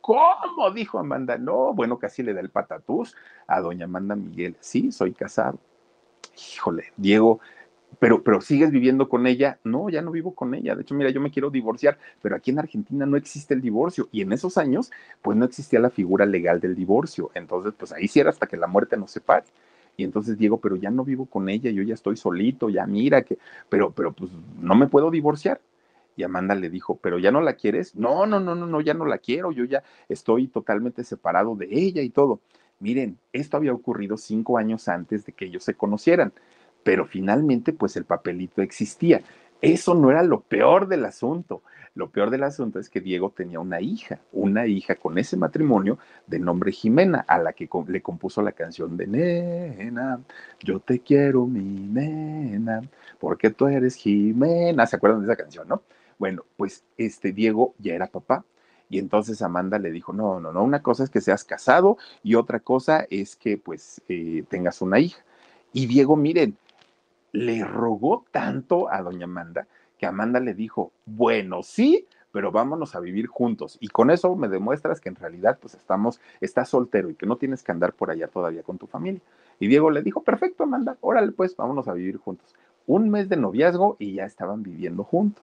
¿Cómo? 0.00 0.70
Dijo 0.74 0.98
Amanda. 0.98 1.38
No, 1.38 1.72
bueno, 1.72 1.98
casi 1.98 2.22
le 2.22 2.34
da 2.34 2.40
el 2.40 2.50
patatús 2.50 3.14
a 3.46 3.60
doña 3.60 3.84
Amanda 3.84 4.16
Miguel. 4.16 4.56
Sí, 4.58 4.90
soy 4.90 5.12
casado. 5.12 5.58
Híjole, 6.38 6.92
Diego 6.96 7.40
pero, 7.98 8.22
pero 8.22 8.40
sigues 8.40 8.70
viviendo 8.70 9.08
con 9.08 9.26
ella. 9.26 9.58
No, 9.64 9.88
ya 9.88 10.02
no 10.02 10.10
vivo 10.10 10.34
con 10.34 10.54
ella. 10.54 10.74
De 10.74 10.82
hecho, 10.82 10.94
mira, 10.94 11.10
yo 11.10 11.20
me 11.20 11.30
quiero 11.30 11.50
divorciar, 11.50 11.98
pero 12.22 12.36
aquí 12.36 12.50
en 12.50 12.58
Argentina 12.58 13.06
no 13.06 13.16
existe 13.16 13.54
el 13.54 13.60
divorcio. 13.60 14.08
Y 14.12 14.22
en 14.22 14.32
esos 14.32 14.58
años, 14.58 14.90
pues 15.22 15.36
no 15.36 15.44
existía 15.44 15.80
la 15.80 15.90
figura 15.90 16.26
legal 16.26 16.60
del 16.60 16.74
divorcio. 16.74 17.30
Entonces, 17.34 17.74
pues 17.76 17.92
ahí 17.92 18.08
sí 18.08 18.20
hasta 18.20 18.46
que 18.46 18.56
la 18.56 18.66
muerte 18.66 18.96
nos 18.96 19.10
separe. 19.10 19.46
Y 19.96 20.04
entonces 20.04 20.38
Diego, 20.38 20.60
pero 20.60 20.76
ya 20.76 20.90
no 20.90 21.04
vivo 21.04 21.26
con 21.26 21.48
ella, 21.48 21.70
yo 21.72 21.82
ya 21.82 21.94
estoy 21.94 22.16
solito, 22.16 22.68
ya 22.68 22.86
mira 22.86 23.22
que, 23.22 23.36
pero, 23.68 23.90
pero 23.90 24.12
pues 24.12 24.30
no 24.60 24.76
me 24.76 24.86
puedo 24.86 25.10
divorciar. 25.10 25.60
Y 26.16 26.22
Amanda 26.22 26.54
le 26.54 26.70
dijo, 26.70 26.98
pero 27.02 27.18
ya 27.18 27.32
no 27.32 27.40
la 27.40 27.54
quieres. 27.54 27.96
No, 27.96 28.26
no, 28.26 28.38
no, 28.38 28.54
no, 28.54 28.66
no, 28.66 28.80
ya 28.80 28.94
no 28.94 29.06
la 29.06 29.18
quiero, 29.18 29.50
yo 29.50 29.64
ya 29.64 29.82
estoy 30.08 30.46
totalmente 30.48 31.02
separado 31.02 31.56
de 31.56 31.68
ella 31.70 32.02
y 32.02 32.10
todo. 32.10 32.40
Miren, 32.80 33.18
esto 33.32 33.56
había 33.56 33.72
ocurrido 33.72 34.16
cinco 34.16 34.58
años 34.58 34.88
antes 34.88 35.24
de 35.26 35.32
que 35.32 35.46
ellos 35.46 35.64
se 35.64 35.74
conocieran 35.74 36.32
pero 36.88 37.04
finalmente 37.04 37.74
pues 37.74 37.96
el 37.96 38.04
papelito 38.06 38.62
existía. 38.62 39.20
Eso 39.60 39.94
no 39.94 40.10
era 40.10 40.22
lo 40.22 40.40
peor 40.40 40.88
del 40.88 41.04
asunto. 41.04 41.62
Lo 41.94 42.10
peor 42.10 42.30
del 42.30 42.44
asunto 42.44 42.78
es 42.78 42.88
que 42.88 43.02
Diego 43.02 43.30
tenía 43.30 43.60
una 43.60 43.80
hija, 43.82 44.20
una 44.32 44.66
hija 44.66 44.94
con 44.94 45.18
ese 45.18 45.36
matrimonio 45.36 45.98
de 46.26 46.38
nombre 46.38 46.72
Jimena, 46.72 47.26
a 47.28 47.38
la 47.38 47.52
que 47.52 47.68
le 47.88 48.00
compuso 48.00 48.40
la 48.40 48.52
canción 48.52 48.96
de 48.96 49.06
Nena, 49.06 50.20
yo 50.60 50.80
te 50.80 51.00
quiero 51.00 51.44
mi 51.46 51.60
nena, 51.60 52.80
porque 53.18 53.50
tú 53.50 53.66
eres 53.66 53.96
Jimena. 53.96 54.86
¿Se 54.86 54.96
acuerdan 54.96 55.20
de 55.20 55.26
esa 55.26 55.36
canción, 55.36 55.68
no? 55.68 55.82
Bueno, 56.18 56.44
pues 56.56 56.84
este 56.96 57.32
Diego 57.32 57.74
ya 57.78 57.94
era 57.94 58.06
papá. 58.06 58.46
Y 58.88 58.98
entonces 58.98 59.42
Amanda 59.42 59.78
le 59.78 59.90
dijo, 59.90 60.12
no, 60.12 60.40
no, 60.40 60.52
no, 60.52 60.62
una 60.62 60.82
cosa 60.82 61.04
es 61.04 61.10
que 61.10 61.20
seas 61.20 61.44
casado 61.44 61.98
y 62.22 62.34
otra 62.34 62.60
cosa 62.60 63.06
es 63.10 63.36
que 63.36 63.58
pues 63.58 64.00
eh, 64.08 64.44
tengas 64.48 64.80
una 64.80 64.98
hija. 64.98 65.22
Y 65.72 65.86
Diego, 65.86 66.16
miren, 66.16 66.56
le 67.32 67.64
rogó 67.64 68.24
tanto 68.30 68.90
a 68.90 69.02
doña 69.02 69.24
Amanda 69.24 69.66
que 69.98 70.06
Amanda 70.06 70.40
le 70.40 70.54
dijo, 70.54 70.92
bueno, 71.04 71.62
sí, 71.62 72.06
pero 72.32 72.52
vámonos 72.52 72.94
a 72.94 73.00
vivir 73.00 73.26
juntos. 73.26 73.76
Y 73.80 73.88
con 73.88 74.10
eso 74.10 74.34
me 74.36 74.48
demuestras 74.48 75.00
que 75.00 75.08
en 75.08 75.16
realidad 75.16 75.58
pues 75.60 75.74
estamos, 75.74 76.20
estás 76.40 76.68
soltero 76.68 77.10
y 77.10 77.14
que 77.14 77.26
no 77.26 77.36
tienes 77.36 77.62
que 77.62 77.72
andar 77.72 77.92
por 77.92 78.10
allá 78.10 78.28
todavía 78.28 78.62
con 78.62 78.78
tu 78.78 78.86
familia. 78.86 79.20
Y 79.58 79.66
Diego 79.66 79.90
le 79.90 80.02
dijo, 80.02 80.22
perfecto, 80.22 80.62
Amanda, 80.62 80.96
órale 81.00 81.32
pues, 81.32 81.56
vámonos 81.56 81.88
a 81.88 81.94
vivir 81.94 82.16
juntos. 82.16 82.54
Un 82.86 83.10
mes 83.10 83.28
de 83.28 83.36
noviazgo 83.36 83.96
y 83.98 84.14
ya 84.14 84.24
estaban 84.24 84.62
viviendo 84.62 85.04
juntos. 85.04 85.44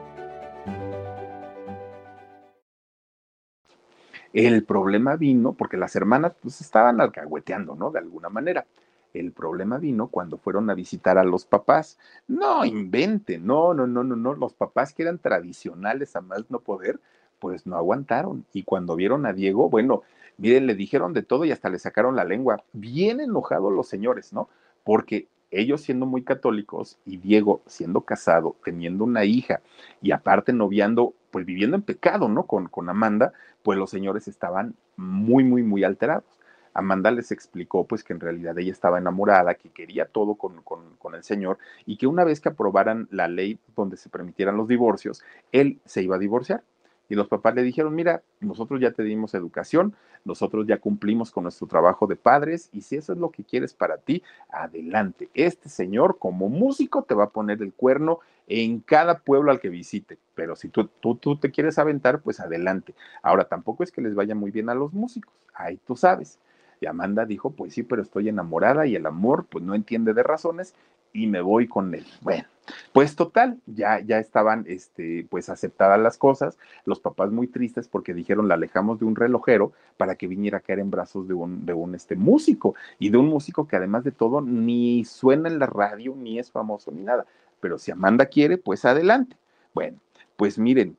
El 4.33 4.63
problema 4.63 5.15
vino 5.15 5.53
porque 5.53 5.77
las 5.77 5.95
hermanas 5.95 6.33
pues 6.41 6.61
estaban 6.61 7.01
alcahueteando, 7.01 7.75
¿no? 7.75 7.91
De 7.91 7.99
alguna 7.99 8.29
manera. 8.29 8.65
El 9.13 9.33
problema 9.33 9.77
vino 9.77 10.07
cuando 10.07 10.37
fueron 10.37 10.69
a 10.69 10.73
visitar 10.73 11.17
a 11.17 11.23
los 11.25 11.45
papás. 11.45 11.97
No 12.27 12.63
invente, 12.63 13.37
no, 13.37 13.73
no, 13.73 13.85
no, 13.85 14.03
no, 14.03 14.15
no. 14.15 14.33
Los 14.33 14.53
papás 14.53 14.93
que 14.93 15.03
eran 15.03 15.19
tradicionales 15.19 16.15
a 16.15 16.21
más 16.21 16.49
no 16.49 16.59
poder, 16.59 16.99
pues 17.39 17.65
no 17.65 17.75
aguantaron. 17.75 18.45
Y 18.53 18.63
cuando 18.63 18.95
vieron 18.95 19.25
a 19.25 19.33
Diego, 19.33 19.69
bueno, 19.69 20.03
miren, 20.37 20.65
le 20.65 20.75
dijeron 20.75 21.11
de 21.11 21.23
todo 21.23 21.43
y 21.43 21.51
hasta 21.51 21.69
le 21.69 21.79
sacaron 21.79 22.15
la 22.15 22.23
lengua. 22.23 22.63
Bien 22.71 23.19
enojados 23.19 23.73
los 23.73 23.87
señores, 23.87 24.31
¿no? 24.31 24.47
Porque 24.85 25.27
ellos 25.51 25.81
siendo 25.81 26.05
muy 26.05 26.23
católicos 26.23 26.97
y 27.05 27.17
Diego 27.17 27.61
siendo 27.67 28.01
casado, 28.01 28.55
teniendo 28.63 29.03
una 29.03 29.25
hija 29.25 29.61
y 30.01 30.11
aparte 30.11 30.53
noviando, 30.53 31.13
pues 31.31 31.45
viviendo 31.45 31.75
en 31.75 31.81
pecado, 31.81 32.27
¿no? 32.29 32.45
Con, 32.45 32.67
con 32.67 32.89
Amanda, 32.89 33.33
pues 33.63 33.77
los 33.77 33.89
señores 33.89 34.27
estaban 34.27 34.75
muy, 34.97 35.43
muy, 35.43 35.63
muy 35.63 35.83
alterados. 35.83 36.39
Amanda 36.73 37.11
les 37.11 37.31
explicó 37.31 37.85
pues 37.85 38.03
que 38.03 38.13
en 38.13 38.19
realidad 38.19 38.57
ella 38.57 38.71
estaba 38.71 38.97
enamorada, 38.97 39.55
que 39.55 39.69
quería 39.69 40.05
todo 40.05 40.35
con, 40.35 40.61
con, 40.61 41.15
el 41.15 41.23
Señor 41.23 41.57
y 41.85 41.97
que 41.97 42.07
una 42.07 42.23
vez 42.23 42.39
que 42.39 42.49
aprobaran 42.49 43.07
la 43.11 43.27
ley 43.27 43.59
donde 43.75 43.97
se 43.97 44.09
permitieran 44.09 44.55
los 44.55 44.67
divorcios, 44.67 45.21
él 45.51 45.81
se 45.85 46.01
iba 46.01 46.15
a 46.15 46.19
divorciar. 46.19 46.63
Y 47.11 47.15
los 47.15 47.27
papás 47.27 47.53
le 47.55 47.61
dijeron, 47.61 47.93
mira, 47.93 48.23
nosotros 48.39 48.79
ya 48.79 48.91
te 48.91 49.03
dimos 49.03 49.33
educación, 49.33 49.93
nosotros 50.23 50.65
ya 50.65 50.77
cumplimos 50.77 51.29
con 51.29 51.43
nuestro 51.43 51.67
trabajo 51.67 52.07
de 52.07 52.15
padres 52.15 52.69
y 52.71 52.83
si 52.83 52.95
eso 52.95 53.11
es 53.11 53.19
lo 53.19 53.31
que 53.31 53.43
quieres 53.43 53.73
para 53.73 53.97
ti, 53.97 54.23
adelante. 54.49 55.27
Este 55.33 55.67
señor 55.67 56.19
como 56.19 56.47
músico 56.47 57.03
te 57.03 57.13
va 57.13 57.25
a 57.25 57.29
poner 57.31 57.61
el 57.61 57.73
cuerno 57.73 58.19
en 58.47 58.79
cada 58.79 59.19
pueblo 59.19 59.51
al 59.51 59.59
que 59.59 59.67
visite, 59.67 60.19
pero 60.35 60.55
si 60.55 60.69
tú, 60.69 60.89
tú, 61.01 61.15
tú 61.15 61.35
te 61.35 61.51
quieres 61.51 61.77
aventar, 61.79 62.21
pues 62.21 62.39
adelante. 62.39 62.95
Ahora, 63.23 63.43
tampoco 63.43 63.83
es 63.83 63.91
que 63.91 64.01
les 64.01 64.15
vaya 64.15 64.33
muy 64.33 64.51
bien 64.51 64.69
a 64.69 64.73
los 64.73 64.93
músicos, 64.93 65.33
ahí 65.53 65.81
tú 65.85 65.97
sabes. 65.97 66.39
Y 66.79 66.85
Amanda 66.85 67.25
dijo, 67.25 67.51
pues 67.51 67.73
sí, 67.73 67.83
pero 67.83 68.03
estoy 68.03 68.29
enamorada 68.29 68.87
y 68.87 68.95
el 68.95 69.05
amor 69.05 69.47
pues 69.49 69.65
no 69.65 69.75
entiende 69.75 70.13
de 70.13 70.23
razones 70.23 70.75
y 71.11 71.27
me 71.27 71.41
voy 71.41 71.67
con 71.67 71.93
él. 71.93 72.05
Bueno, 72.21 72.45
pues 72.93 73.15
total, 73.15 73.59
ya, 73.65 73.99
ya 73.99 74.19
estaban 74.19 74.65
este, 74.67 75.25
pues 75.29 75.49
aceptadas 75.49 75.99
las 75.99 76.17
cosas, 76.17 76.57
los 76.85 76.99
papás 76.99 77.31
muy 77.31 77.47
tristes 77.47 77.87
porque 77.87 78.13
dijeron 78.13 78.47
la 78.47 78.55
alejamos 78.55 78.99
de 78.99 79.05
un 79.05 79.15
relojero 79.15 79.71
para 79.97 80.15
que 80.15 80.27
viniera 80.27 80.59
a 80.59 80.61
caer 80.61 80.79
en 80.79 80.91
brazos 80.91 81.27
de 81.27 81.33
un, 81.33 81.65
de 81.65 81.73
un 81.73 81.95
este, 81.95 82.15
músico 82.15 82.75
y 82.99 83.09
de 83.09 83.17
un 83.17 83.27
músico 83.27 83.67
que 83.67 83.75
además 83.75 84.03
de 84.03 84.11
todo 84.11 84.41
ni 84.41 85.05
suena 85.05 85.49
en 85.49 85.59
la 85.59 85.65
radio, 85.65 86.15
ni 86.15 86.39
es 86.39 86.51
famoso, 86.51 86.91
ni 86.91 87.01
nada. 87.01 87.25
Pero 87.59 87.77
si 87.77 87.91
Amanda 87.91 88.25
quiere, 88.25 88.57
pues 88.57 88.85
adelante. 88.85 89.35
Bueno, 89.73 89.99
pues 90.35 90.57
miren, 90.57 90.97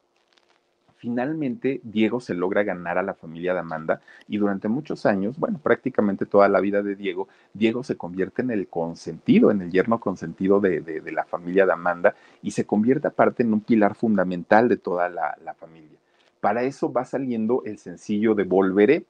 finalmente 1.03 1.80
Diego 1.82 2.20
se 2.20 2.32
logra 2.32 2.62
ganar 2.62 2.96
a 2.96 3.03
la 3.03 3.14
familia 3.14 3.55
de 3.55 3.59
Amanda 3.59 4.00
y 4.28 4.36
durante 4.36 4.68
muchos 4.68 5.05
años, 5.05 5.36
bueno, 5.36 5.59
prácticamente 5.61 6.26
toda 6.26 6.48
la 6.48 6.61
vida 6.61 6.80
de 6.80 6.94
Diego, 6.94 7.26
Diego 7.53 7.82
se 7.82 7.96
convierte 7.96 8.42
en 8.42 8.53
el 8.53 8.68
consentido, 8.68 9.50
en 9.50 9.62
el 9.62 9.72
yerno 9.72 9.98
consentido 9.98 10.61
de, 10.61 10.80
de, 10.80 11.11
la 11.11 11.24
familia 11.24 11.66
de 11.66 11.72
Amanda 11.72 12.14
y 12.40 12.53
se 12.53 12.66
convierte 12.66 13.09
aparte 13.09 13.42
en 13.42 13.53
un 13.53 13.62
pilar 13.62 13.96
fundamental 13.96 14.68
de 14.68 14.76
toda 14.76 15.09
la, 15.09 15.36
la 15.44 15.55
familia. 15.55 15.98
Para 16.40 16.62
eso 16.62 16.92
va 16.92 17.05
saliendo 17.05 17.64
el 17.64 17.78
sencillo 17.78 18.36
de 18.36 18.44
Volveré, 18.44 19.05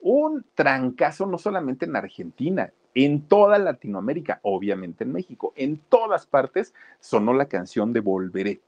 un 0.00 0.44
trancazo 0.54 1.26
no 1.26 1.38
solamente 1.38 1.86
en 1.86 1.96
Argentina, 1.96 2.70
en 2.94 3.22
toda 3.22 3.58
Latinoamérica, 3.58 4.38
obviamente 4.42 5.02
en 5.02 5.12
México, 5.12 5.52
en 5.56 5.78
todas 5.88 6.24
partes 6.24 6.72
sonó 7.00 7.34
la 7.34 7.46
canción 7.46 7.92
de 7.92 7.98
Volveré 7.98 8.60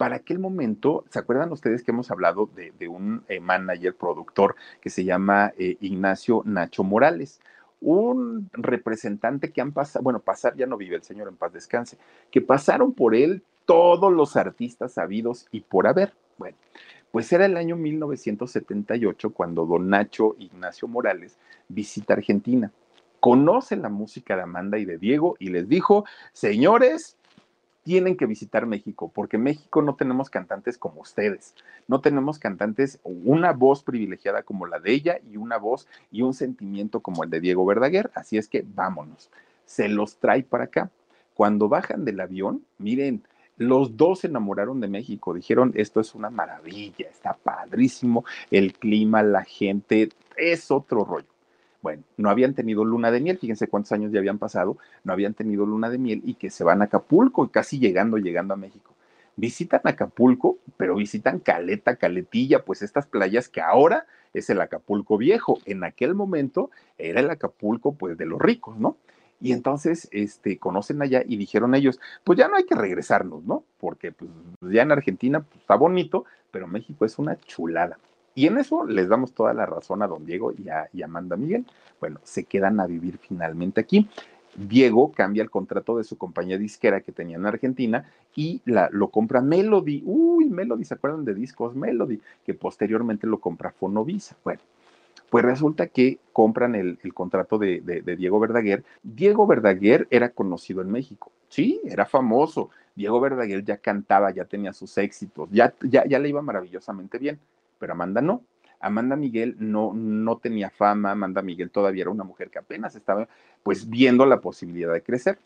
para 0.00 0.16
aquel 0.16 0.38
momento, 0.38 1.04
¿se 1.10 1.18
acuerdan 1.18 1.52
ustedes 1.52 1.84
que 1.84 1.90
hemos 1.90 2.10
hablado 2.10 2.48
de, 2.56 2.88
un 2.88 3.22
eh, 3.28 3.38
manager, 3.38 3.94
productor 3.94 4.56
que 4.80 4.88
se 4.88 5.04
llama 5.04 5.52
eh, 5.58 5.76
Ignacio 5.82 6.40
Nacho 6.46 6.82
Morales? 6.82 7.38
Un 7.82 8.48
representante 8.54 9.52
que 9.52 9.60
han 9.60 9.72
pasado, 9.72 10.02
bueno, 10.02 10.20
pasar 10.20 10.56
ya 10.56 10.64
no 10.64 10.78
vive 10.78 10.96
el 10.96 11.02
señor 11.02 11.28
en 11.28 11.36
paz 11.36 11.52
descanse, 11.52 11.98
que 12.30 12.40
pasaron 12.40 12.94
por 12.94 13.14
él 13.14 13.42
todos 13.66 14.10
los 14.10 14.36
artistas 14.36 14.94
sabidos 14.94 15.46
y 15.52 15.60
por 15.60 15.86
haber. 15.86 16.14
Bueno, 16.38 16.56
pues 17.10 17.30
era 17.34 17.44
el 17.44 17.58
año 17.58 17.76
1978 17.76 19.34
cuando 19.34 19.66
don 19.66 19.90
Nacho 19.90 20.34
Ignacio 20.38 20.88
Morales 20.88 21.36
visita 21.68 22.14
Argentina. 22.14 22.72
Conoce 23.20 23.76
la 23.76 23.90
música 23.90 24.34
de 24.34 24.44
Amanda 24.44 24.78
y 24.78 24.86
de 24.86 24.96
Diego 24.96 25.36
y 25.38 25.50
les 25.50 25.68
dijo, 25.68 26.06
señores, 26.32 27.18
tienen 27.82 28.16
que 28.16 28.26
visitar 28.26 28.66
México, 28.66 29.10
porque 29.14 29.38
México 29.38 29.82
no 29.82 29.94
tenemos 29.94 30.30
cantantes 30.30 30.76
como 30.76 31.00
ustedes, 31.00 31.54
no 31.88 32.00
tenemos 32.00 32.38
cantantes, 32.38 33.00
una 33.04 33.52
voz 33.52 33.82
privilegiada 33.82 34.42
como 34.42 34.66
la 34.66 34.78
de 34.78 34.92
ella 34.92 35.18
y 35.30 35.36
una 35.36 35.56
voz 35.56 35.88
y 36.10 36.22
un 36.22 36.34
sentimiento 36.34 37.00
como 37.00 37.24
el 37.24 37.30
de 37.30 37.40
Diego 37.40 37.64
Verdaguer, 37.64 38.10
así 38.14 38.36
es 38.36 38.48
que 38.48 38.64
vámonos, 38.66 39.30
se 39.64 39.88
los 39.88 40.16
trae 40.16 40.42
para 40.42 40.64
acá. 40.64 40.90
Cuando 41.34 41.68
bajan 41.68 42.04
del 42.04 42.20
avión, 42.20 42.64
miren, 42.76 43.22
los 43.56 43.96
dos 43.96 44.20
se 44.20 44.26
enamoraron 44.26 44.80
de 44.80 44.88
México, 44.88 45.32
dijeron, 45.32 45.72
esto 45.74 46.00
es 46.00 46.14
una 46.14 46.28
maravilla, 46.28 47.08
está 47.08 47.34
padrísimo, 47.34 48.24
el 48.50 48.74
clima, 48.74 49.22
la 49.22 49.44
gente, 49.44 50.10
es 50.36 50.70
otro 50.70 51.04
rollo. 51.04 51.29
Bueno, 51.82 52.02
no 52.16 52.28
habían 52.28 52.54
tenido 52.54 52.84
luna 52.84 53.10
de 53.10 53.20
miel, 53.20 53.38
fíjense 53.38 53.68
cuántos 53.68 53.92
años 53.92 54.12
ya 54.12 54.18
habían 54.18 54.38
pasado, 54.38 54.76
no 55.02 55.12
habían 55.12 55.34
tenido 55.34 55.64
luna 55.64 55.88
de 55.88 55.98
miel 55.98 56.20
y 56.24 56.34
que 56.34 56.50
se 56.50 56.62
van 56.62 56.82
a 56.82 56.86
Acapulco, 56.86 57.48
casi 57.50 57.78
llegando, 57.78 58.18
llegando 58.18 58.54
a 58.54 58.56
México. 58.56 58.94
Visitan 59.36 59.80
Acapulco, 59.84 60.58
pero 60.76 60.94
visitan 60.96 61.38
Caleta, 61.38 61.96
Caletilla, 61.96 62.64
pues 62.64 62.82
estas 62.82 63.06
playas 63.06 63.48
que 63.48 63.62
ahora 63.62 64.06
es 64.34 64.50
el 64.50 64.60
Acapulco 64.60 65.16
viejo. 65.16 65.58
En 65.64 65.82
aquel 65.82 66.14
momento 66.14 66.70
era 66.98 67.20
el 67.20 67.30
Acapulco, 67.30 67.94
pues, 67.94 68.18
de 68.18 68.26
los 68.26 68.40
ricos, 68.40 68.76
¿no? 68.78 68.96
Y 69.40 69.52
entonces, 69.52 70.08
este, 70.12 70.58
conocen 70.58 71.00
allá 71.00 71.22
y 71.26 71.36
dijeron 71.36 71.74
ellos, 71.74 71.98
pues 72.24 72.38
ya 72.38 72.48
no 72.48 72.56
hay 72.56 72.64
que 72.64 72.74
regresarnos, 72.74 73.42
¿no? 73.44 73.64
Porque 73.78 74.12
pues 74.12 74.30
ya 74.60 74.82
en 74.82 74.92
Argentina 74.92 75.40
pues, 75.40 75.62
está 75.62 75.76
bonito, 75.76 76.26
pero 76.50 76.66
México 76.66 77.06
es 77.06 77.18
una 77.18 77.40
chulada. 77.40 77.98
Y 78.40 78.46
en 78.46 78.56
eso 78.56 78.86
les 78.86 79.06
damos 79.06 79.34
toda 79.34 79.52
la 79.52 79.66
razón 79.66 80.02
a 80.02 80.06
don 80.06 80.24
Diego 80.24 80.54
y 80.56 80.70
a, 80.70 80.88
Amanda 81.04 81.36
Miguel. 81.36 81.66
Bueno, 82.00 82.20
se 82.24 82.44
quedan 82.44 82.80
a 82.80 82.86
vivir 82.86 83.18
finalmente 83.18 83.82
aquí. 83.82 84.08
Diego 84.56 85.12
cambia 85.12 85.42
el 85.42 85.50
contrato 85.50 85.98
de 85.98 86.04
su 86.04 86.16
compañía 86.16 86.56
disquera 86.56 87.02
que 87.02 87.12
tenía 87.12 87.36
en 87.36 87.44
Argentina 87.44 88.10
y 88.34 88.62
la, 88.64 88.88
lo 88.92 89.08
compra 89.08 89.42
Melody. 89.42 90.04
Uy, 90.06 90.48
Melody, 90.48 90.84
¿se 90.84 90.94
acuerdan 90.94 91.26
de 91.26 91.34
discos 91.34 91.76
Melody? 91.76 92.18
Que 92.42 92.54
posteriormente 92.54 93.26
lo 93.26 93.40
compra 93.40 93.72
Fonovisa. 93.72 94.38
Bueno, 94.42 94.62
pues 95.28 95.44
resulta 95.44 95.88
que 95.88 96.18
compran 96.32 96.74
el, 96.74 96.96
contrato 97.12 97.58
de, 97.58 97.82
de, 97.82 98.16
Diego 98.16 98.40
Verdaguer. 98.40 98.84
Diego 99.02 99.46
Verdaguer 99.46 100.08
era 100.08 100.30
conocido 100.30 100.80
en 100.80 100.90
México. 100.90 101.30
Sí, 101.50 101.78
era 101.84 102.06
famoso. 102.06 102.70
Diego 102.94 103.20
Verdaguer 103.20 103.62
ya 103.66 103.76
cantaba, 103.76 104.30
ya 104.30 104.46
tenía 104.46 104.72
sus 104.72 104.96
éxitos, 104.96 105.50
ya, 105.52 105.74
ya, 105.82 106.06
ya 106.06 106.18
le 106.18 106.30
iba 106.30 106.40
maravillosamente 106.40 107.18
bien 107.18 107.38
pero 107.80 107.94
Amanda 107.94 108.20
no. 108.20 108.44
Amanda 108.78 109.16
Miguel 109.16 109.56
no, 109.58 109.92
no 109.92 110.38
tenía 110.38 110.70
fama, 110.70 111.10
Amanda 111.10 111.42
Miguel 111.42 111.70
todavía 111.70 112.02
era 112.02 112.10
una 112.10 112.24
mujer 112.24 112.50
que 112.50 112.60
apenas 112.60 112.94
estaba 112.94 113.28
pues 113.62 113.90
viendo 113.90 114.24
la 114.24 114.40
posibilidad 114.40 114.92
de 114.92 115.02
crecer. 115.02 115.38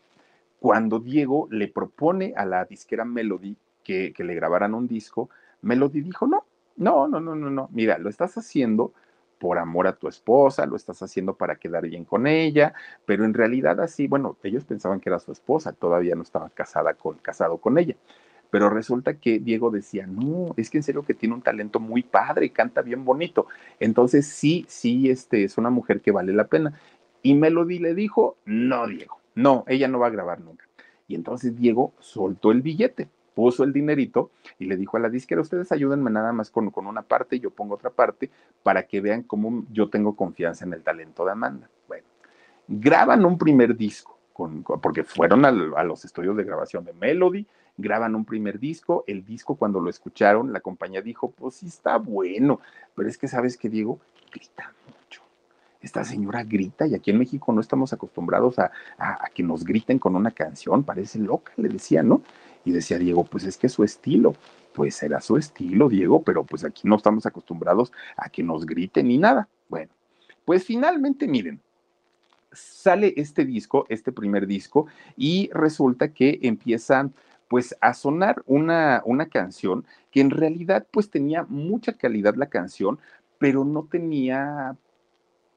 Cuando 0.59 0.99
Diego 0.99 1.47
le 1.49 1.67
propone 1.67 2.33
a 2.37 2.45
la 2.45 2.63
disquera 2.65 3.03
Melody 3.03 3.57
que, 3.83 4.13
que 4.13 4.23
le 4.23 4.35
grabaran 4.35 4.73
un 4.73 4.87
disco, 4.87 5.29
Melody 5.63 6.01
dijo, 6.01 6.27
no, 6.27 6.45
no, 6.77 7.07
no, 7.07 7.19
no, 7.19 7.35
no, 7.35 7.49
no, 7.49 7.69
mira, 7.73 7.97
lo 7.97 8.09
estás 8.09 8.37
haciendo 8.37 8.93
por 9.37 9.57
amor 9.57 9.87
a 9.87 9.97
tu 9.97 10.07
esposa, 10.07 10.65
lo 10.65 10.77
estás 10.77 11.03
haciendo 11.03 11.35
para 11.35 11.57
quedar 11.57 11.85
bien 11.87 12.05
con 12.05 12.27
ella, 12.27 12.73
pero 13.05 13.25
en 13.25 13.33
realidad 13.33 13.81
así, 13.81 14.07
bueno, 14.07 14.37
ellos 14.43 14.63
pensaban 14.63 15.01
que 15.01 15.09
era 15.09 15.19
su 15.19 15.33
esposa, 15.33 15.73
todavía 15.73 16.15
no 16.15 16.21
estaba 16.21 16.49
casada 16.49 16.93
con, 16.93 17.17
casado 17.17 17.57
con 17.57 17.77
ella 17.77 17.95
pero 18.55 18.69
resulta 18.69 19.15
que 19.15 19.39
Diego 19.39 19.69
decía, 19.69 20.07
no, 20.07 20.53
es 20.55 20.69
que 20.69 20.77
en 20.77 20.83
serio 20.83 21.03
que 21.03 21.13
tiene 21.13 21.35
un 21.35 21.41
talento 21.41 21.81
muy 21.81 22.03
padre, 22.03 22.51
canta 22.51 22.81
bien 22.81 23.03
bonito. 23.03 23.47
Entonces 23.81 24.27
sí, 24.27 24.65
sí, 24.69 25.09
este, 25.09 25.43
es 25.43 25.57
una 25.57 25.69
mujer 25.69 25.99
que 25.99 26.11
vale 26.11 26.31
la 26.31 26.47
pena. 26.47 26.71
Y 27.21 27.33
Melody 27.33 27.79
le 27.79 27.93
dijo, 27.93 28.37
no, 28.45 28.87
Diego, 28.87 29.17
no, 29.35 29.65
ella 29.67 29.89
no 29.89 29.99
va 29.99 30.07
a 30.07 30.11
grabar 30.11 30.39
nunca. 30.39 30.63
Y 31.05 31.15
entonces 31.15 31.57
Diego 31.57 31.91
soltó 31.99 32.53
el 32.53 32.61
billete, 32.61 33.09
puso 33.33 33.65
el 33.65 33.73
dinerito 33.73 34.31
y 34.57 34.67
le 34.67 34.77
dijo 34.77 34.95
a 34.95 35.01
la 35.01 35.09
disquera, 35.09 35.41
ustedes 35.41 35.73
ayúdenme 35.73 36.09
nada 36.09 36.31
más 36.31 36.49
con, 36.49 36.71
con 36.71 36.87
una 36.87 37.01
parte, 37.01 37.41
yo 37.41 37.49
pongo 37.49 37.75
otra 37.75 37.89
parte, 37.89 38.29
para 38.63 38.83
que 38.83 39.01
vean 39.01 39.23
cómo 39.23 39.65
yo 39.69 39.89
tengo 39.89 40.15
confianza 40.15 40.63
en 40.63 40.71
el 40.71 40.81
talento 40.81 41.25
de 41.25 41.33
Amanda. 41.33 41.69
Bueno, 41.89 42.05
graban 42.69 43.25
un 43.25 43.37
primer 43.37 43.75
disco, 43.75 44.17
con, 44.31 44.63
porque 44.63 45.03
fueron 45.03 45.43
a 45.43 45.83
los 45.83 46.05
estudios 46.05 46.37
de 46.37 46.45
grabación 46.45 46.85
de 46.85 46.93
Melody, 46.93 47.45
graban 47.77 48.15
un 48.15 48.25
primer 48.25 48.59
disco, 48.59 49.03
el 49.07 49.25
disco 49.25 49.55
cuando 49.55 49.79
lo 49.79 49.89
escucharon, 49.89 50.53
la 50.53 50.61
compañía 50.61 51.01
dijo, 51.01 51.31
pues 51.31 51.55
sí 51.55 51.67
está 51.67 51.97
bueno, 51.97 52.59
pero 52.95 53.09
es 53.09 53.17
que 53.17 53.27
sabes 53.27 53.57
que 53.57 53.69
Diego 53.69 53.99
grita 54.31 54.73
mucho. 54.87 55.21
Esta 55.81 56.03
señora 56.03 56.43
grita 56.43 56.87
y 56.87 56.95
aquí 56.95 57.11
en 57.11 57.19
México 57.19 57.51
no 57.53 57.61
estamos 57.61 57.93
acostumbrados 57.93 58.57
a, 58.59 58.71
a, 58.97 59.29
que 59.33 59.43
nos 59.43 59.63
griten 59.63 59.99
con 59.99 60.15
una 60.15 60.31
canción, 60.31 60.83
parece 60.83 61.19
loca, 61.19 61.51
le 61.57 61.69
decía, 61.69 62.01
¿no? 62.01 62.21
Y 62.63 62.71
decía 62.71 62.97
Diego, 62.97 63.23
pues 63.23 63.43
es 63.43 63.57
que 63.57 63.67
es 63.67 63.73
su 63.73 63.83
estilo. 63.83 64.35
Pues 64.73 65.01
era 65.03 65.21
su 65.21 65.37
estilo, 65.37 65.87
Diego, 65.87 66.21
pero 66.21 66.43
pues 66.43 66.65
aquí 66.65 66.81
no 66.83 66.97
estamos 66.97 67.25
acostumbrados 67.25 67.93
a 68.17 68.27
que 68.27 68.43
nos 68.43 68.65
griten 68.65 69.07
ni 69.07 69.17
nada. 69.17 69.47
Bueno, 69.69 69.89
pues 70.43 70.65
finalmente, 70.65 71.29
miren, 71.29 71.61
sale 72.51 73.13
este 73.15 73.45
disco, 73.45 73.85
este 73.89 74.11
primer 74.11 74.47
disco, 74.47 74.87
y 75.15 75.49
resulta 75.53 76.09
que 76.09 76.39
empiezan 76.41 77.13
pues 77.47 77.75
a 77.81 77.93
sonar 77.93 78.43
una, 78.45 79.01
una 79.05 79.27
canción 79.27 79.85
que 80.11 80.21
en 80.21 80.31
realidad 80.31 80.87
pues 80.91 81.09
tenía 81.09 81.43
mucha 81.43 81.93
calidad 81.93 82.35
la 82.35 82.47
canción, 82.47 82.99
pero 83.37 83.63
no 83.65 83.87
tenía 83.89 84.75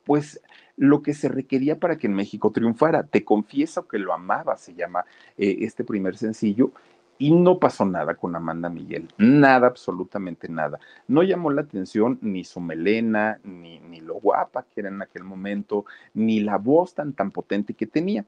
pues 0.04 0.40
lo 0.76 1.02
que 1.02 1.12
se 1.12 1.28
requería 1.28 1.78
para 1.78 1.98
que 1.98 2.06
en 2.06 2.14
México 2.14 2.50
triunfara. 2.50 3.02
Te 3.02 3.24
confieso 3.24 3.86
que 3.86 3.98
lo 3.98 4.12
amaba, 4.14 4.56
se 4.56 4.74
llama 4.74 5.04
eh, 5.36 5.58
este 5.60 5.84
primer 5.84 6.16
sencillo, 6.16 6.72
y 7.18 7.32
no 7.32 7.58
pasó 7.58 7.84
nada 7.84 8.14
con 8.14 8.34
Amanda 8.36 8.68
Miguel, 8.68 9.08
nada, 9.18 9.66
absolutamente 9.66 10.48
nada. 10.48 10.78
No 11.08 11.24
llamó 11.24 11.50
la 11.50 11.62
atención 11.62 12.18
ni 12.22 12.44
su 12.44 12.60
melena, 12.60 13.40
ni, 13.42 13.80
ni 13.80 14.00
lo 14.00 14.14
guapa 14.14 14.64
que 14.72 14.80
era 14.80 14.88
en 14.88 15.02
aquel 15.02 15.24
momento, 15.24 15.84
ni 16.14 16.40
la 16.40 16.58
voz 16.58 16.94
tan, 16.94 17.12
tan 17.12 17.32
potente 17.32 17.74
que 17.74 17.86
tenía. 17.86 18.24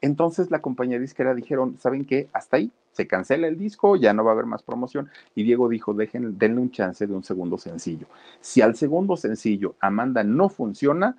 Entonces 0.00 0.50
la 0.50 0.60
compañía 0.60 0.98
disquera 0.98 1.34
dijeron, 1.34 1.76
¿saben 1.78 2.04
qué? 2.04 2.28
Hasta 2.32 2.58
ahí, 2.58 2.70
se 2.92 3.06
cancela 3.06 3.48
el 3.48 3.58
disco, 3.58 3.96
ya 3.96 4.12
no 4.12 4.24
va 4.24 4.30
a 4.30 4.34
haber 4.34 4.46
más 4.46 4.62
promoción. 4.62 5.10
Y 5.34 5.42
Diego 5.42 5.68
dijo, 5.68 5.94
dejen, 5.94 6.38
denle 6.38 6.60
un 6.60 6.70
chance 6.70 7.06
de 7.06 7.14
un 7.14 7.24
segundo 7.24 7.58
sencillo. 7.58 8.06
Si 8.40 8.60
al 8.60 8.76
segundo 8.76 9.16
sencillo 9.16 9.74
Amanda 9.80 10.22
no 10.24 10.48
funciona, 10.48 11.16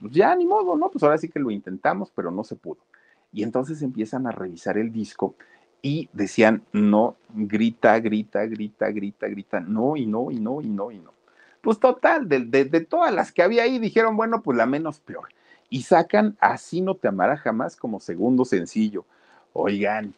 pues 0.00 0.12
ya 0.12 0.34
ni 0.34 0.46
modo, 0.46 0.76
¿no? 0.76 0.90
Pues 0.90 1.02
ahora 1.04 1.18
sí 1.18 1.28
que 1.28 1.40
lo 1.40 1.50
intentamos, 1.50 2.10
pero 2.14 2.30
no 2.30 2.44
se 2.44 2.56
pudo. 2.56 2.78
Y 3.32 3.42
entonces 3.42 3.82
empiezan 3.82 4.26
a 4.26 4.32
revisar 4.32 4.76
el 4.76 4.92
disco 4.92 5.34
y 5.80 6.08
decían, 6.12 6.62
no, 6.72 7.16
grita, 7.34 7.98
grita, 7.98 8.46
grita, 8.46 8.90
grita, 8.90 9.26
grita, 9.28 9.60
no, 9.60 9.96
y 9.96 10.06
no, 10.06 10.30
y 10.30 10.38
no, 10.38 10.60
y 10.62 10.68
no, 10.68 10.92
y 10.92 10.98
no. 10.98 11.12
Pues 11.60 11.78
total, 11.78 12.28
de, 12.28 12.40
de, 12.40 12.80
todas 12.80 13.12
las 13.14 13.32
que 13.32 13.42
había 13.42 13.62
ahí, 13.62 13.78
dijeron, 13.78 14.16
bueno, 14.16 14.42
pues 14.42 14.56
la 14.58 14.66
menos 14.66 15.00
peor. 15.00 15.28
Y 15.72 15.84
sacan 15.84 16.36
Así 16.38 16.82
no 16.82 16.96
te 16.96 17.08
amará 17.08 17.34
jamás 17.38 17.76
como 17.76 17.98
segundo 17.98 18.44
sencillo. 18.44 19.06
Oigan, 19.54 20.12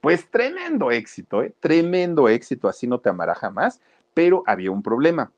pues 0.00 0.30
tremendo 0.30 0.90
éxito, 0.90 1.42
¿eh? 1.42 1.54
tremendo 1.60 2.26
éxito, 2.26 2.68
Así 2.68 2.86
no 2.86 2.98
te 2.98 3.10
amará 3.10 3.34
jamás, 3.34 3.82
pero 4.14 4.42
había 4.46 4.70
un 4.70 4.82
problema 4.82 5.30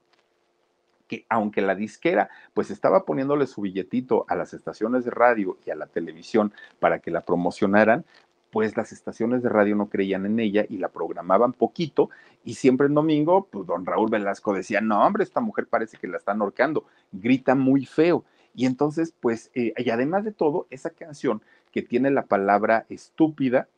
que 1.08 1.26
aunque 1.28 1.62
la 1.62 1.74
disquera 1.74 2.30
pues 2.54 2.70
estaba 2.70 3.04
poniéndole 3.04 3.48
su 3.48 3.60
billetito 3.60 4.24
a 4.28 4.36
las 4.36 4.54
estaciones 4.54 5.04
de 5.04 5.10
radio 5.10 5.58
y 5.66 5.70
a 5.70 5.74
la 5.74 5.86
televisión 5.86 6.52
para 6.78 7.00
que 7.00 7.10
la 7.10 7.22
promocionaran, 7.22 8.04
pues 8.52 8.76
las 8.76 8.92
estaciones 8.92 9.42
de 9.42 9.48
radio 9.48 9.74
no 9.74 9.88
creían 9.88 10.26
en 10.26 10.38
ella 10.38 10.64
y 10.68 10.78
la 10.78 10.90
programaban 10.90 11.52
poquito 11.52 12.10
y 12.44 12.54
siempre 12.54 12.86
en 12.86 12.94
domingo, 12.94 13.48
pues 13.50 13.66
don 13.66 13.84
Raúl 13.84 14.10
Velasco 14.10 14.54
decía, 14.54 14.80
no 14.80 15.04
hombre, 15.04 15.24
esta 15.24 15.40
mujer 15.40 15.66
parece 15.66 15.96
que 15.96 16.06
la 16.06 16.18
están 16.18 16.40
ahorcando, 16.40 16.84
grita 17.10 17.56
muy 17.56 17.84
feo. 17.84 18.24
Y 18.56 18.64
entonces, 18.64 19.14
pues, 19.20 19.50
eh, 19.54 19.74
y 19.76 19.90
además 19.90 20.24
de 20.24 20.32
todo, 20.32 20.66
esa 20.70 20.88
canción 20.88 21.42
que 21.72 21.82
tiene 21.82 22.10
la 22.10 22.22
palabra 22.22 22.86
estúpida, 22.88 23.68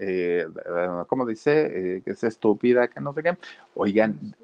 eh, 0.00 0.46
¿cómo 1.06 1.26
dice? 1.26 1.96
Eh, 1.96 2.02
que 2.02 2.12
es 2.12 2.24
estúpida, 2.24 2.88
que 2.88 3.02
no 3.02 3.12
sé 3.12 3.22
qué. 3.22 3.36
Oigan, 3.74 4.34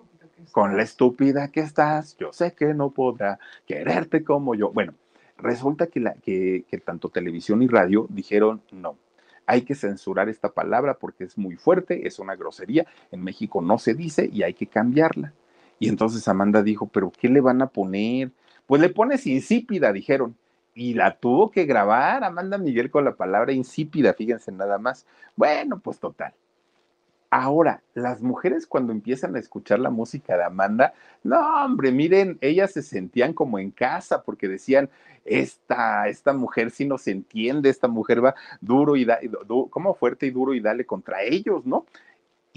con 0.52 0.76
la 0.76 0.82
estúpida 0.82 1.48
que 1.48 1.60
estás, 1.60 2.18
yo 2.18 2.34
sé 2.34 2.52
que 2.52 2.74
no 2.74 2.90
podrá 2.90 3.40
quererte 3.66 4.22
como 4.22 4.54
yo. 4.54 4.70
Bueno, 4.72 4.92
resulta 5.38 5.86
que, 5.86 6.00
la, 6.00 6.12
que, 6.14 6.66
que 6.68 6.76
tanto 6.76 7.08
televisión 7.08 7.62
y 7.62 7.66
radio 7.66 8.06
dijeron 8.10 8.60
no. 8.70 8.98
Hay 9.46 9.62
que 9.62 9.74
censurar 9.74 10.28
esta 10.28 10.50
palabra 10.50 10.98
porque 10.98 11.24
es 11.24 11.38
muy 11.38 11.56
fuerte, 11.56 12.06
es 12.06 12.18
una 12.18 12.36
grosería. 12.36 12.86
En 13.10 13.24
México 13.24 13.62
no 13.62 13.78
se 13.78 13.94
dice 13.94 14.28
y 14.30 14.42
hay 14.42 14.52
que 14.52 14.66
cambiarla. 14.66 15.32
Y 15.78 15.88
entonces 15.88 16.28
Amanda 16.28 16.62
dijo, 16.62 16.88
¿pero 16.88 17.10
qué 17.10 17.30
le 17.30 17.40
van 17.40 17.62
a 17.62 17.68
poner? 17.68 18.30
Pues 18.68 18.82
le 18.82 18.90
pones 18.90 19.26
insípida, 19.26 19.92
dijeron. 19.94 20.36
Y 20.74 20.92
la 20.94 21.16
tuvo 21.18 21.50
que 21.50 21.64
grabar 21.64 22.22
Amanda 22.22 22.58
Miguel 22.58 22.90
con 22.90 23.04
la 23.04 23.16
palabra 23.16 23.52
insípida, 23.52 24.12
fíjense 24.12 24.52
nada 24.52 24.78
más. 24.78 25.06
Bueno, 25.34 25.80
pues 25.80 25.98
total. 25.98 26.34
Ahora, 27.30 27.82
las 27.94 28.20
mujeres 28.20 28.66
cuando 28.66 28.92
empiezan 28.92 29.34
a 29.36 29.38
escuchar 29.38 29.80
la 29.80 29.90
música 29.90 30.36
de 30.36 30.44
Amanda, 30.44 30.92
no, 31.22 31.64
hombre, 31.64 31.92
miren, 31.92 32.38
ellas 32.42 32.72
se 32.72 32.82
sentían 32.82 33.32
como 33.32 33.58
en 33.58 33.70
casa 33.70 34.22
porque 34.22 34.48
decían, 34.48 34.90
esta, 35.24 36.08
esta 36.08 36.32
mujer 36.34 36.70
sí 36.70 36.84
nos 36.84 37.08
entiende, 37.08 37.70
esta 37.70 37.88
mujer 37.88 38.24
va 38.24 38.34
duro 38.60 38.96
y 38.96 39.04
da, 39.06 39.18
como 39.70 39.94
fuerte 39.94 40.26
y 40.26 40.30
duro 40.30 40.54
y 40.54 40.60
dale 40.60 40.84
contra 40.84 41.22
ellos, 41.22 41.66
¿no? 41.66 41.86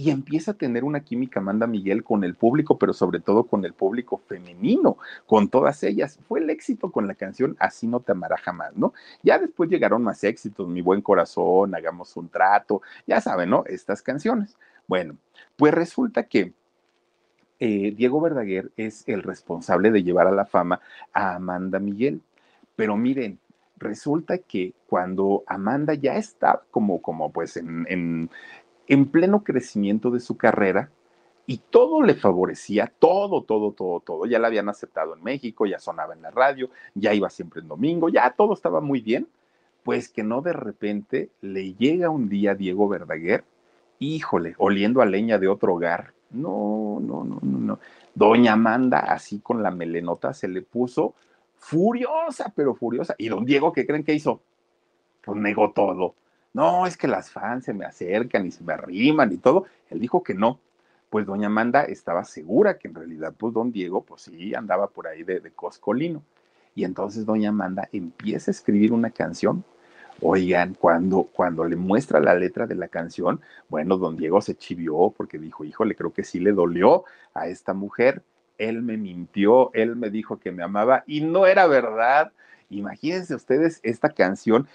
Y 0.02 0.10
empieza 0.10 0.52
a 0.52 0.54
tener 0.56 0.84
una 0.84 1.02
química 1.02 1.42
Amanda 1.42 1.68
Miguel 1.68 2.04
con 2.04 2.24
el 2.24 2.34
público, 2.34 2.80
pero 2.80 2.92
sobre 2.92 3.20
todo 3.20 3.44
con 3.44 3.64
el 3.66 3.74
público 3.74 4.18
femenino, 4.18 4.98
con 5.28 5.48
todas 5.48 5.84
ellas. 5.84 6.18
Fue 6.28 6.40
el 6.40 6.50
éxito 6.50 6.92
con 6.92 7.08
la 7.08 7.14
canción 7.14 7.56
Así 7.60 7.86
no 7.86 8.00
te 8.00 8.14
amará 8.14 8.38
jamás, 8.38 8.76
¿no? 8.76 8.94
Ya 9.22 9.38
después 9.38 9.70
llegaron 9.70 10.02
más 10.02 10.24
éxitos, 10.24 10.68
Mi 10.68 10.82
buen 10.82 11.02
corazón, 11.02 11.76
Hagamos 11.76 12.18
un 12.18 12.30
trato, 12.30 12.82
ya 13.06 13.22
saben, 13.22 13.52
¿no? 13.52 13.64
Estas 13.68 14.02
canciones. 14.02 14.58
Bueno, 14.88 15.18
pues 15.56 15.72
resulta 15.72 16.24
que 16.24 16.52
eh, 17.60 17.94
Diego 17.96 18.20
Verdaguer 18.22 18.72
es 18.78 19.08
el 19.08 19.22
responsable 19.22 19.92
de 19.92 20.02
llevar 20.02 20.26
a 20.26 20.32
la 20.32 20.46
fama 20.48 20.82
a 21.14 21.36
Amanda 21.36 21.78
Miguel. 21.78 22.22
Pero 22.76 22.98
miren, 22.98 23.38
resulta 23.78 24.40
que 24.40 24.74
cuando 24.88 25.44
Amanda 25.46 25.94
ya 25.94 26.16
está 26.16 26.64
como, 26.72 27.04
como 27.04 27.32
pues 27.32 27.56
en 27.58 28.32
pleno 29.06 29.44
crecimiento 29.44 30.12
de 30.12 30.20
su 30.20 30.36
carrera 30.36 30.90
y 31.48 31.58
todo 31.58 32.02
le 32.02 32.16
favorecía, 32.16 32.92
todo, 33.00 33.44
todo, 33.44 33.72
todo, 33.72 34.00
todo. 34.00 34.26
Ya 34.26 34.40
la 34.40 34.48
habían 34.48 34.70
aceptado 34.70 35.16
en 35.16 35.24
México, 35.24 35.66
ya 35.66 35.80
sonaba 35.80 36.14
en 36.14 36.22
la 36.22 36.32
radio, 36.32 36.70
ya 36.94 37.14
iba 37.14 37.30
siempre 37.30 37.62
en 37.62 37.68
domingo, 37.68 38.10
ya 38.10 38.30
todo 38.32 38.54
estaba 38.54 38.82
muy 38.82 39.02
bien. 39.02 39.28
Pues 39.84 40.10
que 40.10 40.24
no 40.24 40.42
de 40.42 40.54
repente 40.54 41.30
le 41.42 41.74
llega 41.74 42.10
un 42.10 42.30
día 42.30 42.54
Diego 42.54 42.88
Verdaguer, 42.88 43.44
híjole, 43.98 44.56
oliendo 44.58 45.02
a 45.02 45.06
leña 45.06 45.40
de 45.40 45.48
otro 45.48 45.74
hogar. 45.74 46.14
No, 46.30 47.00
no, 47.02 47.24
no, 47.24 47.40
no, 47.42 47.58
no. 47.58 47.80
Doña 48.14 48.54
Amanda, 48.54 49.00
así 49.00 49.40
con 49.40 49.64
la 49.64 49.72
melenota, 49.72 50.34
se 50.34 50.48
le 50.48 50.62
puso 50.62 51.16
furiosa, 51.58 52.54
pero 52.56 52.76
furiosa. 52.76 53.16
Y 53.18 53.30
don 53.30 53.46
Diego, 53.46 53.72
¿qué 53.72 53.88
creen 53.88 54.04
que 54.04 54.14
hizo? 54.14 54.42
Pues 55.24 55.38
negó 55.40 55.72
todo 55.72 56.16
no, 56.54 56.86
es 56.86 56.98
que 56.98 57.08
las 57.08 57.32
fans 57.32 57.66
se 57.66 57.74
me 57.74 57.86
acercan 57.86 58.46
y 58.46 58.52
se 58.52 58.64
me 58.64 58.74
arriman 58.74 59.32
y 59.32 59.38
todo. 59.38 59.66
Él 59.90 60.00
dijo 60.00 60.22
que 60.24 60.34
no. 60.34 60.60
Pues 61.10 61.26
doña 61.26 61.48
Amanda 61.48 61.84
estaba 61.84 62.24
segura 62.24 62.78
que 62.78 62.88
en 62.88 62.96
realidad, 62.96 63.34
pues 63.38 63.54
don 63.54 63.72
Diego, 63.72 64.04
pues 64.04 64.24
sí, 64.24 64.54
andaba 64.56 64.88
por 64.88 65.08
ahí 65.08 65.24
de, 65.24 65.42
coscolino. 65.52 66.24
Y 66.76 66.86
entonces 66.86 67.26
doña 67.26 67.50
Amanda 67.50 67.90
empieza 67.92 68.52
a 68.52 68.54
escribir 68.54 68.94
una 68.94 69.12
canción. 69.12 69.64
Oigan, 70.22 70.76
cuando, 70.76 71.24
cuando 71.24 71.66
le 71.66 71.76
muestra 71.76 72.20
la 72.20 72.36
letra 72.36 72.68
de 72.68 72.76
la 72.76 72.88
canción, 72.88 73.42
bueno, 73.70 73.98
don 73.98 74.18
Diego 74.18 74.40
se 74.42 74.56
chivió 74.56 75.14
porque 75.16 75.38
dijo, 75.38 75.66
híjole, 75.66 75.96
creo 75.96 76.14
que 76.14 76.24
sí 76.24 76.40
le 76.40 76.52
dolió 76.52 77.06
a 77.34 77.48
esta 77.48 77.74
mujer. 77.74 78.24
Él 78.58 78.82
me 78.82 78.98
mintió, 78.98 79.72
él 79.74 79.96
me 79.96 80.10
dijo 80.10 80.38
que 80.38 80.52
me 80.52 80.64
amaba 80.64 81.04
y 81.08 81.22
no 81.22 81.48
era 81.48 81.66
verdad. 81.68 82.32
Imagínense 82.72 83.36
ustedes 83.36 83.80
esta 83.84 84.10
canción, 84.10 84.68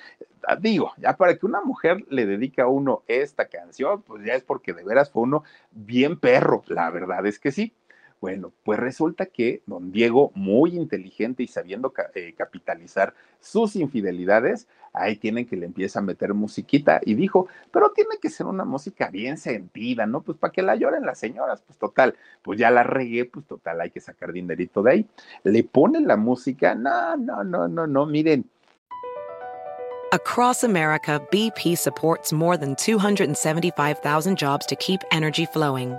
ah, 0.47 0.57
digo, 0.57 0.93
ya 0.99 1.17
para 1.17 1.37
que 1.37 1.47
una 1.47 1.63
mujer 1.63 2.05
le 2.09 2.27
dedique 2.27 2.61
a 2.61 2.69
uno 2.69 3.03
esta 3.09 3.49
canción, 3.49 4.03
pues 4.03 4.25
ya 4.25 4.35
es 4.35 4.45
porque 4.45 4.73
de 4.73 4.85
veras 4.85 5.11
fue 5.11 5.23
uno 5.23 5.45
bien 5.73 6.19
perro, 6.21 6.63
la 6.69 6.91
verdad 6.91 7.27
es 7.27 7.39
que 7.39 7.53
sí. 7.53 7.75
Bueno, 8.21 8.53
pues 8.65 8.79
resulta 8.81 9.27
que 9.27 9.63
don 9.67 9.93
Diego, 9.93 10.33
muy 10.35 10.75
inteligente 10.75 11.43
y 11.43 11.49
sabiendo 11.49 11.93
eh, 12.15 12.35
capitalizar 12.37 13.15
sus 13.41 13.77
infidelidades, 13.77 14.67
ahí 14.95 15.17
tienen 15.17 15.47
que 15.47 15.57
le 15.57 15.67
empieza 15.67 15.99
a 15.99 16.03
meter 16.03 16.33
musiquita 16.33 17.01
y 17.05 17.15
dijo, 17.15 17.47
pero 17.71 17.93
tiene 17.93 18.17
que 18.21 18.31
ser 18.31 18.47
una 18.47 18.65
música 18.65 19.11
bien 19.11 19.37
sentida, 19.37 20.07
¿no? 20.07 20.23
Pues 20.23 20.39
para 20.39 20.53
que 20.53 20.63
la 20.63 20.77
lloren 20.77 21.05
las 21.05 21.19
señoras, 21.19 21.63
pues 21.67 21.79
total, 21.79 22.17
pues 22.43 22.59
ya 22.59 22.71
la 22.71 22.83
regué, 22.83 23.27
pues 23.27 23.47
total, 23.47 23.83
hay 23.83 23.91
que 23.91 24.01
sacar 24.01 24.33
dinerito 24.33 24.83
de 24.83 24.91
ahí. 24.91 25.07
Le 25.45 25.63
pone 25.63 26.01
la 26.01 26.17
música, 26.17 26.75
no, 26.75 27.17
no, 27.17 27.45
no, 27.45 27.69
no, 27.69 27.87
no, 27.87 28.07
miren. 28.07 28.49
Across 30.13 30.65
America, 30.65 31.21
BP 31.31 31.77
supports 31.77 32.33
more 32.33 32.57
than 32.57 32.75
275,000 32.77 34.37
jobs 34.39 34.65
to 34.67 34.77
keep 34.77 35.03
energy 35.11 35.45
flowing. 35.47 35.99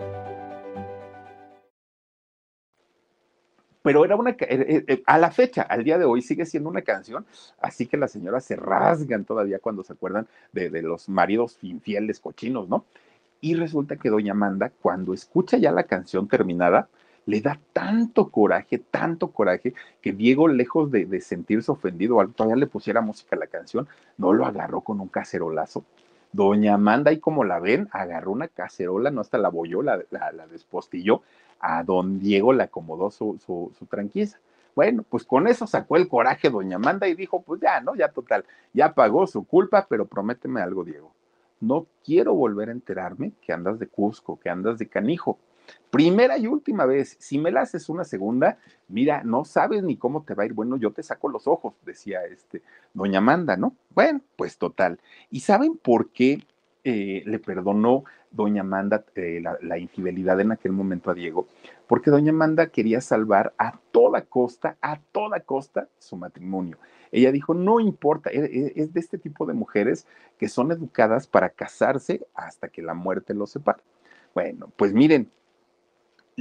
Pero 3.81 4.05
era 4.05 4.15
una, 4.15 4.31
eh, 4.31 4.37
eh, 4.41 4.83
eh, 4.87 5.03
a 5.05 5.17
la 5.17 5.31
fecha, 5.31 5.63
al 5.63 5.83
día 5.83 5.97
de 5.97 6.05
hoy, 6.05 6.21
sigue 6.21 6.45
siendo 6.45 6.69
una 6.69 6.83
canción, 6.83 7.25
así 7.59 7.87
que 7.87 7.97
las 7.97 8.11
señoras 8.11 8.45
se 8.45 8.55
rasgan 8.55 9.25
todavía 9.25 9.59
cuando 9.59 9.83
se 9.83 9.93
acuerdan 9.93 10.27
de, 10.51 10.69
los 10.81 11.09
maridos 11.09 11.57
infieles 11.61 12.19
cochinos, 12.19 12.69
¿no? 12.69 12.85
Y 13.39 13.55
resulta 13.55 13.95
que 13.95 14.09
doña 14.09 14.33
Amanda, 14.33 14.71
cuando 14.81 15.13
escucha 15.13 15.57
ya 15.57 15.71
la 15.71 15.83
canción 15.83 16.27
terminada, 16.27 16.89
le 17.25 17.41
da 17.41 17.59
tanto 17.73 18.29
coraje, 18.29 18.77
tanto 18.77 19.31
coraje, 19.31 19.73
que 20.01 20.11
Diego, 20.11 20.47
lejos 20.47 20.91
de, 20.91 21.21
sentirse 21.21 21.71
ofendido, 21.71 22.23
todavía 22.35 22.57
le 22.57 22.67
pusiera 22.67 23.01
música 23.01 23.35
a 23.35 23.39
la 23.39 23.47
canción, 23.47 23.87
no 24.17 24.33
lo 24.33 24.45
agarró 24.45 24.81
con 24.81 24.99
un 24.99 25.07
cacerolazo. 25.07 25.83
Doña 26.33 26.75
Amanda, 26.75 27.11
y 27.11 27.19
como 27.19 27.43
la 27.43 27.59
ven, 27.59 27.89
agarró 27.91 28.31
una 28.31 28.47
cacerola, 28.47 29.11
no 29.11 29.21
hasta 29.21 29.37
la 29.37 29.49
bolló, 29.49 29.81
la, 29.81 30.01
la, 30.09 30.47
despostilló, 30.47 31.21
a 31.59 31.83
don 31.83 32.19
Diego 32.19 32.53
le 32.53 32.63
acomodó 32.63 33.11
su, 33.11 33.37
su, 33.45 33.71
su. 33.77 33.87
Bueno, 34.75 35.03
pues 35.09 35.25
con 35.25 35.47
eso 35.47 35.67
sacó 35.67 35.97
el 35.97 36.07
coraje 36.07 36.49
doña 36.49 36.77
Amanda 36.77 37.07
y 37.07 37.15
dijo, 37.15 37.41
pues 37.41 37.59
ya, 37.61 37.81
¿no? 37.81 37.95
Ya 37.95 38.07
total, 38.09 38.45
ya 38.73 38.93
pagó 38.93 39.27
su 39.27 39.45
culpa, 39.45 39.85
pero 39.89 40.05
prométeme 40.05 40.61
algo, 40.61 40.83
Diego 40.85 41.11
no 41.61 41.85
quiero 42.03 42.33
volver 42.33 42.69
a 42.69 42.73
enterarme 42.73 43.31
que 43.41 43.53
andas 43.53 43.79
de 43.79 43.87
Cusco, 43.87 44.39
que 44.39 44.49
andas 44.49 44.79
de 44.79 44.87
Canijo. 44.87 45.37
Primera 45.91 46.37
y 46.37 46.47
última 46.47 46.85
vez, 46.85 47.17
si 47.19 47.37
me 47.37 47.51
la 47.51 47.61
haces 47.61 47.89
una 47.89 48.05
segunda, 48.05 48.57
mira, 48.87 49.23
no 49.23 49.45
sabes 49.45 49.83
ni 49.83 49.97
cómo 49.97 50.23
te 50.23 50.33
va 50.33 50.43
a 50.43 50.45
ir, 50.45 50.53
bueno, 50.53 50.77
yo 50.77 50.91
te 50.91 51.03
saco 51.03 51.27
los 51.29 51.47
ojos, 51.47 51.73
decía 51.85 52.23
este, 52.25 52.63
doña 52.93 53.19
Amanda, 53.19 53.57
¿no? 53.57 53.75
Bueno, 53.93 54.21
pues 54.37 54.57
total. 54.57 54.99
¿Y 55.29 55.41
saben 55.41 55.77
por 55.77 56.09
qué 56.09 56.43
eh, 56.83 57.23
le 57.25 57.39
perdonó 57.39 58.05
doña 58.31 58.61
Amanda 58.61 59.03
eh, 59.15 59.43
la, 59.61 59.77
infidelidad 59.77 60.39
en 60.39 60.53
aquel 60.53 60.71
momento 60.71 61.11
a 61.11 61.13
Diego? 61.13 61.47
Porque 61.87 62.09
doña 62.09 62.31
Amanda 62.31 62.67
quería 62.67 63.01
salvar 63.01 63.53
a 63.57 63.77
toda 63.91 64.21
costa, 64.21 64.77
a 64.81 64.97
toda 65.11 65.41
costa, 65.41 65.89
su 65.99 66.15
matrimonio. 66.15 66.77
Ella 67.11 67.33
dijo, 67.33 67.53
no 67.53 67.81
importa, 67.81 68.29
e, 68.29 68.39
e, 68.39 68.73
es 68.77 68.93
de 68.93 68.99
este 69.01 69.17
tipo 69.17 69.45
de 69.45 69.53
mujeres 69.53 70.07
que 70.39 70.47
son 70.47 70.71
educadas 70.71 71.27
para 71.27 71.49
casarse 71.49 72.25
hasta 72.33 72.69
que 72.69 72.81
la 72.81 72.93
muerte 72.93 73.33
los 73.33 73.51
separe. 73.51 73.83
Bueno, 74.33 74.71
pues 74.77 74.93
miren, 74.93 75.29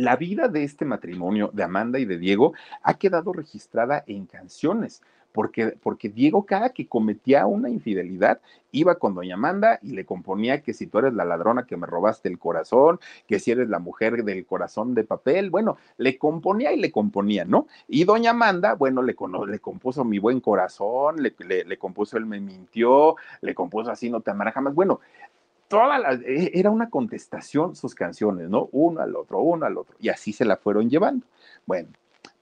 la 0.01 0.17
vida 0.17 0.49
de 0.49 0.65
este 0.65 0.85
matrimonio 0.85 1.51
de 1.53 1.63
Amanda 1.63 1.99
y 1.99 2.07
de 2.07 2.19
Diego 2.19 2.55
ha 2.83 2.95
quedado 2.95 3.33
registrada 3.33 4.03
en 4.07 4.27
canciones. 4.27 5.03
Porque, 5.33 5.79
porque, 5.81 6.09
Diego 6.09 6.45
cada 6.45 6.71
que 6.71 6.89
cometía 6.89 7.47
una 7.47 7.71
infidelidad 7.71 8.41
iba 8.73 8.97
con 8.97 9.15
doña 9.15 9.35
Amanda 9.35 9.79
y 9.81 9.93
le 9.93 10.05
componía 10.05 10.61
que 10.61 10.75
si 10.75 10.89
tú 10.89 10.99
eres 10.99 11.15
la 11.15 11.25
ladrona 11.25 11.67
que 11.67 11.77
me 11.77 11.87
robaste 11.87 12.29
el 12.29 12.37
corazón, 12.37 12.99
que 13.29 13.39
si 13.39 13.53
eres 13.53 13.69
la 13.69 13.79
mujer 13.79 14.25
del 14.25 14.45
corazón 14.45 14.93
de 14.95 15.05
papel, 15.05 15.51
bueno, 15.51 15.77
le 15.99 16.19
componía 16.19 16.73
y 16.73 16.81
le 16.81 16.91
componía, 16.91 17.45
¿no? 17.45 17.69
Y 17.87 18.03
doña 18.05 18.31
Amanda, 18.31 18.75
bueno, 18.75 19.03
le, 19.03 19.15
le 19.47 19.59
compuso 19.61 20.05
mi 20.05 20.19
buen 20.19 20.41
corazón, 20.41 21.23
le, 21.23 21.33
le, 21.65 21.79
compuso 21.79 22.17
él 22.17 22.27
me 22.27 22.41
mintió, 22.41 23.15
le 23.41 23.55
compuso 23.55 23.93
así 23.93 24.11
no 24.11 24.23
te 24.23 24.33
amará 24.33 24.51
jamás. 24.51 24.75
Bueno, 24.75 24.99
toda 25.71 26.15
e, 26.27 26.51
era 26.55 26.71
una 26.71 26.91
contestación 26.91 27.77
sus 27.77 27.95
canciones, 27.95 28.51
¿no? 28.51 28.69
Uno 28.73 29.01
al 29.01 29.15
otro, 29.15 29.41
uno 29.41 29.65
al 29.67 29.79
otro, 29.79 29.97
y 30.01 30.09
así 30.09 30.33
se 30.33 30.45
la 30.45 30.57
fueron 30.57 30.91
llevando. 30.91 31.25
Bueno, 31.65 31.91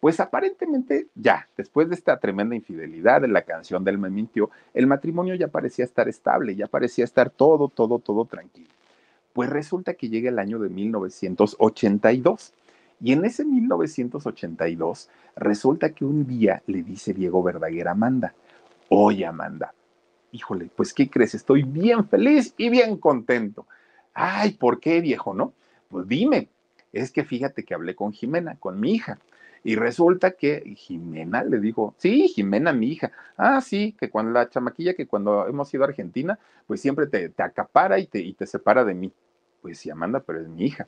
pues 0.00 0.18
aparentemente 0.18 1.08
ya, 1.14 1.46
después 1.54 1.90
de 1.90 1.94
esta 1.94 2.18
tremenda 2.18 2.56
infidelidad 2.56 3.20
de 3.20 3.28
la 3.28 3.42
canción 3.42 3.84
del 3.84 3.98
me 3.98 4.08
mintió, 4.08 4.50
el 4.72 4.86
matrimonio 4.86 5.34
ya 5.34 5.48
parecía 5.48 5.84
estar 5.84 6.08
estable, 6.08 6.56
ya 6.56 6.68
parecía 6.68 7.04
estar 7.04 7.28
todo, 7.28 7.68
todo, 7.68 7.98
todo 7.98 8.24
tranquilo. 8.24 8.70
Pues 9.34 9.50
resulta 9.50 9.92
que 9.92 10.08
llega 10.08 10.30
el 10.30 10.38
año 10.38 10.58
de 10.58 10.70
1982. 10.70 12.54
Y 13.00 13.12
en 13.12 13.24
ese 13.24 13.44
1982 13.44 15.10
resulta 15.36 15.90
que 15.90 16.04
un 16.04 16.26
día 16.26 16.62
le 16.66 16.82
dice 16.82 17.12
Diego 17.12 17.42
Verdaguer 17.44 17.86
a 17.88 17.92
Amanda, 17.92 18.34
oye 18.88 19.24
Amanda, 19.24 19.72
híjole, 20.32 20.70
pues 20.74 20.92
¿qué 20.92 21.08
crees? 21.08 21.34
Estoy 21.34 21.62
bien 21.62 22.08
feliz 22.08 22.54
y 22.56 22.68
bien 22.68 22.96
contento. 22.96 23.66
Ay, 24.14 24.52
¿por 24.52 24.80
qué, 24.80 25.00
viejo, 25.00 25.34
no? 25.34 25.52
Pues 25.88 26.08
dime, 26.08 26.48
es 26.92 27.10
que 27.10 27.24
fíjate 27.24 27.64
que 27.64 27.74
hablé 27.74 27.94
con 27.94 28.12
Jimena, 28.12 28.56
con 28.56 28.80
mi 28.80 28.92
hija. 28.94 29.18
Y 29.64 29.76
resulta 29.76 30.32
que 30.32 30.62
Jimena 30.76 31.42
le 31.42 31.58
dijo, 31.60 31.94
sí, 31.98 32.28
Jimena, 32.28 32.72
mi 32.72 32.88
hija. 32.92 33.10
Ah, 33.36 33.60
sí, 33.60 33.94
que 33.98 34.08
cuando 34.08 34.32
la 34.32 34.48
chamaquilla, 34.48 34.94
que 34.94 35.06
cuando 35.06 35.46
hemos 35.46 35.72
ido 35.74 35.84
a 35.84 35.88
Argentina, 35.88 36.38
pues 36.66 36.80
siempre 36.80 37.06
te, 37.06 37.28
te 37.28 37.42
acapara 37.42 37.98
y 37.98 38.06
te, 38.06 38.20
y 38.20 38.34
te 38.34 38.46
separa 38.46 38.84
de 38.84 38.94
mí. 38.94 39.12
Pues 39.62 39.78
sí, 39.78 39.90
Amanda, 39.90 40.20
pero 40.20 40.40
es 40.40 40.48
mi 40.48 40.66
hija. 40.66 40.86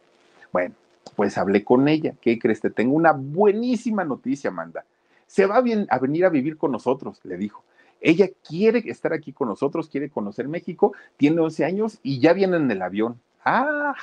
Bueno, 0.52 0.74
pues 1.16 1.36
hablé 1.38 1.64
con 1.64 1.88
ella. 1.88 2.14
¿Qué 2.20 2.38
crees? 2.38 2.60
Te 2.60 2.70
tengo 2.70 2.94
una 2.94 3.12
buenísima 3.12 4.04
noticia, 4.04 4.50
Amanda. 4.50 4.84
Se 5.26 5.46
va 5.46 5.60
bien 5.60 5.86
a 5.90 5.98
venir 5.98 6.24
a 6.24 6.28
vivir 6.28 6.56
con 6.56 6.72
nosotros, 6.72 7.20
le 7.24 7.36
dijo. 7.36 7.64
Ella 8.00 8.28
quiere 8.46 8.82
estar 8.90 9.12
aquí 9.12 9.32
con 9.32 9.48
nosotros, 9.48 9.88
quiere 9.88 10.10
conocer 10.10 10.48
México, 10.48 10.94
tiene 11.16 11.40
11 11.40 11.64
años 11.64 11.98
y 12.02 12.20
ya 12.20 12.32
viene 12.32 12.56
en 12.56 12.70
el 12.70 12.82
avión. 12.82 13.20
Ah. 13.44 13.94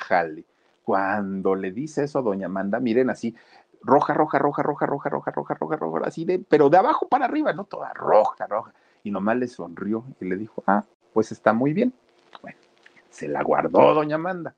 Cuando 0.84 1.54
le 1.54 1.70
dice 1.72 2.04
eso 2.04 2.18
a 2.18 2.22
doña 2.22 2.46
Amanda, 2.46 2.80
miren 2.80 3.10
así, 3.10 3.34
roja, 3.82 4.14
roja, 4.14 4.38
roja, 4.38 4.62
roja, 4.62 4.86
roja, 4.86 5.10
roja, 5.10 5.30
roja, 5.32 5.54
roja, 5.54 5.76
roja, 5.76 6.06
así 6.06 6.24
de, 6.24 6.38
pero 6.38 6.70
de 6.70 6.78
abajo 6.78 7.08
para 7.08 7.26
arriba, 7.26 7.52
no 7.52 7.64
toda 7.64 7.92
roja, 7.92 8.46
roja. 8.46 8.72
Y 9.04 9.10
nomás 9.10 9.36
le 9.36 9.48
sonrió 9.48 10.04
y 10.20 10.24
le 10.24 10.36
dijo, 10.36 10.62
ah, 10.66 10.84
pues 11.12 11.32
está 11.32 11.52
muy 11.52 11.72
bien. 11.72 11.92
Bueno, 12.42 12.58
se 13.10 13.28
la 13.28 13.42
guardó 13.42 13.94
doña 13.94 14.16
Amanda. 14.16 14.54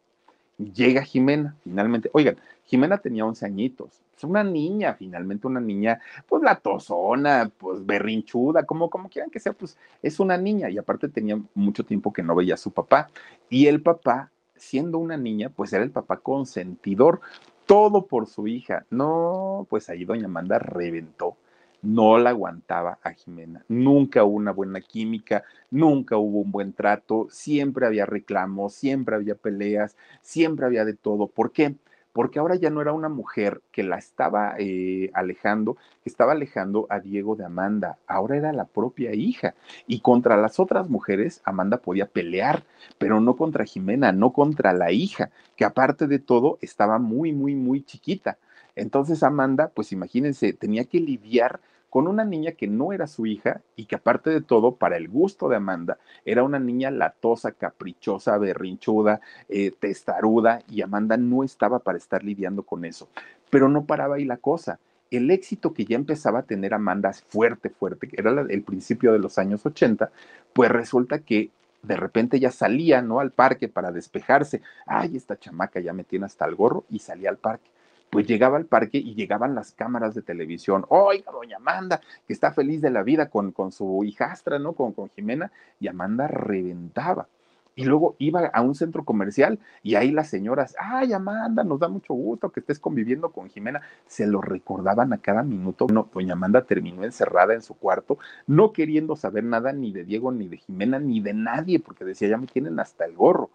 Llega 0.59 1.03
Jimena, 1.03 1.57
finalmente. 1.64 2.11
Oigan, 2.12 2.36
Jimena 2.64 2.99
tenía 2.99 3.24
11 3.24 3.47
añitos. 3.47 4.01
Es 4.20 4.24
una 4.24 4.44
niña, 4.44 4.92
finalmente 4.98 5.46
una 5.46 5.60
niña, 5.60 5.98
pues 6.28 6.42
la 6.42 6.56
tosona, 6.56 7.50
pues 7.56 7.86
berrinchuda, 7.86 8.64
como, 8.66 8.90
como 8.90 9.08
quieran 9.08 9.30
que 9.30 9.40
sea, 9.40 9.54
pues 9.54 9.78
es 10.02 10.20
una 10.20 10.36
niña. 10.36 10.68
Y 10.68 10.76
aparte 10.76 11.08
tenía 11.08 11.40
mucho 11.54 11.86
tiempo 11.86 12.12
que 12.12 12.22
no 12.22 12.34
veía 12.34 12.52
a 12.52 12.58
su 12.58 12.70
papá. 12.70 13.08
Y 13.48 13.66
el 13.66 13.80
papá, 13.82 14.30
siendo 14.56 14.98
una 14.98 15.16
niña, 15.16 15.48
pues 15.48 15.72
era 15.72 15.82
el 15.82 15.90
papá 15.90 16.18
consentidor. 16.18 17.22
Todo 17.64 18.06
por 18.06 18.26
su 18.26 18.46
hija. 18.46 18.84
No, 18.90 19.66
pues 19.70 19.88
ahí 19.88 20.04
doña 20.04 20.26
Amanda 20.26 20.58
reventó 20.58 21.38
no 21.82 22.18
la 22.18 22.28
aguantaba 22.28 22.98
a 23.02 23.12
Jimena. 23.12 23.64
Nunca 23.68 24.22
hubo 24.22 24.36
una 24.36 24.52
buena 24.52 24.82
química, 24.82 25.44
nunca 25.70 26.18
hubo 26.18 26.40
un 26.40 26.52
buen 26.52 26.74
trato, 26.74 27.26
siempre 27.30 27.86
había 27.86 28.04
reclamos, 28.04 28.74
siempre 28.74 29.14
había 29.16 29.34
peleas, 29.34 29.96
siempre 30.20 30.66
había 30.66 30.84
de 30.84 30.92
todo. 30.92 31.26
¿Por 31.26 31.52
qué? 31.52 31.76
Porque 32.12 32.38
ahora 32.38 32.56
ya 32.56 32.70
no 32.70 32.80
era 32.80 32.92
una 32.92 33.08
mujer 33.08 33.61
que 33.70 33.82
la 33.82 33.96
estaba 33.96 34.54
eh, 34.58 35.11
alejando, 35.14 35.76
que 36.02 36.11
estaba 36.11 36.32
alejando 36.32 36.86
a 36.90 37.00
Diego 37.00 37.36
de 37.36 37.44
Amanda, 37.44 37.98
ahora 38.06 38.36
era 38.36 38.52
la 38.52 38.64
propia 38.64 39.14
hija. 39.14 39.54
Y 39.86 40.00
contra 40.00 40.36
las 40.36 40.58
otras 40.58 40.88
mujeres, 40.88 41.40
Amanda 41.44 41.78
podía 41.78 42.06
pelear, 42.06 42.64
pero 42.98 43.20
no 43.20 43.36
contra 43.36 43.64
Jimena, 43.64 44.12
no 44.12 44.32
contra 44.32 44.72
la 44.72 44.92
hija, 44.92 45.30
que 45.56 45.64
aparte 45.64 46.06
de 46.06 46.18
todo 46.18 46.58
estaba 46.61 46.98
muy, 46.98 47.32
muy, 47.32 47.54
muy 47.54 47.82
chiquita. 47.82 48.38
Entonces 48.74 49.22
Amanda, 49.22 49.70
pues 49.74 49.92
imagínense, 49.92 50.52
tenía 50.52 50.84
que 50.84 51.00
lidiar 51.00 51.61
con 51.91 52.07
una 52.07 52.24
niña 52.24 52.53
que 52.53 52.68
no 52.68 52.93
era 52.93 53.09
su 53.09 53.26
hija 53.26 53.61
y 53.74 53.86
que 53.86 53.97
aparte 53.97 54.30
de 54.30 54.41
todo, 54.41 54.76
para 54.76 54.97
el 54.97 55.09
gusto 55.09 55.49
de 55.49 55.57
Amanda, 55.57 55.99
era 56.24 56.45
una 56.45 56.61
niña 56.61 56.91
latosa, 56.93 57.51
caprichosa, 57.51 58.38
berrinchuda, 58.38 59.20
eh, 59.49 59.72
testaruda, 59.78 60.62
y 60.68 60.82
Amanda 60.82 61.16
no 61.16 61.43
estaba 61.43 61.80
para 61.80 61.99
estar 61.99 62.22
lidiando 62.22 62.62
con 62.62 62.84
eso. 62.84 63.09
Pero 63.51 63.68
no 63.68 63.84
paraba 63.84 64.14
ahí 64.14 64.24
la 64.24 64.36
cosa. 64.36 64.78
El 65.11 65.30
éxito 65.32 65.74
que 65.74 65.84
ya 65.84 65.97
empezaba 65.97 66.38
a 66.38 66.45
tener 66.45 66.72
Amanda 66.72 67.12
fuerte, 67.12 67.68
fuerte, 67.68 68.07
que 68.07 68.20
era 68.20 68.30
el 68.49 68.62
principio 68.62 69.12
de 69.12 69.18
los 69.18 69.38
años 69.38 69.66
80, 69.66 70.12
pues 70.53 70.70
resulta 70.70 71.18
que 71.18 71.51
de 71.82 71.97
repente 71.97 72.38
ya 72.38 72.53
salía, 72.53 73.03
¿no? 73.03 73.18
Al 73.18 73.32
parque 73.32 73.66
para 73.66 73.91
despejarse. 73.91 74.62
Ay, 74.86 75.16
esta 75.16 75.36
chamaca 75.36 75.80
ya 75.80 75.93
me 75.93 76.05
tiene 76.05 76.26
hasta 76.26 76.45
el 76.45 76.55
gorro 76.55 76.84
y 76.88 77.01
salía 77.01 77.30
al 77.30 77.38
parque 77.38 77.70
pues 78.11 78.26
llegaba 78.26 78.56
al 78.56 78.66
parque 78.66 78.98
y 78.98 79.14
llegaban 79.14 79.54
las 79.54 79.72
cámaras 79.72 80.14
de 80.14 80.22
televisión. 80.22 80.84
Oiga, 80.88 81.30
doña 81.32 81.56
Amanda, 81.56 82.00
que 82.26 82.32
está 82.32 82.52
feliz 82.52 82.82
de 82.82 82.90
la 82.90 83.02
vida 83.02 83.30
con, 83.30 83.52
con 83.52 83.72
su 83.72 84.04
hijastra, 84.04 84.58
¿no? 84.58 84.72
Con, 84.72 84.92
con 84.92 85.08
Jimena, 85.11 85.52
y 85.78 85.88
Amanda 85.88 86.26
reventaba. 86.26 87.28
Y 87.76 87.84
luego 87.84 88.16
iba 88.18 88.46
a 88.46 88.61
un 88.62 88.74
centro 88.74 89.04
comercial 89.04 89.58
y 89.82 89.94
ahí 89.94 90.11
las 90.11 90.28
señoras, 90.28 90.74
ay 90.78 91.12
Amanda, 91.12 91.64
nos 91.64 91.78
da 91.78 91.88
mucho 91.88 92.14
gusto 92.14 92.50
que 92.50 92.61
estés 92.61 92.78
conviviendo 92.78 93.30
con 93.30 93.48
Jimena. 93.48 93.80
Se 94.06 94.26
lo 94.26 94.40
recordaban 94.42 95.12
a 95.12 95.18
cada 95.18 95.42
minuto. 95.44 95.86
No, 95.90 96.08
doña 96.12 96.34
Amanda 96.34 96.62
terminó 96.64 97.04
encerrada 97.04 97.54
en 97.54 97.62
su 97.62 97.74
cuarto, 97.74 98.18
no 98.46 98.72
queriendo 98.72 99.16
saber 99.16 99.44
nada 99.44 99.72
ni 99.72 99.92
de 99.92 100.04
Diego, 100.04 100.32
ni 100.32 100.48
de 100.48 100.58
Jimena, 100.58 100.98
ni 100.98 101.20
de 101.20 101.32
nadie, 101.32 101.78
porque 101.78 102.04
decía, 102.04 102.28
ya 102.28 102.36
me 102.36 102.48
tienen 102.48 102.78
hasta 102.80 103.04
el 103.04 103.14
gorro. 103.14 103.50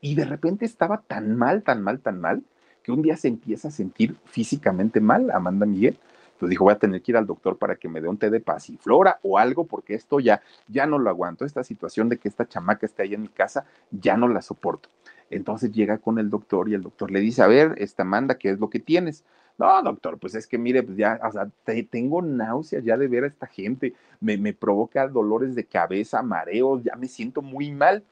Y 0.00 0.14
de 0.14 0.26
repente 0.26 0.64
estaba 0.66 1.00
tan 1.00 1.36
mal, 1.36 1.62
tan 1.62 1.82
mal, 1.82 2.00
tan 2.00 2.20
mal, 2.20 2.44
que 2.86 2.92
un 2.92 3.02
día 3.02 3.16
se 3.16 3.26
empieza 3.26 3.66
a 3.66 3.72
sentir 3.72 4.14
físicamente 4.26 5.00
mal, 5.00 5.32
Amanda 5.32 5.66
Miguel. 5.66 5.98
Entonces 6.28 6.50
dijo, 6.50 6.62
voy 6.62 6.72
a 6.72 6.78
tener 6.78 7.02
que 7.02 7.10
ir 7.10 7.16
al 7.16 7.26
doctor 7.26 7.58
para 7.58 7.74
que 7.74 7.88
me 7.88 8.00
dé 8.00 8.06
un 8.06 8.16
té 8.16 8.30
de 8.30 8.38
pasiflora 8.38 9.18
o 9.24 9.38
algo, 9.38 9.66
porque 9.66 9.94
esto 9.94 10.20
ya, 10.20 10.40
ya 10.68 10.86
no 10.86 10.96
lo 10.96 11.10
aguanto. 11.10 11.44
Esta 11.44 11.64
situación 11.64 12.08
de 12.08 12.18
que 12.18 12.28
esta 12.28 12.46
chamaca 12.46 12.86
esté 12.86 13.02
ahí 13.02 13.14
en 13.14 13.22
mi 13.22 13.28
casa, 13.28 13.66
ya 13.90 14.16
no 14.16 14.28
la 14.28 14.40
soporto. 14.40 14.88
Entonces 15.30 15.72
llega 15.72 15.98
con 15.98 16.20
el 16.20 16.30
doctor 16.30 16.68
y 16.68 16.74
el 16.74 16.82
doctor 16.82 17.10
le 17.10 17.18
dice, 17.18 17.42
a 17.42 17.48
ver, 17.48 17.74
esta 17.78 18.04
Amanda, 18.04 18.38
¿qué 18.38 18.50
es 18.50 18.60
lo 18.60 18.70
que 18.70 18.78
tienes? 18.78 19.24
No, 19.58 19.82
doctor, 19.82 20.16
pues 20.20 20.36
es 20.36 20.46
que 20.46 20.56
mire, 20.56 20.84
pues 20.84 20.96
ya, 20.96 21.18
o 21.24 21.32
sea, 21.32 21.48
tengo 21.90 22.22
náuseas 22.22 22.84
ya 22.84 22.96
de 22.96 23.08
ver 23.08 23.24
a 23.24 23.26
esta 23.26 23.48
gente, 23.48 23.94
me 24.20 24.52
provoca 24.52 25.08
dolores 25.08 25.56
de 25.56 25.64
cabeza, 25.64 26.22
mareos, 26.22 26.84
ya 26.84 26.94
me 26.94 27.08
siento 27.08 27.42
muy 27.42 27.72
mal. 27.72 28.04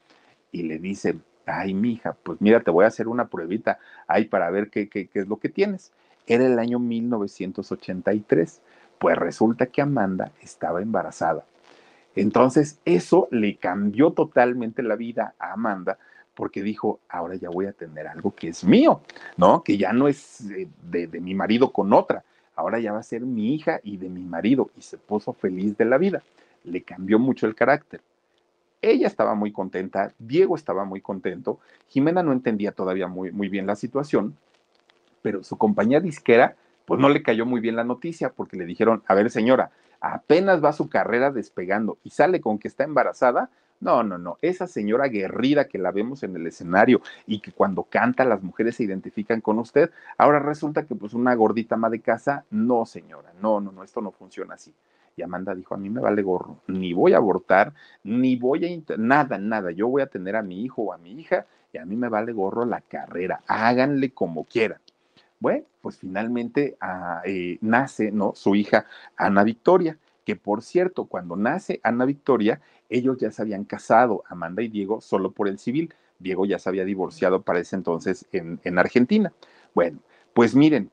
Y 0.51 0.63
le 0.63 0.79
dice, 0.79 1.15
ay, 1.45 1.73
mija, 1.73 2.15
pues 2.23 2.41
mira, 2.41 2.61
te 2.61 2.71
voy 2.71 2.85
a 2.85 2.89
hacer 2.89 3.07
una 3.07 3.27
pruebita 3.27 3.79
ahí 4.07 4.25
para 4.25 4.49
ver 4.49 4.69
qué, 4.69 4.89
qué, 4.89 5.09
es 5.13 5.27
lo 5.27 5.37
que 5.37 5.49
tienes. 5.49 5.91
Era 6.27 6.45
el 6.45 6.59
año 6.59 6.79
1983. 6.79 8.61
Pues 8.97 9.17
resulta 9.17 9.67
que 9.67 9.81
Amanda 9.81 10.31
estaba 10.41 10.81
embarazada. 10.81 11.45
Entonces, 12.15 12.79
eso 12.85 13.27
le 13.29 13.57
cambió 13.57 14.11
totalmente 14.11 14.81
la 14.81 14.95
vida 14.95 15.35
a 15.37 15.53
Amanda 15.53 15.97
porque 16.33 16.61
dijo, 16.61 16.99
ahora 17.09 17.35
ya 17.35 17.49
voy 17.49 17.65
a 17.65 17.71
tener 17.71 18.07
algo 18.07 18.35
que 18.35 18.49
es 18.49 18.63
mío, 18.63 19.01
¿no? 19.37 19.63
Que 19.63 19.77
ya 19.77 19.93
no 19.93 20.07
es 20.07 20.45
de, 20.47 21.07
de, 21.07 21.19
mi 21.21 21.33
marido 21.33 21.71
con 21.71 21.93
otra, 21.93 22.23
ahora 22.55 22.79
ya 22.79 22.91
va 22.91 22.99
a 22.99 23.03
ser 23.03 23.21
mi 23.21 23.55
hija 23.55 23.79
y 23.83 23.97
de 23.97 24.09
mi 24.09 24.23
marido, 24.23 24.69
y 24.77 24.81
se 24.81 24.97
puso 24.97 25.33
feliz 25.33 25.77
de 25.77 25.85
la 25.85 25.97
vida. 25.97 26.21
Le 26.65 26.83
cambió 26.83 27.19
mucho 27.19 27.47
el 27.47 27.55
carácter. 27.55 28.01
Ella 28.85 29.07
estaba 29.07 29.33
muy 29.33 29.51
contenta, 29.51 30.13
Diego 30.19 30.55
estaba 30.55 30.85
muy 30.85 31.01
contento, 31.01 31.59
Jimena 31.87 32.21
no 32.21 32.33
entendía 32.33 32.71
todavía 32.71 33.07
muy, 33.07 33.31
muy 33.31 33.49
bien 33.49 33.65
la 33.65 33.75
situación, 33.75 34.37
pero 35.23 35.43
su 35.43 35.57
compañía 35.57 35.99
disquera, 35.99 36.55
pues 36.85 37.01
no 37.01 37.09
le 37.09 37.23
cayó 37.23 37.47
muy 37.47 37.61
bien 37.61 37.75
la 37.75 37.83
noticia 37.83 38.29
porque 38.29 38.57
le 38.57 38.65
dijeron, 38.67 39.01
a 39.07 39.15
ver 39.15 39.31
señora, 39.31 39.71
apenas 40.01 40.63
va 40.63 40.71
su 40.71 40.87
carrera 40.87 41.31
despegando 41.31 41.97
y 42.03 42.11
sale 42.11 42.41
con 42.41 42.59
que 42.59 42.67
está 42.67 42.83
embarazada, 42.83 43.49
no, 43.79 44.03
no, 44.03 44.19
no. 44.19 44.37
Esa 44.43 44.67
señora 44.67 45.07
guerrida 45.07 45.67
que 45.67 45.79
la 45.79 45.91
vemos 45.91 46.21
en 46.21 46.35
el 46.35 46.45
escenario 46.45 47.01
y 47.25 47.39
que 47.39 47.51
cuando 47.51 47.85
canta 47.85 48.23
las 48.23 48.43
mujeres 48.43 48.75
se 48.75 48.83
identifican 48.83 49.41
con 49.41 49.57
usted, 49.57 49.89
ahora 50.19 50.37
resulta 50.37 50.85
que 50.85 50.93
pues 50.93 51.15
una 51.15 51.33
gordita 51.33 51.75
más 51.75 51.89
de 51.89 52.01
casa, 52.01 52.45
no, 52.51 52.85
señora, 52.85 53.33
no, 53.41 53.59
no, 53.59 53.71
no, 53.71 53.83
esto 53.83 53.99
no 53.99 54.11
funciona 54.11 54.53
así. 54.53 54.71
Y 55.17 55.21
Amanda 55.21 55.55
dijo, 55.55 55.73
a 55.73 55.77
mí 55.77 55.89
me 55.89 56.01
vale 56.01 56.21
gorro, 56.21 56.59
ni 56.67 56.93
voy 56.93 57.13
a 57.13 57.17
abortar, 57.17 57.73
ni 58.03 58.35
voy 58.35 58.65
a, 58.65 58.97
nada, 58.97 59.37
nada, 59.37 59.71
yo 59.71 59.87
voy 59.87 60.01
a 60.01 60.07
tener 60.07 60.35
a 60.35 60.41
mi 60.41 60.63
hijo 60.63 60.83
o 60.83 60.93
a 60.93 60.97
mi 60.97 61.11
hija 61.13 61.45
y 61.71 61.77
a 61.77 61.85
mí 61.85 61.95
me 61.95 62.09
vale 62.09 62.33
gorro 62.33 62.65
la 62.65 62.81
carrera, 62.81 63.41
háganle 63.47 64.11
como 64.11 64.43
quieran. 64.43 64.79
Bueno, 65.39 65.65
pues 65.81 65.97
finalmente 65.97 66.77
ah, 66.81 67.21
eh, 67.25 67.57
nace, 67.61 68.11
¿no? 68.11 68.33
Su 68.35 68.55
hija 68.55 68.87
Ana 69.15 69.43
Victoria, 69.43 69.97
que 70.25 70.35
por 70.35 70.63
cierto, 70.63 71.05
cuando 71.05 71.35
nace 71.35 71.79
Ana 71.83 72.05
Victoria, 72.05 72.61
ellos 72.89 73.17
ya 73.17 73.31
se 73.31 73.41
habían 73.41 73.63
casado, 73.63 74.23
Amanda 74.27 74.63
y 74.63 74.67
Diego, 74.67 75.01
solo 75.01 75.31
por 75.31 75.47
el 75.47 75.59
civil. 75.59 75.93
Diego 76.19 76.45
ya 76.45 76.59
se 76.59 76.69
había 76.69 76.85
divorciado 76.85 77.41
para 77.41 77.59
ese 77.59 77.75
entonces 77.75 78.25
en, 78.31 78.59
en 78.63 78.79
Argentina. 78.79 79.33
Bueno, 79.73 79.99
pues 80.33 80.55
miren, 80.55 80.89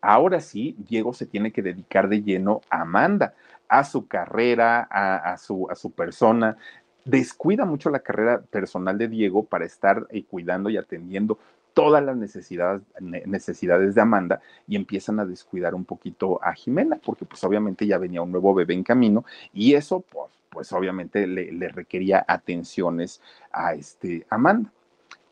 ahora 0.00 0.40
sí, 0.40 0.76
Diego 0.78 1.12
se 1.12 1.26
tiene 1.26 1.52
que 1.52 1.62
dedicar 1.62 2.08
de 2.08 2.22
lleno 2.22 2.60
a 2.70 2.82
Amanda, 2.82 3.34
a 3.68 3.84
su 3.84 4.06
carrera, 4.06 4.88
a, 4.90 5.36
su, 5.38 5.68
a 5.70 5.74
su 5.74 5.92
persona. 5.92 6.56
Descuida 7.04 7.64
mucho 7.64 7.88
la 7.90 8.00
carrera 8.00 8.40
personal 8.42 8.98
de 8.98 9.08
Diego 9.08 9.44
para 9.44 9.64
estar 9.64 10.06
eh, 10.10 10.24
cuidando 10.24 10.70
y 10.70 10.76
atendiendo 10.76 11.38
todas 11.72 12.02
las 12.02 12.16
necesidades, 12.16 12.82
necesidades 13.00 13.94
de 13.94 14.00
Amanda 14.00 14.40
y 14.66 14.74
empiezan 14.74 15.20
a 15.20 15.24
descuidar 15.24 15.74
un 15.74 15.84
poquito 15.84 16.42
a 16.42 16.52
Jimena, 16.52 16.96
porque 16.96 17.24
pues 17.24 17.42
obviamente 17.44 17.86
ya 17.86 17.96
venía 17.96 18.22
un 18.22 18.32
nuevo 18.32 18.52
bebé 18.54 18.74
en 18.74 18.82
camino 18.82 19.24
y 19.54 19.74
eso 19.74 20.00
pues, 20.00 20.32
pues 20.50 20.72
obviamente 20.72 21.28
le, 21.28 21.52
le 21.52 21.68
requería 21.68 22.24
atenciones 22.26 23.22
a 23.52 23.74
este 23.74 24.26
Amanda 24.30 24.72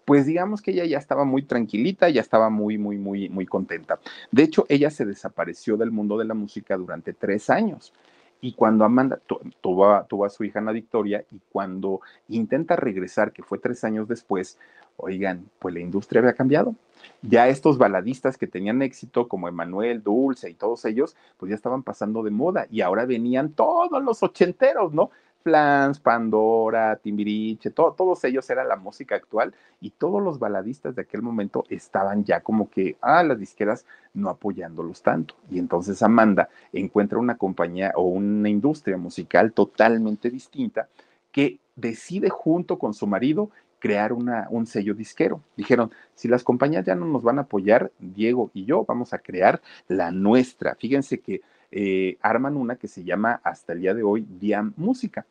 pues 0.09 0.25
digamos 0.25 0.63
que 0.63 0.71
ella 0.71 0.87
ya 0.87 0.97
estaba 0.97 1.27
muy 1.27 1.43
tranquilita, 1.43 2.09
ya 2.09 2.23
estaba 2.23 2.49
muy, 2.49 2.79
muy, 2.79 2.97
muy, 2.97 3.29
muy 3.29 3.45
contenta. 3.45 3.99
De 4.33 4.43
hecho, 4.43 4.65
ella 4.71 4.91
se 4.91 5.05
desapareció 5.05 5.77
del 5.77 5.91
mundo 5.91 6.17
de 6.17 6.25
la 6.25 6.33
música 6.33 6.79
durante 6.79 7.13
tres 7.13 7.51
años. 7.51 7.93
Y 8.41 8.55
cuando 8.55 8.87
Amanda 8.87 9.21
tuvo, 9.61 10.25
a 10.25 10.31
su 10.31 10.45
hija 10.45 10.61
Ana 10.61 10.73
Victoria 10.73 11.27
y 11.31 11.41
cuando 11.53 12.01
intenta 12.31 12.75
regresar, 12.75 13.33
que 13.33 13.43
fue 13.43 13.59
tres 13.59 13.85
años 13.85 14.09
después, 14.09 14.57
oigan, 14.97 15.45
pues 15.59 15.75
la 15.75 15.81
industria 15.81 16.21
había 16.21 16.33
cambiado. 16.33 16.75
Ya 17.21 17.49
estos 17.49 17.77
baladistas 17.77 18.39
que 18.39 18.47
tenían 18.47 18.81
éxito, 18.81 19.29
como 19.29 19.47
Emanuel, 19.47 20.03
Dulce 20.03 20.49
y 20.49 20.55
todos 20.55 20.87
ellos, 20.87 21.17
pues 21.37 21.51
ya 21.51 21.55
estaban 21.55 21.83
pasando 21.83 22.23
de 22.23 22.31
moda 22.31 22.67
y 22.71 22.81
ahora 22.81 23.05
venían 23.05 23.51
todos 23.51 24.03
los 24.03 24.23
ochenteros, 24.23 24.95
¿no? 24.95 25.11
Flans, 25.43 26.01
Pandora, 26.01 26.97
Timbiriche, 26.97 27.71
todos 27.71 28.25
ellos 28.25 28.49
era 28.51 28.65
la 28.65 28.77
música 28.77 29.15
actual 29.15 29.55
y 29.81 29.91
todos 29.91 30.23
los 30.23 30.39
baladistas 30.39 30.95
de 30.95 31.03
aquel 31.03 31.23
momento 31.23 31.65
estaban 31.69 32.25
ya 32.25 32.41
como 32.41 32.69
que, 32.71 32.97
ah, 33.01 33.23
las 33.23 33.39
disqueras 33.39 33.87
no 34.15 34.29
apoyándolos 34.29 35.03
tanto. 35.03 35.37
Y 35.51 35.59
entonces 35.59 36.03
Amanda 36.03 36.49
encuentra 36.73 37.19
una 37.19 37.37
compañía 37.37 37.93
o 37.95 38.03
una 38.03 38.49
industria 38.49 38.97
musical 38.97 39.53
totalmente 39.53 40.31
distinta 40.31 40.89
que 41.33 41.61
decide 41.77 42.29
junto 42.31 42.79
con 42.79 42.95
su 42.95 43.07
marido 43.07 43.51
crear 43.79 44.13
una, 44.13 44.49
un 44.51 44.67
sello 44.67 44.95
disquero. 44.95 45.41
Dijeron, 45.57 45.93
si 46.15 46.29
las 46.29 46.43
compañías 46.43 46.85
ya 46.85 46.95
no 46.95 47.07
nos 47.07 47.23
van 47.23 47.39
a 47.39 47.43
apoyar, 47.43 47.93
Diego 47.99 48.51
y 48.53 48.65
yo 48.65 48.85
vamos 48.85 49.13
a 49.13 49.19
crear 49.19 49.61
la 49.87 50.11
nuestra. 50.11 50.75
Fíjense 50.75 51.21
que 51.21 51.43
eh, 51.71 52.17
arman 52.23 52.57
una 52.57 52.77
que 52.77 52.89
se 52.89 53.05
llama 53.05 53.41
hasta 53.45 53.73
el 53.73 53.81
día 53.81 53.95
de 53.95 54.03
hoy 54.03 54.27
Diam 54.41 54.73
Música. 54.77 55.27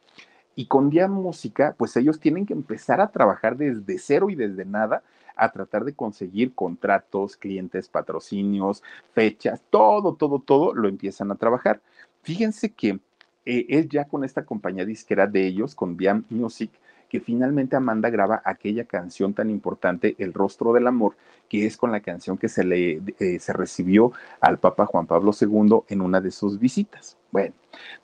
Y 0.56 0.66
con 0.66 0.90
Diam 0.90 1.12
Música, 1.12 1.76
pues 1.78 1.96
ellos 1.98 2.20
tienen 2.20 2.46
que 2.46 2.54
empezar 2.54 3.00
a 3.00 3.12
trabajar 3.12 3.58
desde 3.58 4.00
cero 4.00 4.30
y 4.30 4.36
desde 4.36 4.66
nada 4.66 5.04
a 5.36 5.52
tratar 5.52 5.86
de 5.86 5.94
conseguir 5.94 6.54
contratos, 6.54 7.38
clientes, 7.38 7.88
patrocinios, 7.88 8.84
fechas, 9.14 9.62
todo, 9.70 10.16
todo, 10.16 10.40
todo 10.40 10.74
lo 10.74 10.88
empiezan 10.88 11.32
a 11.32 11.36
trabajar. 11.36 11.80
Fíjense 12.24 12.72
que 12.72 13.00
eh, 13.46 13.66
es 13.70 13.88
ya 13.88 14.06
con 14.06 14.24
esta 14.24 14.46
compañía 14.46 14.84
disquera 14.84 15.28
de 15.28 15.46
ellos, 15.46 15.76
con 15.76 15.96
Diam 15.96 16.26
Music, 16.30 16.72
que 17.10 17.20
finalmente 17.20 17.76
Amanda 17.76 18.10
graba 18.10 18.42
aquella 18.44 18.86
canción 18.86 19.34
tan 19.34 19.50
importante, 19.50 20.16
El 20.20 20.34
rostro 20.34 20.74
del 20.74 20.88
amor, 20.88 21.16
que 21.50 21.66
es 21.66 21.78
con 21.78 21.92
la 21.92 22.02
canción 22.02 22.38
que 22.38 22.50
se 22.50 22.64
le 22.64 23.02
eh, 23.20 23.40
se 23.40 23.54
recibió 23.54 24.12
al 24.42 24.60
Papa 24.60 24.86
Juan 24.86 25.08
Pablo 25.08 25.32
II 25.40 25.80
en 25.88 26.02
una 26.02 26.22
de 26.22 26.32
sus 26.32 26.60
visitas. 26.60 27.18
Bueno, 27.32 27.54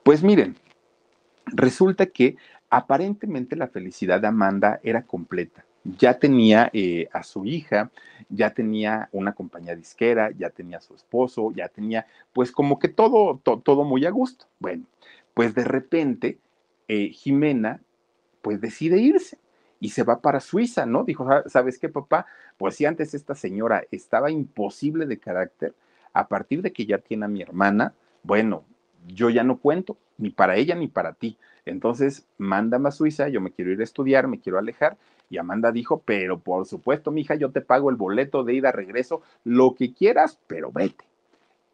pues 0.04 0.24
miren, 0.24 0.56
resulta 1.48 2.06
que 2.06 2.38
aparentemente 2.70 3.56
la 3.56 3.68
felicidad 3.68 4.22
de 4.22 4.28
Amanda 4.28 4.80
era 4.84 5.04
completa. 5.04 5.66
Ya 5.84 6.18
tenía 6.18 6.70
eh, 6.72 7.10
a 7.12 7.24
su 7.24 7.46
hija, 7.46 7.92
ya 8.30 8.54
tenía 8.54 9.10
una 9.12 9.34
compañía 9.34 9.76
disquera, 9.76 10.32
ya 10.32 10.50
tenía 10.50 10.78
a 10.78 10.82
su 10.82 10.96
esposo, 10.96 11.52
ya 11.54 11.68
tenía, 11.68 12.08
pues 12.32 12.52
como 12.54 12.80
que 12.80 12.88
todo, 12.88 13.40
todo 13.44 13.84
muy 13.84 14.06
a 14.06 14.10
gusto. 14.10 14.46
Bueno, 14.60 14.86
pues 15.34 15.54
de 15.54 15.66
repente 15.66 16.38
eh, 16.88 17.10
Jimena 17.10 17.82
pues 18.44 18.62
decide 18.62 19.00
irse 19.00 19.40
y 19.80 19.90
se 19.90 20.04
va 20.04 20.22
para 20.22 20.40
Suiza, 20.40 20.86
¿no? 20.86 21.04
Dijo, 21.04 21.28
¿sabes 21.48 21.80
qué, 21.80 21.90
papá? 21.90 22.28
Pues 22.58 22.76
si 22.76 22.86
antes 22.86 23.16
esta 23.16 23.34
señora 23.34 23.84
estaba 23.90 24.30
imposible 24.30 25.08
de 25.08 25.18
carácter, 25.18 25.74
a 26.14 26.28
partir 26.28 26.62
de 26.62 26.72
que 26.72 26.86
ya 26.86 27.00
tiene 27.00 27.26
a 27.26 27.30
mi 27.30 27.42
hermana, 27.42 27.94
bueno, 28.22 28.64
yo 29.08 29.30
ya 29.30 29.44
no 29.44 29.58
cuento, 29.58 29.98
ni 30.18 30.30
para 30.30 30.58
ella 30.58 30.76
ni 30.76 30.88
para 30.88 31.14
ti. 31.14 31.38
Entonces, 31.66 32.28
mándame 32.38 32.90
a 32.90 32.92
Suiza, 32.92 33.30
yo 33.30 33.42
me 33.42 33.52
quiero 33.52 33.72
ir 33.72 33.80
a 33.80 33.84
estudiar, 33.84 34.28
me 34.28 34.40
quiero 34.40 34.60
alejar. 34.60 34.98
Y 35.30 35.38
Amanda 35.38 35.72
dijo, 35.72 36.04
pero 36.06 36.38
por 36.38 36.66
supuesto, 36.66 37.10
mija, 37.10 37.36
yo 37.36 37.52
te 37.52 37.62
pago 37.62 37.90
el 37.90 37.96
boleto 37.96 38.44
de 38.44 38.54
ida, 38.56 38.72
regreso, 38.72 39.22
lo 39.44 39.74
que 39.74 39.94
quieras, 39.94 40.38
pero 40.48 40.72
vete. 40.72 41.06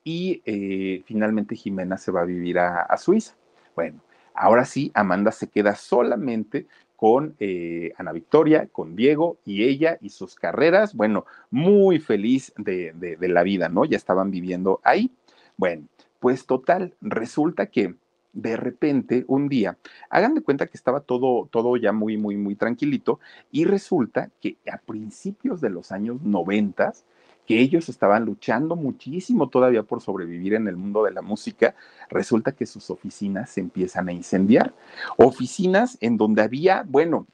Y 0.03 0.41
eh, 0.45 1.03
finalmente 1.05 1.55
Jimena 1.55 1.97
se 1.97 2.11
va 2.11 2.21
a 2.21 2.25
vivir 2.25 2.59
a 2.59 2.95
Suiza. 2.97 3.33
Bueno, 3.75 3.99
Ahora 4.39 4.63
sí, 4.63 4.89
Amanda 4.93 5.33
se 5.33 5.49
queda 5.49 5.75
solamente 5.75 6.65
con 6.95 7.35
eh, 7.41 7.91
Ana 7.97 8.13
Victoria, 8.13 8.69
con 8.71 8.95
Diego 8.95 9.37
y 9.43 9.65
ella 9.65 9.97
y 9.99 10.11
sus 10.11 10.35
carreras, 10.35 10.93
bueno, 10.93 11.25
muy 11.51 11.99
feliz 11.99 12.53
de, 12.55 12.93
de, 12.93 13.27
la 13.27 13.43
vida, 13.43 13.67
¿no? 13.67 13.83
Ya 13.83 13.97
estaban 13.97 14.31
viviendo 14.31 14.79
ahí. 14.85 15.11
Bueno, 15.57 15.87
pues 16.21 16.45
total, 16.45 16.93
resulta 17.01 17.65
que 17.65 17.95
de 18.31 18.55
repente 18.55 19.25
un 19.27 19.49
día, 19.49 19.77
hagan 20.09 20.35
de 20.35 20.41
cuenta 20.41 20.67
que 20.67 20.77
estaba 20.77 21.01
todo, 21.01 21.49
todo 21.51 21.75
ya 21.75 21.91
muy, 21.91 22.15
muy, 22.15 22.37
muy 22.37 22.55
tranquilito 22.55 23.19
y 23.51 23.65
resulta 23.65 24.29
que 24.39 24.55
a 24.71 24.77
principios 24.77 25.59
de 25.59 25.69
los 25.69 25.91
años 25.91 26.21
noventas, 26.21 27.03
que 27.49 27.59
ellos 27.59 27.89
estaban 27.89 28.25
luchando 28.25 28.75
muchísimo 28.75 29.49
todavía 29.49 29.81
por 29.81 30.01
sobrevivir 30.01 30.53
en 30.53 30.67
el 30.67 30.77
mundo 30.77 31.05
de 31.05 31.09
la 31.09 31.23
música, 31.23 31.73
resulta 32.07 32.51
que 32.51 32.67
sus 32.67 32.91
oficinas 32.91 33.49
se 33.49 33.59
empiezan 33.59 34.07
a 34.07 34.13
incendiar. 34.13 34.71
Oficinas 35.17 35.97
en 35.99 36.15
donde 36.15 36.43
había, 36.43 36.85
bueno, 36.87 37.25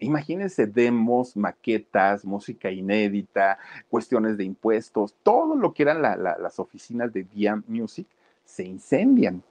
Imagínense 0.00 0.66
demos, 0.66 1.36
maquetas, 1.36 2.24
música 2.24 2.72
inédita, 2.72 3.56
cuestiones 3.88 4.36
de 4.36 4.42
impuestos, 4.42 5.14
todo 5.22 5.54
lo 5.54 5.72
que 5.72 5.84
eran 5.84 6.02
las 6.02 6.58
oficinas 6.58 7.12
de 7.12 7.22
Diam 7.22 7.62
Music 7.68 8.08
se 8.44 8.64
incendian. 8.64 9.44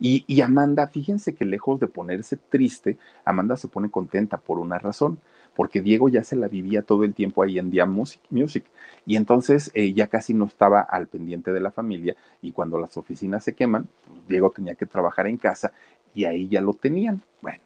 Y, 0.00 0.24
y, 0.26 0.40
Amanda, 0.40 0.88
fíjense 0.88 1.36
que 1.36 1.44
lejos 1.44 1.78
de 1.78 1.86
ponerse 1.86 2.36
triste, 2.36 2.98
Amanda 3.24 3.56
se 3.56 3.68
pone 3.68 3.92
contenta 3.92 4.38
por 4.38 4.58
una 4.58 4.80
razón 4.80 5.20
porque 5.54 5.80
Diego 5.80 6.08
ya 6.08 6.24
se 6.24 6.36
la 6.36 6.48
vivía 6.48 6.82
todo 6.82 7.04
el 7.04 7.14
tiempo 7.14 7.42
ahí 7.42 7.58
en 7.58 7.70
Dia 7.70 7.86
Music, 7.86 8.20
Music 8.30 8.64
y 9.06 9.16
entonces 9.16 9.70
eh, 9.74 9.92
ya 9.92 10.06
casi 10.06 10.34
no 10.34 10.46
estaba 10.46 10.80
al 10.80 11.06
pendiente 11.08 11.52
de 11.52 11.60
la 11.60 11.70
familia 11.70 12.16
y 12.40 12.52
cuando 12.52 12.78
las 12.78 12.96
oficinas 12.96 13.44
se 13.44 13.54
queman, 13.54 13.88
pues, 14.06 14.28
Diego 14.28 14.50
tenía 14.50 14.74
que 14.74 14.86
trabajar 14.86 15.26
en 15.26 15.36
casa 15.36 15.72
y 16.14 16.24
ahí 16.24 16.48
ya 16.48 16.60
lo 16.60 16.74
tenían. 16.74 17.22
Bueno, 17.40 17.60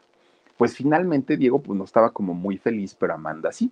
pues 0.56 0.74
finalmente 0.74 1.36
Diego 1.36 1.60
pues 1.60 1.78
no 1.78 1.84
estaba 1.84 2.10
como 2.10 2.34
muy 2.34 2.58
feliz, 2.58 2.94
pero 2.98 3.14
Amanda 3.14 3.52
sí. 3.52 3.70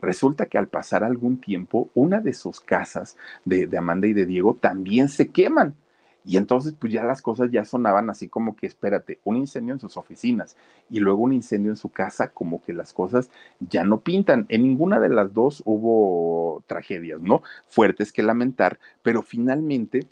Resulta 0.00 0.46
que 0.46 0.58
al 0.58 0.66
pasar 0.66 1.04
algún 1.04 1.40
tiempo, 1.40 1.88
una 1.94 2.20
de 2.20 2.32
sus 2.32 2.60
casas 2.60 3.16
de, 3.44 3.68
de 3.68 3.78
Amanda 3.78 4.08
y 4.08 4.12
de 4.12 4.26
Diego 4.26 4.58
también 4.60 5.08
se 5.08 5.28
queman. 5.28 5.76
Y 6.24 6.36
entonces, 6.36 6.74
pues 6.78 6.92
ya 6.92 7.02
las 7.02 7.20
cosas 7.20 7.50
ya 7.50 7.64
sonaban 7.64 8.08
así 8.08 8.28
como 8.28 8.54
que, 8.54 8.66
espérate, 8.66 9.18
un 9.24 9.36
incendio 9.36 9.74
en 9.74 9.80
sus 9.80 9.96
oficinas 9.96 10.56
y 10.88 11.00
luego 11.00 11.22
un 11.22 11.32
incendio 11.32 11.72
en 11.72 11.76
su 11.76 11.88
casa, 11.88 12.28
como 12.28 12.62
que 12.62 12.72
las 12.72 12.92
cosas 12.92 13.30
ya 13.60 13.84
no 13.84 14.00
pintan. 14.00 14.46
En 14.48 14.62
ninguna 14.62 15.00
de 15.00 15.08
las 15.08 15.32
dos 15.32 15.62
hubo 15.64 16.62
tragedias, 16.66 17.20
¿no? 17.20 17.42
Fuertes 17.68 18.12
que 18.12 18.22
lamentar, 18.22 18.78
pero 19.02 19.22
finalmente... 19.22 20.06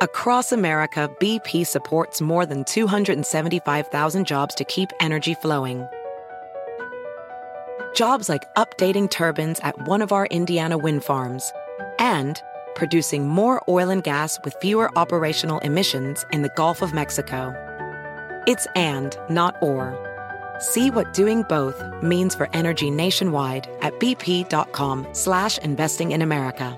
Across 0.00 0.52
America, 0.52 1.08
BP 1.20 1.64
supports 1.64 2.20
more 2.20 2.44
than 2.44 2.64
275,000 2.64 4.26
jobs 4.26 4.54
to 4.56 4.64
keep 4.64 4.90
energy 5.00 5.34
flowing. 5.34 5.86
Jobs 7.94 8.28
like 8.28 8.42
updating 8.56 9.08
turbines 9.08 9.60
at 9.60 9.86
one 9.86 10.02
of 10.02 10.10
our 10.10 10.26
Indiana 10.26 10.76
wind 10.76 11.04
farms 11.04 11.52
and 12.00 12.42
producing 12.74 13.28
more 13.28 13.62
oil 13.68 13.90
and 13.90 14.02
gas 14.02 14.38
with 14.44 14.54
fewer 14.60 14.90
operational 14.98 15.58
emissions 15.60 16.24
in 16.32 16.42
the 16.42 16.52
Gulf 16.56 16.82
of 16.82 16.94
Mexico. 16.94 17.54
It's 18.46 18.66
and, 18.76 19.16
not 19.30 19.56
or. 19.62 19.96
See 20.58 20.90
what 20.90 21.12
doing 21.12 21.42
both 21.48 21.82
means 22.02 22.34
for 22.34 22.48
energy 22.52 22.90
nationwide 22.90 23.68
at 23.80 23.98
bp.com 23.98 25.06
slash 25.12 25.58
investing 25.58 26.12
in 26.12 26.22
America. 26.22 26.76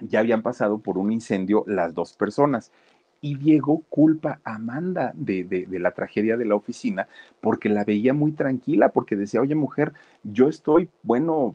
Ya 0.00 0.18
habían 0.18 0.42
pasado 0.42 0.78
por 0.78 0.98
un 0.98 1.12
incendio 1.12 1.64
las 1.66 1.94
dos 1.94 2.14
personas. 2.14 2.72
Y 3.20 3.36
Diego 3.36 3.84
culpa 3.88 4.40
a 4.42 4.56
Amanda 4.56 5.12
de, 5.14 5.44
de, 5.44 5.66
de, 5.66 5.78
la 5.78 5.92
tragedia 5.92 6.36
de 6.36 6.44
la 6.44 6.56
oficina 6.56 7.06
porque 7.40 7.68
la 7.68 7.84
veía 7.84 8.12
muy 8.12 8.32
tranquila, 8.32 8.88
porque 8.88 9.14
decía, 9.14 9.40
oye 9.40 9.54
mujer, 9.54 9.92
yo 10.24 10.48
estoy, 10.48 10.88
bueno, 11.04 11.54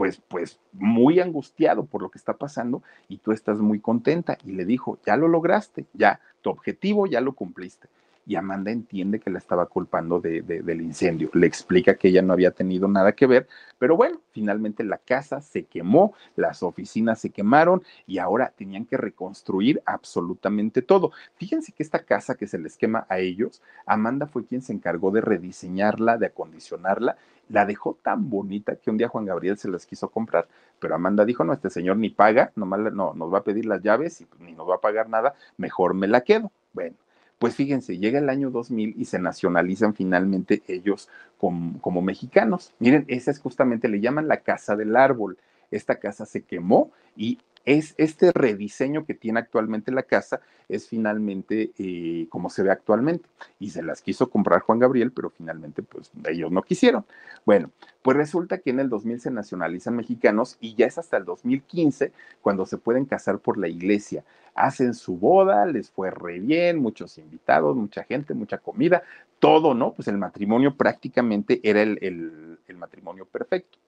pues, 0.00 0.18
pues 0.28 0.58
muy 0.72 1.20
angustiado 1.20 1.84
por 1.84 2.00
lo 2.00 2.08
que 2.08 2.16
está 2.16 2.32
pasando 2.32 2.82
y 3.06 3.18
tú 3.18 3.32
estás 3.32 3.58
muy 3.58 3.80
contenta. 3.80 4.38
Y 4.46 4.52
le 4.52 4.64
dijo, 4.64 4.98
ya 5.04 5.14
lo 5.18 5.28
lograste, 5.28 5.84
ya, 5.92 6.20
tu 6.40 6.48
objetivo 6.48 7.06
ya 7.06 7.20
lo 7.20 7.34
cumpliste 7.34 7.86
y 8.26 8.36
Amanda 8.36 8.70
entiende 8.70 9.18
que 9.18 9.30
la 9.30 9.38
estaba 9.38 9.66
culpando 9.66 10.20
de, 10.20 10.42
de, 10.42 10.62
del 10.62 10.82
incendio. 10.82 11.30
Le 11.34 11.46
explica 11.46 11.94
que 11.94 12.08
ella 12.08 12.22
no 12.22 12.32
había 12.32 12.50
tenido 12.50 12.86
nada 12.88 13.12
que 13.12 13.26
ver, 13.26 13.48
pero 13.78 13.96
bueno, 13.96 14.20
finalmente 14.32 14.84
la 14.84 14.98
casa 14.98 15.40
se 15.40 15.64
quemó, 15.64 16.14
las 16.36 16.62
oficinas 16.62 17.20
se 17.20 17.30
quemaron 17.30 17.82
y 18.06 18.18
ahora 18.18 18.52
tenían 18.56 18.84
que 18.84 18.96
reconstruir 18.96 19.82
absolutamente 19.86 20.82
todo. 20.82 21.12
Fíjense 21.36 21.72
que 21.72 21.82
esta 21.82 22.04
casa 22.04 22.34
que 22.34 22.46
se 22.46 22.58
les 22.58 22.76
quema 22.76 23.06
a 23.08 23.18
ellos, 23.18 23.62
Amanda 23.86 24.26
fue 24.26 24.44
quien 24.44 24.62
se 24.62 24.72
encargó 24.72 25.10
de 25.10 25.20
rediseñarla, 25.20 26.18
de 26.18 26.26
acondicionarla 26.26 27.16
la 27.50 27.66
dejó 27.66 27.98
tan 28.00 28.30
bonita 28.30 28.76
que 28.76 28.90
un 28.90 28.96
día 28.96 29.08
Juan 29.08 29.26
Gabriel 29.26 29.58
se 29.58 29.68
las 29.68 29.84
quiso 29.84 30.08
comprar, 30.08 30.46
pero 30.78 30.94
Amanda 30.94 31.24
dijo, 31.24 31.44
no, 31.44 31.52
este 31.52 31.68
señor 31.68 31.96
ni 31.96 32.08
paga, 32.08 32.52
nomás 32.56 32.80
no, 32.92 33.12
nos 33.12 33.32
va 33.32 33.38
a 33.38 33.44
pedir 33.44 33.66
las 33.66 33.82
llaves 33.82 34.20
y 34.20 34.24
pues, 34.24 34.40
ni 34.40 34.52
nos 34.52 34.68
va 34.68 34.76
a 34.76 34.80
pagar 34.80 35.08
nada, 35.08 35.34
mejor 35.56 35.94
me 35.94 36.06
la 36.06 36.22
quedo. 36.22 36.52
Bueno, 36.72 36.94
pues 37.40 37.56
fíjense, 37.56 37.96
llega 37.96 38.18
el 38.18 38.28
año 38.28 38.50
2000 38.50 38.96
y 38.98 39.06
se 39.06 39.18
nacionalizan 39.18 39.94
finalmente 39.94 40.62
ellos 40.68 41.08
como, 41.38 41.80
como, 41.80 42.02
mexicanos. 42.02 42.74
Miren, 42.78 43.06
esa 43.08 43.30
es 43.30 43.38
justamente, 43.40 43.88
le 43.88 43.98
llaman 43.98 44.28
la 44.28 44.42
casa 44.42 44.76
del 44.76 44.94
árbol. 44.94 45.38
Esta 45.70 45.98
casa 45.98 46.26
se 46.26 46.42
quemó 46.42 46.90
y 47.16 47.38
es 47.64 47.94
este 47.98 48.32
rediseño 48.32 49.04
que 49.04 49.14
tiene 49.14 49.40
actualmente 49.40 49.92
la 49.92 50.02
casa 50.02 50.40
es 50.68 50.88
finalmente 50.88 51.72
eh, 51.78 52.26
como 52.30 52.48
se 52.48 52.62
ve 52.62 52.70
actualmente. 52.70 53.28
Y 53.58 53.70
se 53.70 53.82
las 53.82 54.02
quiso 54.02 54.30
comprar 54.30 54.60
Juan 54.60 54.78
Gabriel, 54.78 55.12
pero 55.12 55.30
finalmente 55.30 55.82
pues 55.82 56.10
ellos 56.28 56.50
no 56.50 56.62
quisieron. 56.62 57.04
Bueno, 57.44 57.70
pues 58.02 58.16
resulta 58.16 58.58
que 58.58 58.70
en 58.70 58.80
el 58.80 58.88
2000 58.88 59.20
se 59.20 59.30
nacionalizan 59.30 59.96
mexicanos 59.96 60.56
y 60.60 60.74
ya 60.74 60.86
es 60.86 60.98
hasta 60.98 61.16
el 61.16 61.24
2015 61.24 62.12
cuando 62.40 62.66
se 62.66 62.78
pueden 62.78 63.04
casar 63.04 63.38
por 63.40 63.58
la 63.58 63.68
iglesia. 63.68 64.24
Hacen 64.54 64.94
su 64.94 65.16
boda, 65.16 65.66
les 65.66 65.90
fue 65.90 66.10
re 66.10 66.38
bien, 66.38 66.78
muchos 66.78 67.18
invitados, 67.18 67.76
mucha 67.76 68.04
gente, 68.04 68.34
mucha 68.34 68.58
comida, 68.58 69.02
todo, 69.38 69.74
¿no? 69.74 69.92
Pues 69.92 70.08
el 70.08 70.18
matrimonio 70.18 70.76
prácticamente 70.76 71.60
era 71.62 71.82
el, 71.82 72.58
matrimonio 72.76 73.26
perfecto 73.26 73.78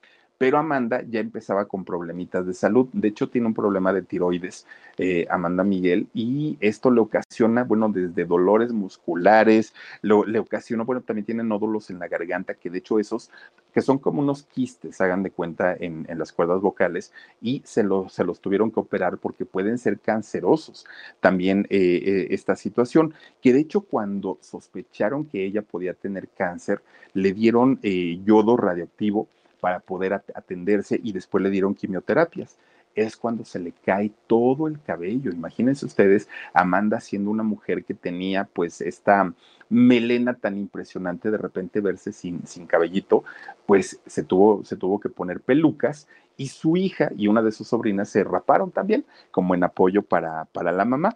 pero 0.43 0.59
Amanda 0.59 1.05
ya 1.09 1.21
empezaba 1.21 1.67
con 1.67 1.85
problemitas 1.85 2.45
de 2.45 2.53
salud. 2.53 2.89
De 2.93 3.07
hecho, 3.07 3.29
tiene 3.29 3.47
un 3.47 3.55
problema 3.55 3.93
de 3.93 4.03
tiroides, 4.03 4.67
eh, 4.99 5.25
Amanda 5.31 5.63
Miguel, 5.63 6.09
y 6.15 6.59
esto 6.59 6.91
le 6.91 7.01
ocasiona, 7.01 7.63
bueno, 7.63 7.89
desde 7.89 8.25
dolores 8.25 8.73
musculares, 8.73 9.73
le 10.03 10.41
ocasiona, 10.41 10.83
bueno, 10.83 11.01
también 11.03 11.27
tiene 11.27 11.45
nódulos 11.45 11.91
en 11.91 12.01
la 12.01 12.09
garganta, 12.09 12.55
que 12.55 12.71
de 12.71 12.79
hecho 12.79 12.99
esos, 12.99 13.31
que 13.73 13.83
son 13.83 13.99
como 13.99 14.21
unos 14.21 14.43
quistes, 14.43 15.01
hagan 15.01 15.23
de 15.23 15.31
cuenta, 15.31 15.77
en, 15.79 16.09
las 16.19 16.33
cuerdas 16.33 16.61
vocales, 16.61 17.13
y 17.41 17.63
se, 17.65 17.85
lo, 17.85 18.09
se, 18.09 18.25
los 18.25 18.41
tuvieron 18.41 18.73
que 18.73 18.81
operar 18.81 19.19
porque 19.19 19.45
pueden 19.45 19.79
ser 19.79 20.01
cancerosos 20.01 20.85
también 21.21 21.69
eh, 21.71 22.03
eh, 22.05 22.27
esta 22.31 22.57
situación, 22.57 23.15
que 23.41 23.53
de 23.53 23.61
hecho 23.61 23.83
cuando 23.83 24.39
sospecharon 24.41 25.25
que 25.25 25.45
ella 25.45 25.63
podía 25.63 25.95
tener 25.95 26.29
cáncer, 26.31 26.83
le 27.15 27.33
dieron 27.33 27.79
yodo 27.81 28.57
radioactivo, 28.57 29.29
para 29.63 29.79
poder 29.79 30.13
atenderse 30.13 30.99
y 31.01 31.13
después 31.13 31.41
le 31.41 31.49
dieron 31.49 31.77
quimioterapias. 31.77 32.59
Es 32.97 33.17
cuando 33.17 33.45
se 33.45 33.61
le 33.61 33.71
cae 33.71 34.11
todo 34.27 34.67
el 34.67 34.83
cabello. 34.83 35.31
Imagínense 35.31 35.87
ustedes, 35.87 36.29
Amanda 36.53 37.01
siendo 37.01 37.31
una 37.31 37.45
mujer 37.45 37.85
que 37.85 37.95
tenía 37.95 38.43
pues 38.53 38.81
esta 38.81 39.33
melena 39.69 40.35
tan 40.35 40.59
impresionante, 40.59 41.31
de 41.31 41.39
repente 41.39 41.81
verse 41.81 42.11
sin, 42.11 42.45
sin 42.45 42.67
cabellito, 42.67 43.23
pues 43.65 44.01
se 44.05 44.25
tuvo, 44.25 44.65
se 44.65 44.77
tuvo 44.77 44.99
que 44.99 45.09
poner 45.09 45.41
pelucas 45.41 46.09
y 46.37 46.49
su 46.49 46.77
hija 46.77 47.13
y 47.17 47.29
una 47.29 47.41
de 47.41 47.53
sus 47.53 47.69
sobrinas 47.69 48.09
se 48.09 48.25
raparon 48.25 48.73
también 48.73 49.05
como 49.31 49.55
en 49.55 49.63
apoyo 49.63 50.03
para, 50.03 50.47
para 50.47 50.73
la 50.73 50.85
mamá. 50.85 51.15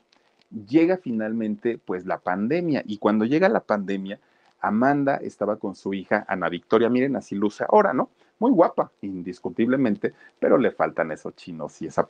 Llega 0.69 0.99
finalmente 0.99 1.79
pues 1.85 2.07
la 2.07 2.21
pandemia 2.21 2.85
y 2.87 2.99
cuando 2.99 3.25
llega 3.25 3.49
la 3.49 3.65
pandemia, 3.65 4.21
Amanda 4.61 5.17
estaba 5.17 5.57
con 5.57 5.75
su 5.75 5.95
hija 5.95 6.25
Ana 6.29 6.49
Victoria, 6.49 6.89
miren 6.89 7.17
así 7.17 7.35
luce 7.35 7.65
ahora, 7.69 7.93
¿no? 7.93 8.09
Muy 8.39 8.51
guapa, 8.51 8.93
indiscutiblemente, 9.01 10.12
pero 10.39 10.59
le 10.59 10.70
faltan 10.70 11.12
esos 11.12 11.34
chinos 11.37 11.80
y 11.82 11.87
esa 11.87 12.09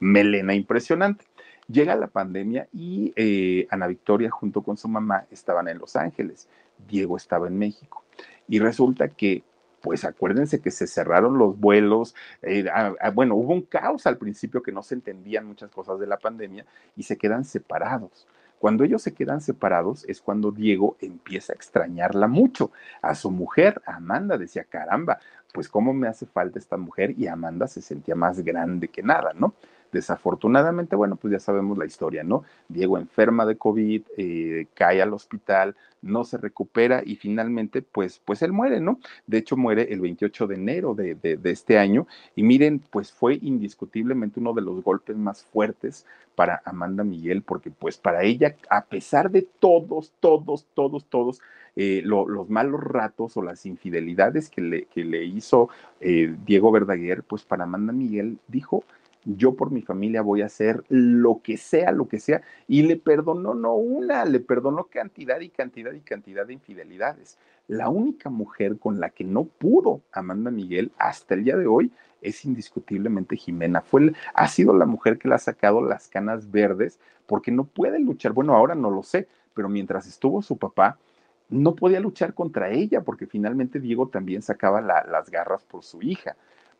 melena 0.00 0.54
impresionante. 0.54 1.24
Llega 1.68 1.94
la 1.96 2.06
pandemia 2.06 2.68
y 2.72 3.12
eh, 3.16 3.66
Ana 3.70 3.86
Victoria 3.86 4.30
junto 4.30 4.62
con 4.62 4.76
su 4.76 4.88
mamá 4.88 5.26
estaban 5.30 5.68
en 5.68 5.78
Los 5.78 5.96
Ángeles, 5.96 6.48
Diego 6.88 7.16
estaba 7.16 7.46
en 7.46 7.58
México. 7.58 8.04
Y 8.48 8.58
resulta 8.58 9.08
que, 9.08 9.42
pues 9.82 10.04
acuérdense 10.04 10.60
que 10.62 10.70
se 10.70 10.86
cerraron 10.86 11.36
los 11.36 11.58
vuelos, 11.60 12.14
eh, 12.42 12.64
ah, 12.72 13.10
bueno, 13.14 13.34
hubo 13.34 13.52
un 13.52 13.62
caos 13.62 14.06
al 14.06 14.16
principio 14.16 14.62
que 14.62 14.72
no 14.72 14.82
se 14.82 14.94
entendían 14.94 15.46
muchas 15.46 15.70
cosas 15.70 16.00
de 16.00 16.06
la 16.06 16.16
pandemia 16.16 16.64
y 16.96 17.02
se 17.02 17.18
quedan 17.18 17.44
separados. 17.44 18.26
Cuando 18.58 18.84
ellos 18.84 19.02
se 19.02 19.14
quedan 19.14 19.40
separados 19.40 20.04
es 20.08 20.20
cuando 20.20 20.50
Diego 20.50 20.96
empieza 21.00 21.52
a 21.52 21.56
extrañarla 21.56 22.26
mucho. 22.26 22.72
A 23.02 23.14
su 23.14 23.30
mujer, 23.30 23.80
Amanda, 23.86 24.36
decía, 24.36 24.64
caramba, 24.64 25.20
pues 25.52 25.68
cómo 25.68 25.92
me 25.92 26.08
hace 26.08 26.26
falta 26.26 26.58
esta 26.58 26.76
mujer 26.76 27.14
y 27.18 27.26
Amanda 27.26 27.66
se 27.66 27.82
sentía 27.82 28.14
más 28.14 28.40
grande 28.40 28.88
que 28.88 29.02
nada, 29.02 29.32
¿no? 29.34 29.54
Desafortunadamente, 29.92 30.96
bueno, 30.96 31.16
pues 31.16 31.32
ya 31.32 31.40
sabemos 31.40 31.78
la 31.78 31.86
historia, 31.86 32.22
¿no? 32.22 32.44
Diego 32.68 32.98
enferma 32.98 33.46
de 33.46 33.56
COVID, 33.56 34.02
eh, 34.16 34.66
cae 34.74 35.00
al 35.00 35.14
hospital, 35.14 35.76
no 36.02 36.24
se 36.24 36.38
recupera 36.38 37.02
y 37.04 37.16
finalmente, 37.16 37.82
pues, 37.82 38.20
pues 38.24 38.42
él 38.42 38.52
muere, 38.52 38.80
¿no? 38.80 39.00
De 39.26 39.38
hecho, 39.38 39.56
muere 39.56 39.92
el 39.92 40.00
28 40.00 40.46
de 40.46 40.54
enero 40.54 40.94
de, 40.94 41.14
de, 41.14 41.50
este 41.50 41.78
año 41.78 42.06
y 42.36 42.42
miren, 42.42 42.80
pues 42.90 43.12
fue 43.12 43.38
indiscutiblemente 43.40 44.40
uno 44.40 44.52
de 44.52 44.62
los 44.62 44.82
golpes 44.82 45.16
más 45.16 45.42
fuertes 45.42 46.06
para 46.34 46.62
Amanda 46.64 47.02
Miguel, 47.02 47.42
porque 47.42 47.70
pues 47.70 47.96
para 47.98 48.22
ella, 48.22 48.54
a 48.70 48.84
pesar 48.84 49.30
de 49.30 49.42
todos, 49.42 50.12
todos, 50.20 50.66
todos, 50.74 51.04
todos 51.06 51.40
eh, 51.80 52.02
lo, 52.04 52.28
los 52.28 52.48
malos 52.50 52.82
ratos 52.82 53.36
o 53.36 53.42
las 53.42 53.64
infidelidades 53.66 54.50
que 54.50 54.60
le, 54.60 54.84
que 54.86 55.04
le 55.04 55.24
hizo 55.24 55.68
eh, 56.00 56.34
Diego 56.44 56.70
Verdaguer, 56.72 57.22
pues 57.22 57.44
para 57.44 57.64
Amanda 57.64 57.92
Miguel 57.92 58.38
dijo, 58.48 58.84
yo 59.24 59.54
por 59.54 59.70
mi 59.70 59.82
familia 59.82 60.22
voy 60.22 60.42
a 60.42 60.46
hacer 60.46 60.84
lo 60.88 61.40
que 61.42 61.56
sea, 61.56 61.92
lo 61.92 62.08
que 62.08 62.18
sea, 62.18 62.42
y 62.66 62.82
le 62.82 62.96
perdonó 62.96 63.54
no 63.54 63.74
una, 63.74 64.24
le 64.24 64.40
perdonó 64.40 64.84
cantidad 64.84 65.40
y 65.40 65.50
cantidad 65.50 65.92
y 65.92 66.00
cantidad 66.00 66.46
de 66.46 66.54
infidelidades. 66.54 67.38
La 67.66 67.88
única 67.88 68.30
mujer 68.30 68.78
con 68.78 69.00
la 69.00 69.10
que 69.10 69.24
no 69.24 69.44
pudo 69.44 70.00
Amanda 70.12 70.50
Miguel 70.50 70.92
hasta 70.98 71.34
el 71.34 71.44
día 71.44 71.56
de 71.56 71.66
hoy 71.66 71.92
es 72.22 72.44
indiscutiblemente 72.44 73.36
Jimena. 73.36 73.80
Fue, 73.80 74.12
ha 74.34 74.48
sido 74.48 74.76
la 74.76 74.86
mujer 74.86 75.18
que 75.18 75.28
le 75.28 75.34
ha 75.34 75.38
sacado 75.38 75.82
las 75.82 76.08
canas 76.08 76.50
verdes 76.50 76.98
porque 77.26 77.50
no 77.50 77.64
puede 77.64 78.00
luchar. 78.00 78.32
Bueno, 78.32 78.54
ahora 78.54 78.74
no 78.74 78.90
lo 78.90 79.02
sé, 79.02 79.28
pero 79.54 79.68
mientras 79.68 80.06
estuvo 80.06 80.40
su 80.42 80.56
papá, 80.56 80.98
no 81.50 81.74
podía 81.74 82.00
luchar 82.00 82.34
contra 82.34 82.70
ella 82.70 83.02
porque 83.02 83.26
finalmente 83.26 83.80
Diego 83.80 84.08
también 84.08 84.42
sacaba 84.42 84.80
la, 84.80 85.04
las 85.04 85.30
garras 85.30 85.64
por 85.64 85.82
su 85.82 86.02
hija 86.02 86.36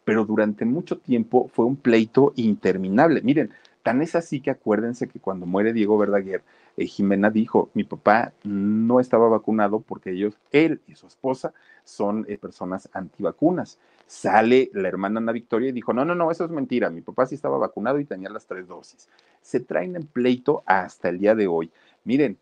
pero 0.08 0.24
durante 0.24 0.64
mucho 0.64 0.96
tiempo 0.96 1.50
fue 1.52 1.66
un 1.66 1.76
pleito 1.76 2.32
interminable. 2.36 3.20
Miren, 3.20 3.50
tan 3.82 4.00
es 4.00 4.14
así 4.14 4.40
que 4.40 4.50
acuérdense 4.50 5.06
que 5.06 5.20
cuando 5.20 5.44
muere 5.44 5.74
Diego 5.74 5.98
Verdaguer, 5.98 6.42
eh, 6.78 6.86
Jimena 6.86 7.28
dijo, 7.28 7.68
mi 7.74 7.84
papá 7.84 8.32
no 8.42 9.00
estaba 9.00 9.28
vacunado 9.28 9.80
porque 9.80 10.12
ellos, 10.12 10.38
él 10.50 10.80
y 10.86 10.94
su 10.94 11.08
esposa, 11.08 11.52
son 11.84 12.24
eh, 12.26 12.38
personas 12.38 12.88
antivacunas. 12.94 13.78
Sale 14.06 14.70
la 14.72 14.88
hermana 14.88 15.18
Ana 15.18 15.32
Victoria 15.32 15.68
y 15.68 15.72
dijo, 15.72 15.92
no, 15.92 16.06
no, 16.06 16.14
no, 16.14 16.30
eso 16.30 16.46
es 16.46 16.50
mentira, 16.50 16.88
mi 16.88 17.02
papá 17.02 17.26
sí 17.26 17.34
estaba 17.34 17.58
vacunado 17.58 18.00
y 18.00 18.06
tenía 18.06 18.30
las 18.30 18.46
tres 18.46 18.66
dosis. 18.66 19.10
Se 19.42 19.60
traen 19.60 19.94
en 19.94 20.06
pleito 20.06 20.62
hasta 20.64 21.10
el 21.10 21.18
día 21.18 21.34
de 21.34 21.48
hoy. 21.48 21.70
Miren, 22.04 22.38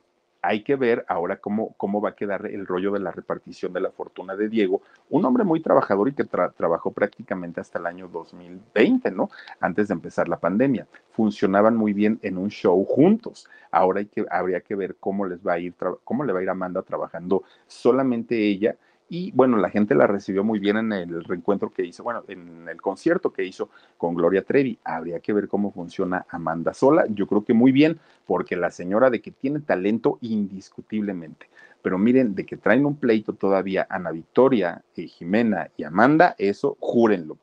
hay 0.47 0.63
que 0.63 0.77
ver 0.77 1.05
ahora 1.09 1.39
cómo, 1.39 1.75
cómo 1.77 2.01
va 2.01 2.11
a 2.11 2.15
quedar 2.15 2.47
el 2.47 2.67
rollo 2.67 2.93
de 2.93 3.01
la 3.01 3.11
repartición 3.11 3.73
de 3.73 3.81
la 3.81 3.91
fortuna 3.91 4.37
de 4.37 4.49
Diego, 4.49 4.81
un 5.11 5.25
hombre 5.25 5.43
muy 5.43 5.61
trabajador 5.61 6.09
y 6.09 6.13
que 6.13 6.25
tra 6.25 6.51
trabajó 6.51 6.93
prácticamente 6.93 7.61
hasta 7.61 7.81
el 7.81 7.87
año 7.87 8.07
2020, 8.09 9.11
¿no? 9.11 9.29
Antes 9.59 9.89
de 9.89 9.95
empezar 9.95 10.29
la 10.29 10.39
pandemia. 10.39 10.87
Funcionaban 11.11 11.77
muy 11.77 11.93
bien 11.93 12.21
en 12.23 12.39
un 12.39 12.51
show 12.51 12.85
juntos. 12.85 13.49
Ahora 13.73 14.01
hay 14.01 14.07
que, 14.07 14.25
habría 14.31 14.61
que 14.61 14.77
ver 14.77 14.97
cómo 15.01 15.27
les 15.27 15.45
va 15.45 15.55
a 15.55 15.59
ir, 15.59 15.75
cómo 16.05 16.23
le 16.23 16.33
va 16.33 16.39
a 16.39 16.43
ir 16.43 16.51
Amanda 16.51 16.83
trabajando 16.83 17.43
solamente 17.67 18.37
ella 18.37 18.77
y 19.09 19.31
bueno, 19.33 19.57
la 19.57 19.71
gente 19.71 19.95
la 19.95 20.07
recibió 20.07 20.43
muy 20.43 20.59
bien 20.59 20.77
en 20.77 20.93
el 20.93 21.23
reencuentro 21.23 21.71
que 21.71 21.85
hizo, 21.85 22.03
bueno, 22.03 22.25
en 22.27 22.69
el 22.69 22.81
concierto 22.83 23.33
que 23.33 23.45
hizo 23.45 23.71
con 23.97 24.15
Gloria 24.15 24.43
Trevi. 24.43 24.79
Habría 24.85 25.21
que 25.21 25.33
ver 25.33 25.47
cómo 25.47 25.71
funciona 25.71 26.27
Amanda 26.29 26.75
Sola. 26.75 27.05
Yo 27.11 27.27
creo 27.29 27.45
que 27.45 27.55
muy 27.55 27.71
bien, 27.71 28.01
porque 28.27 28.57
la 28.57 28.71
señora 28.71 29.09
de 29.11 29.21
que 29.21 29.31
tiene 29.31 29.61
talento 29.61 30.19
indiscutiblemente. 30.23 31.49
Pero 31.83 31.99
miren, 31.99 32.35
de 32.35 32.45
que 32.45 32.57
traen 32.57 32.85
un 32.85 32.97
pleito 32.97 33.33
todavía 33.33 33.87
Ana 33.89 34.11
Victoria, 34.11 34.83
eh, 34.97 35.07
Jimena 35.07 35.71
y 35.77 35.85
Amanda, 35.85 36.35
eso 36.37 36.77
júrenlo. 36.81 37.39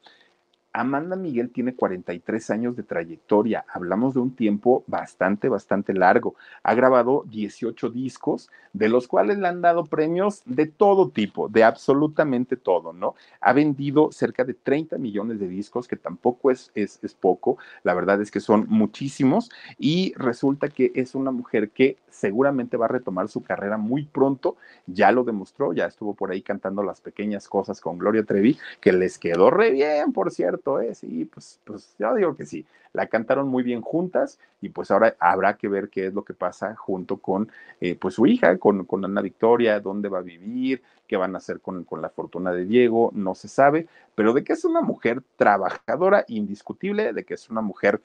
Amanda 0.75 1.15
Miguel 1.15 1.51
tiene 1.51 1.75
43 1.75 2.49
años 2.49 2.75
de 2.75 2.81
trayectoria. 2.81 3.63
Hablamos 3.71 4.15
de 4.15 4.21
un 4.21 4.35
tiempo 4.35 4.83
bastante, 4.87 5.47
bastante 5.47 5.93
largo. 5.93 6.33
Ha 6.63 6.73
grabado 6.73 7.23
18 7.27 7.91
discos, 7.91 8.49
de 8.73 8.89
los 8.89 9.07
cuales 9.07 9.37
le 9.37 9.47
han 9.47 9.61
dado 9.61 9.85
premios 9.85 10.41
de 10.45 10.65
todo 10.65 11.11
tipo, 11.11 11.47
de 11.47 11.63
absolutamente 11.63 12.57
todo, 12.57 12.91
¿no? 12.91 13.13
Ha 13.39 13.53
vendido 13.53 14.11
cerca 14.11 14.43
de 14.43 14.55
30 14.55 14.97
millones 14.97 15.39
de 15.39 15.47
discos, 15.47 15.87
que 15.87 15.95
tampoco 15.95 16.49
es, 16.49 16.71
es, 16.73 16.99
es 17.03 17.13
poco. 17.13 17.59
La 17.83 17.93
verdad 17.93 18.19
es 18.19 18.31
que 18.31 18.39
son 18.39 18.65
muchísimos. 18.67 19.51
Y 19.77 20.13
resulta 20.15 20.69
que 20.69 20.91
es 20.95 21.13
una 21.13 21.29
mujer 21.29 21.69
que 21.69 21.97
seguramente 22.09 22.77
va 22.77 22.85
a 22.85 22.89
retomar 22.89 23.29
su 23.29 23.43
carrera 23.43 23.77
muy 23.77 24.05
pronto. 24.05 24.57
Ya 24.87 25.11
lo 25.11 25.23
demostró, 25.23 25.71
ya 25.73 25.85
estuvo 25.85 26.15
por 26.15 26.31
ahí 26.31 26.41
cantando 26.41 26.81
las 26.81 26.99
pequeñas 26.99 27.47
cosas 27.47 27.79
con 27.79 27.99
Gloria 27.99 28.23
Trevi, 28.23 28.57
que 28.81 28.91
les 28.91 29.19
quedó 29.19 29.51
re 29.51 29.69
bien, 29.69 30.13
por 30.13 30.31
cierto 30.31 30.62
es, 30.79 31.03
y 31.03 31.25
pues, 31.25 31.59
pues 31.63 31.95
yo 31.99 32.13
digo 32.15 32.35
que 32.35 32.45
sí, 32.45 32.65
la 32.93 33.07
cantaron 33.07 33.47
muy 33.47 33.63
bien 33.63 33.81
juntas 33.81 34.39
y 34.61 34.69
pues 34.69 34.91
ahora 34.91 35.15
habrá 35.19 35.57
que 35.57 35.67
ver 35.67 35.89
qué 35.89 36.07
es 36.07 36.13
lo 36.13 36.23
que 36.23 36.33
pasa 36.33 36.75
junto 36.75 37.17
con 37.17 37.51
eh, 37.81 37.95
pues 37.99 38.13
su 38.15 38.25
hija, 38.25 38.57
con, 38.57 38.85
con, 38.85 39.03
Ana 39.03 39.21
Victoria, 39.21 39.79
dónde 39.79 40.09
va 40.09 40.19
a 40.19 40.21
vivir, 40.21 40.81
qué 41.07 41.17
van 41.17 41.35
a 41.35 41.39
hacer 41.39 41.59
con, 41.59 41.83
con 41.83 42.01
la 42.01 42.09
fortuna 42.09 42.51
de 42.51 42.65
Diego, 42.65 43.11
no 43.13 43.35
se 43.35 43.47
sabe, 43.47 43.87
pero 44.15 44.33
de 44.33 44.43
que 44.43 44.53
es 44.53 44.63
una 44.63 44.81
mujer 44.81 45.21
trabajadora, 45.35 46.23
indiscutible, 46.27 47.13
de 47.13 47.23
que 47.23 47.33
es 47.33 47.49
una 47.49 47.61
mujer 47.61 47.99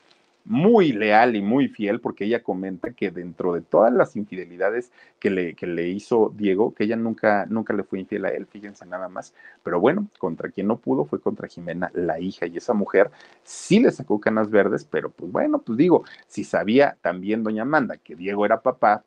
muy 0.49 0.93
leal 0.93 1.37
y 1.37 1.43
muy 1.43 1.69
fiel, 1.69 2.01
porque 2.01 2.25
ella 2.25 2.43
comenta 2.43 2.93
que 2.93 3.11
dentro 3.11 3.53
de 3.53 3.61
todas 3.61 3.93
las 3.93 4.17
infidelidades 4.17 4.91
que 5.19 5.29
le, 5.29 5.55
que 5.55 5.67
le 5.67 5.89
hizo 5.89 6.33
Diego, 6.35 6.73
que 6.75 6.85
ella 6.85 6.97
nunca, 6.97 7.45
nunca 7.51 7.75
le 7.75 7.83
fue 7.85 8.01
infiel 8.01 8.25
a 8.25 8.31
él, 8.31 8.47
fíjense 8.47 8.87
nada 8.87 9.11
más. 9.11 9.35
Pero 9.63 9.79
bueno, 9.79 10.09
contra 10.19 10.49
quien 10.51 10.69
no 10.69 10.79
pudo 10.79 11.05
fue 11.05 11.21
contra 11.21 11.49
Jimena, 11.49 11.91
la 11.93 12.19
hija, 12.19 12.47
y 12.47 12.57
esa 12.57 12.73
mujer 12.73 13.11
sí 13.43 13.79
le 13.79 13.91
sacó 13.91 14.19
canas 14.21 14.49
verdes, 14.49 14.87
pero 14.91 15.11
pues 15.11 15.31
bueno, 15.31 15.59
pues 15.61 15.77
digo, 15.77 16.05
si 16.27 16.45
sabía 16.45 16.97
también 17.03 17.43
doña 17.43 17.63
Amanda 17.63 17.99
que 17.99 18.17
Diego 18.17 18.47
era 18.47 18.63
papá, 18.63 19.05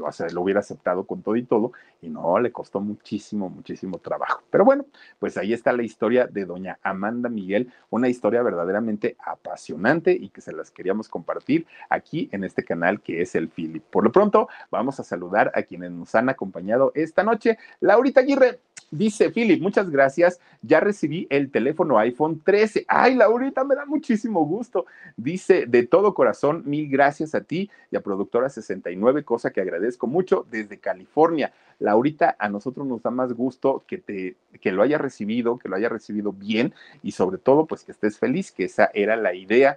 o 0.00 0.12
sea, 0.12 0.28
lo 0.30 0.42
hubiera 0.42 0.60
aceptado 0.60 1.04
con 1.04 1.22
todo 1.22 1.36
y 1.36 1.44
todo, 1.44 1.72
y 2.00 2.08
no, 2.08 2.38
le 2.38 2.52
costó 2.52 2.80
muchísimo, 2.80 3.48
muchísimo 3.48 3.98
trabajo. 3.98 4.42
Pero 4.50 4.64
bueno, 4.64 4.86
pues 5.18 5.36
ahí 5.36 5.52
está 5.52 5.72
la 5.72 5.82
historia 5.82 6.26
de 6.26 6.44
doña 6.44 6.78
Amanda 6.82 7.28
Miguel, 7.28 7.72
una 7.90 8.08
historia 8.08 8.42
verdaderamente 8.42 9.16
apasionante 9.24 10.12
y 10.12 10.28
que 10.28 10.40
se 10.40 10.52
las 10.52 10.70
queríamos 10.70 11.08
compartir 11.08 11.66
aquí 11.88 12.28
en 12.32 12.44
este 12.44 12.64
canal 12.64 13.00
que 13.00 13.22
es 13.22 13.34
el 13.34 13.48
Philip. 13.48 13.82
Por 13.82 14.04
lo 14.04 14.12
pronto, 14.12 14.48
vamos 14.70 15.00
a 15.00 15.04
saludar 15.04 15.50
a 15.54 15.62
quienes 15.62 15.90
nos 15.90 16.14
han 16.14 16.28
acompañado 16.28 16.92
esta 16.94 17.22
noche. 17.22 17.58
Laurita 17.80 18.20
Aguirre, 18.20 18.60
Dice 18.90 19.30
Philip, 19.30 19.60
muchas 19.60 19.90
gracias. 19.90 20.40
Ya 20.62 20.80
recibí 20.80 21.26
el 21.28 21.50
teléfono 21.50 21.98
iPhone 21.98 22.40
13. 22.42 22.86
Ay, 22.88 23.14
Laurita, 23.16 23.62
me 23.62 23.74
da 23.74 23.84
muchísimo 23.84 24.46
gusto. 24.46 24.86
Dice, 25.16 25.66
de 25.66 25.86
todo 25.86 26.14
corazón, 26.14 26.62
mil 26.64 26.88
gracias 26.88 27.34
a 27.34 27.42
ti 27.42 27.70
y 27.90 27.96
a 27.96 28.00
Productora 28.00 28.48
69, 28.48 29.24
cosa 29.24 29.50
que 29.50 29.60
agradezco 29.60 30.06
mucho 30.06 30.46
desde 30.50 30.78
California. 30.78 31.52
Laurita, 31.78 32.34
a 32.38 32.48
nosotros 32.48 32.86
nos 32.86 33.02
da 33.02 33.10
más 33.10 33.34
gusto 33.34 33.84
que, 33.86 33.98
te, 33.98 34.36
que 34.60 34.72
lo 34.72 34.82
haya 34.82 34.96
recibido, 34.96 35.58
que 35.58 35.68
lo 35.68 35.76
haya 35.76 35.90
recibido 35.90 36.32
bien 36.32 36.72
y 37.02 37.12
sobre 37.12 37.36
todo, 37.36 37.66
pues 37.66 37.84
que 37.84 37.92
estés 37.92 38.18
feliz, 38.18 38.50
que 38.50 38.64
esa 38.64 38.90
era 38.94 39.16
la 39.16 39.34
idea 39.34 39.76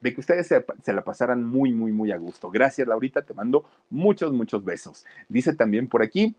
de 0.00 0.14
que 0.14 0.20
ustedes 0.20 0.46
se, 0.46 0.64
se, 0.82 0.92
la 0.92 1.02
pasaran 1.02 1.44
muy, 1.44 1.72
muy, 1.72 1.90
muy 1.90 2.12
a 2.12 2.18
gusto. 2.18 2.50
Gracias, 2.50 2.86
Laurita, 2.86 3.22
te 3.22 3.34
mando 3.34 3.64
muchos, 3.90 4.32
muchos 4.32 4.64
besos. 4.64 5.04
Dice 5.28 5.54
también 5.54 5.88
por 5.88 6.02
aquí, 6.02 6.36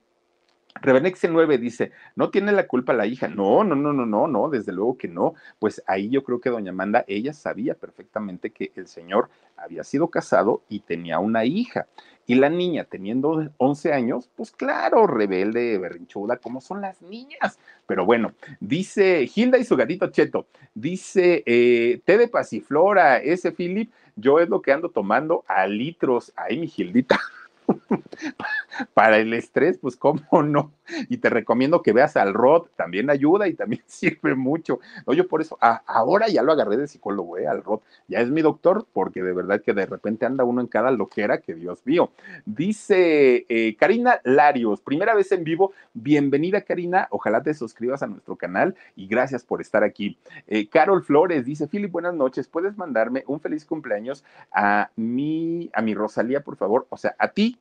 Rebenexe 0.82 1.30
9 1.30 1.58
dice, 1.58 1.92
no 2.16 2.30
tiene 2.30 2.52
la 2.52 2.68
culpa 2.68 2.94
la 2.94 3.06
hija. 3.08 3.28
No, 3.28 3.64
no, 3.64 3.76
no, 3.76 3.94
no, 3.94 4.06
no, 4.06 4.28
no, 4.28 4.50
desde 4.50 4.74
luego 4.74 4.98
que 4.98 5.08
no. 5.08 5.34
Pues 5.60 5.82
ahí 5.88 6.10
yo 6.10 6.24
creo 6.24 6.40
que 6.42 6.50
doña 6.50 6.72
Amanda, 6.72 7.06
ella 7.08 7.34
sabía 7.34 7.76
perfectamente 7.76 8.52
que 8.52 8.72
el 8.76 8.88
señor 8.88 9.30
había 9.58 9.84
sido 9.84 10.10
casado 10.10 10.64
y 10.70 10.82
tenía 10.82 11.20
una 11.20 11.46
hija. 11.46 11.88
Y 12.28 12.36
la 12.36 12.50
niña, 12.50 12.86
teniendo 12.86 13.50
11 13.58 13.94
años, 13.94 14.30
pues 14.36 14.52
claro, 14.52 15.06
rebelde, 15.06 15.78
berrinchuda, 15.78 16.38
como 16.38 16.60
son 16.60 16.82
las 16.82 17.02
niñas. 17.02 17.60
Pero 17.86 18.06
bueno, 18.06 18.34
dice 18.60 19.30
Hilda 19.34 19.60
y 19.60 19.64
su 19.64 19.76
gatito 19.78 20.08
Cheto, 20.08 20.48
dice 20.74 21.44
eh, 21.46 22.02
té 22.04 22.18
de 22.18 22.28
pasiflora, 22.28 23.18
ese 23.18 23.52
Philip, 23.52 23.92
yo 24.16 24.40
es 24.40 24.50
lo 24.50 24.62
que 24.62 24.72
ando 24.72 24.90
tomando 24.90 25.44
a 25.48 25.68
litros. 25.68 26.34
Ay, 26.36 26.58
mi 26.58 26.68
Gildita. 26.68 27.20
para 28.94 29.18
el 29.18 29.34
estrés, 29.34 29.78
pues 29.78 29.96
cómo 29.96 30.44
no. 30.44 30.72
Y 31.10 31.18
te 31.18 31.30
recomiendo 31.30 31.82
que 31.82 31.94
veas 31.94 32.16
al 32.18 32.34
Rod, 32.34 32.68
también 32.76 33.10
ayuda 33.10 33.48
y 33.48 33.54
también 33.54 33.84
sirve 33.88 34.36
mucho. 34.36 34.80
No, 35.06 35.14
yo 35.14 35.28
por 35.28 35.42
eso, 35.42 35.58
ahora 35.60 36.28
ya 36.28 36.44
lo 36.44 36.52
agarré 36.52 36.78
de 36.78 36.88
psicólogo, 36.88 37.38
¿eh? 37.38 37.48
al 37.48 37.64
Rod, 37.64 37.80
ya 38.08 38.20
es 38.20 38.30
mi 38.30 38.42
doctor, 38.42 38.86
porque 38.94 39.24
de 39.24 39.34
verdad 39.34 39.62
que 39.62 39.74
de 39.74 39.86
repente 39.86 40.26
anda 40.26 40.44
uno 40.44 40.62
en 40.62 40.68
cada 40.68 40.92
loquera 40.92 41.40
que 41.40 41.56
Dios 41.56 41.82
mío. 41.86 42.12
Dice 42.46 43.46
eh, 43.50 43.76
Karina 43.78 44.20
Larios, 44.24 44.82
primera 44.82 45.16
vez 45.16 45.32
en 45.32 45.44
vivo, 45.44 45.74
bienvenida 45.94 46.62
Karina, 46.62 47.08
ojalá 47.12 47.42
te 47.42 47.54
suscribas 47.54 48.04
a 48.04 48.08
nuestro 48.08 48.36
canal 48.36 48.76
y 48.96 49.08
gracias 49.08 49.44
por 49.44 49.62
estar 49.62 49.84
aquí. 49.84 50.18
Eh, 50.48 50.68
Carol 50.70 51.04
Flores 51.04 51.46
dice, 51.46 51.68
Philip, 51.68 51.92
buenas 51.92 52.14
noches, 52.14 52.48
¿puedes 52.48 52.78
mandarme 52.78 53.24
un 53.28 53.40
feliz 53.40 53.66
cumpleaños 53.66 54.24
a 54.52 54.90
mi, 54.96 55.70
a 55.74 55.82
mi 55.82 55.94
Rosalía, 55.94 56.42
por 56.42 56.58
favor? 56.58 56.88
O 56.90 56.98
sea, 56.98 57.16
a 57.18 57.30
ti 57.30 57.55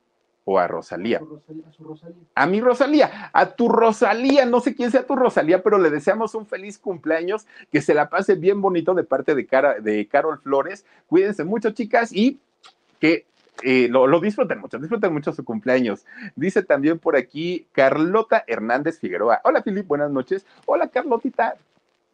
o 0.44 0.58
a 0.58 0.68
Rosalía. 0.68 1.20
A, 2.34 2.46
mi 2.46 2.60
Rosalía, 2.60 3.30
a 3.32 3.46
tu 3.46 3.68
Rosalía, 3.68 4.44
no 4.44 4.60
sé 4.60 4.74
quién 4.74 4.90
sea 4.90 5.06
tu 5.06 5.16
Rosalía, 5.16 5.62
pero 5.62 5.78
le 5.78 5.90
deseamos 5.90 6.34
un 6.34 6.46
feliz 6.46 6.78
cumpleaños, 6.78 7.46
que 7.72 7.80
se 7.80 7.94
la 7.94 8.08
pase 8.10 8.34
bien 8.34 8.60
bonito 8.60 8.94
de 8.94 9.04
parte 9.04 9.34
de, 9.34 9.46
Cara, 9.46 9.80
de 9.80 10.06
Carol 10.06 10.38
Flores. 10.38 10.84
Cuídense 11.06 11.44
mucho, 11.44 11.70
chicas, 11.70 12.12
y 12.12 12.38
que 13.00 13.26
eh, 13.62 13.88
lo, 13.88 14.06
lo, 14.06 14.20
disfruten 14.20 14.58
mucho, 14.58 14.78
disfruten 14.78 15.12
mucho 15.12 15.32
su 15.32 15.44
cumpleaños. 15.44 16.04
Dice 16.36 16.62
también 16.62 16.98
por 16.98 17.16
aquí 17.16 17.66
Carlota 17.72 18.44
Hernández 18.46 18.98
Figueroa. 18.98 19.40
Hola, 19.44 19.62
Filip, 19.62 19.86
buenas 19.86 20.10
noches. 20.10 20.44
Hola, 20.66 20.88
Carlotita 20.88 21.56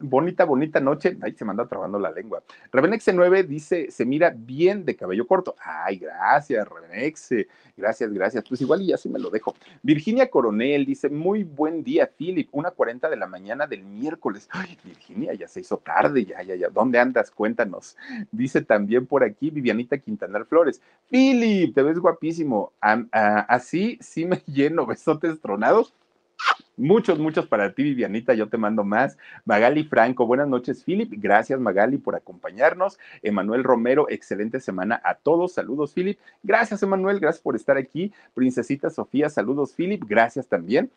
bonita, 0.01 0.45
bonita 0.45 0.79
noche. 0.79 1.17
Ay, 1.21 1.33
se 1.33 1.45
me 1.45 1.51
anda 1.51 1.67
trabando 1.67 1.99
la 1.99 2.11
lengua. 2.11 2.43
Revenexe 2.71 3.13
9 3.13 3.43
dice, 3.43 3.91
se 3.91 4.05
mira 4.05 4.33
bien 4.35 4.85
de 4.85 4.95
cabello 4.95 5.27
corto. 5.27 5.55
Ay, 5.59 5.97
gracias, 5.97 6.67
Revenexe. 6.67 7.47
Gracias, 7.77 8.11
gracias. 8.11 8.43
Pues 8.47 8.61
igual 8.61 8.81
y 8.81 8.87
ya 8.87 8.97
sí 8.97 9.09
me 9.09 9.19
lo 9.19 9.29
dejo. 9.29 9.55
Virginia 9.81 10.29
Coronel 10.29 10.85
dice, 10.85 11.09
muy 11.09 11.43
buen 11.43 11.83
día, 11.83 12.09
Philip. 12.15 12.49
Una 12.51 12.71
cuarenta 12.71 13.09
de 13.09 13.17
la 13.17 13.27
mañana 13.27 13.67
del 13.67 13.83
miércoles. 13.83 14.47
Ay, 14.51 14.77
Virginia, 14.83 15.33
ya 15.33 15.47
se 15.47 15.61
hizo 15.61 15.77
tarde, 15.77 16.25
ya, 16.25 16.41
ya, 16.43 16.55
ya. 16.55 16.69
¿Dónde 16.69 16.99
andas? 16.99 17.31
Cuéntanos. 17.31 17.97
Dice 18.31 18.61
también 18.61 19.05
por 19.05 19.23
aquí 19.23 19.49
Vivianita 19.49 19.97
Quintanar 19.97 20.45
Flores. 20.45 20.81
Philip, 21.09 21.73
te 21.73 21.83
ves 21.83 21.99
guapísimo. 21.99 22.73
así 22.81 23.97
sí 24.01 24.25
me 24.25 24.41
lleno. 24.47 24.85
Besotes 24.85 25.39
tronados. 25.39 25.93
Muchos, 26.77 27.19
muchos 27.19 27.45
para 27.45 27.73
ti, 27.73 27.83
Vivianita. 27.83 28.33
Yo 28.33 28.49
te 28.49 28.57
mando 28.57 28.83
más. 28.83 29.17
Magali 29.45 29.83
Franco, 29.83 30.25
buenas 30.25 30.47
noches, 30.47 30.83
Philip. 30.83 31.13
Gracias, 31.17 31.59
Magali, 31.59 31.97
por 31.97 32.15
acompañarnos. 32.15 32.97
Emanuel 33.21 33.63
Romero, 33.63 34.07
excelente 34.09 34.59
semana 34.59 34.99
a 35.03 35.13
todos. 35.13 35.53
Saludos, 35.53 35.93
Philip. 35.93 36.17
Gracias, 36.41 36.81
Emanuel. 36.81 37.19
Gracias 37.19 37.43
por 37.43 37.55
estar 37.55 37.77
aquí. 37.77 38.11
Princesita 38.33 38.89
Sofía, 38.89 39.29
saludos, 39.29 39.73
Philip. 39.73 40.03
Gracias 40.07 40.47
también 40.47 40.89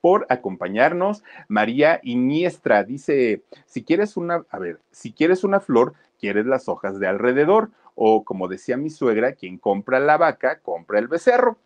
por 0.00 0.26
acompañarnos. 0.30 1.22
María 1.48 2.00
Iniestra 2.02 2.84
dice, 2.84 3.42
si 3.66 3.82
quieres 3.82 4.16
una, 4.16 4.44
a 4.50 4.58
ver, 4.58 4.80
si 4.92 5.12
quieres 5.12 5.44
una 5.44 5.60
flor, 5.60 5.94
quieres 6.18 6.46
las 6.46 6.68
hojas 6.68 6.98
de 6.98 7.06
alrededor. 7.06 7.70
O 7.96 8.24
como 8.24 8.46
decía 8.46 8.76
mi 8.76 8.90
suegra, 8.90 9.32
quien 9.32 9.58
compra 9.58 10.00
la 10.00 10.16
vaca, 10.16 10.60
compra 10.60 10.98
el 10.98 11.08
becerro. 11.08 11.58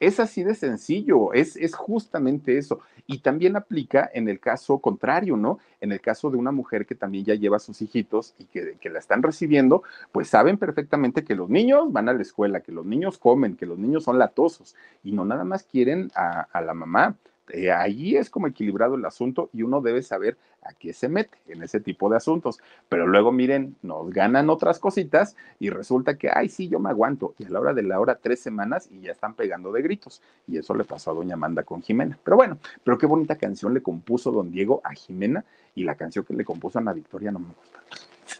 Es 0.00 0.18
así 0.18 0.42
de 0.42 0.54
sencillo, 0.54 1.34
es, 1.34 1.56
es 1.56 1.74
justamente 1.74 2.56
eso. 2.56 2.80
Y 3.06 3.18
también 3.18 3.54
aplica 3.54 4.10
en 4.14 4.28
el 4.28 4.40
caso 4.40 4.78
contrario, 4.78 5.36
¿no? 5.36 5.58
En 5.80 5.92
el 5.92 6.00
caso 6.00 6.30
de 6.30 6.38
una 6.38 6.52
mujer 6.52 6.86
que 6.86 6.94
también 6.94 7.24
ya 7.26 7.34
lleva 7.34 7.58
a 7.58 7.60
sus 7.60 7.82
hijitos 7.82 8.34
y 8.38 8.44
que, 8.46 8.78
que 8.80 8.88
la 8.88 8.98
están 8.98 9.22
recibiendo, 9.22 9.82
pues 10.10 10.28
saben 10.28 10.56
perfectamente 10.56 11.22
que 11.22 11.34
los 11.34 11.50
niños 11.50 11.92
van 11.92 12.08
a 12.08 12.14
la 12.14 12.22
escuela, 12.22 12.60
que 12.60 12.72
los 12.72 12.86
niños 12.86 13.18
comen, 13.18 13.56
que 13.56 13.66
los 13.66 13.78
niños 13.78 14.04
son 14.04 14.18
latosos 14.18 14.74
y 15.04 15.12
no 15.12 15.26
nada 15.26 15.44
más 15.44 15.64
quieren 15.64 16.10
a, 16.14 16.42
a 16.50 16.62
la 16.62 16.72
mamá, 16.72 17.16
eh, 17.52 17.72
ahí 17.72 18.16
es 18.16 18.30
como 18.30 18.46
equilibrado 18.46 18.94
el 18.94 19.04
asunto 19.04 19.50
y 19.52 19.62
uno 19.62 19.80
debe 19.80 20.02
saber 20.02 20.36
a 20.62 20.72
qué 20.74 20.92
se 20.92 21.08
mete 21.08 21.38
en 21.48 21.62
ese 21.62 21.80
tipo 21.80 22.10
de 22.10 22.16
asuntos. 22.16 22.58
Pero 22.88 23.06
luego, 23.06 23.32
miren, 23.32 23.76
nos 23.82 24.10
ganan 24.10 24.50
otras 24.50 24.78
cositas 24.78 25.36
y 25.58 25.70
resulta 25.70 26.16
que, 26.16 26.30
ay, 26.32 26.48
sí, 26.48 26.68
yo 26.68 26.78
me 26.78 26.90
aguanto. 26.90 27.34
Y 27.38 27.44
a 27.44 27.50
la 27.50 27.60
hora 27.60 27.74
de 27.74 27.82
la 27.82 28.00
hora, 28.00 28.16
tres 28.16 28.40
semanas 28.40 28.88
y 28.90 29.00
ya 29.00 29.12
están 29.12 29.34
pegando 29.34 29.72
de 29.72 29.82
gritos. 29.82 30.22
Y 30.46 30.58
eso 30.58 30.74
le 30.74 30.84
pasó 30.84 31.10
a 31.10 31.14
doña 31.14 31.34
Amanda 31.34 31.62
con 31.62 31.82
Jimena. 31.82 32.18
Pero 32.22 32.36
bueno, 32.36 32.58
pero 32.84 32.98
qué 32.98 33.06
bonita 33.06 33.36
canción 33.36 33.74
le 33.74 33.82
compuso 33.82 34.30
don 34.30 34.50
Diego 34.50 34.80
a 34.84 34.92
Jimena 34.92 35.44
y 35.74 35.84
la 35.84 35.94
canción 35.94 36.24
que 36.24 36.34
le 36.34 36.44
compuso 36.44 36.78
a 36.78 36.82
Ana 36.82 36.92
Victoria 36.92 37.30
no 37.30 37.38
me 37.38 37.48
gusta. 37.48 37.80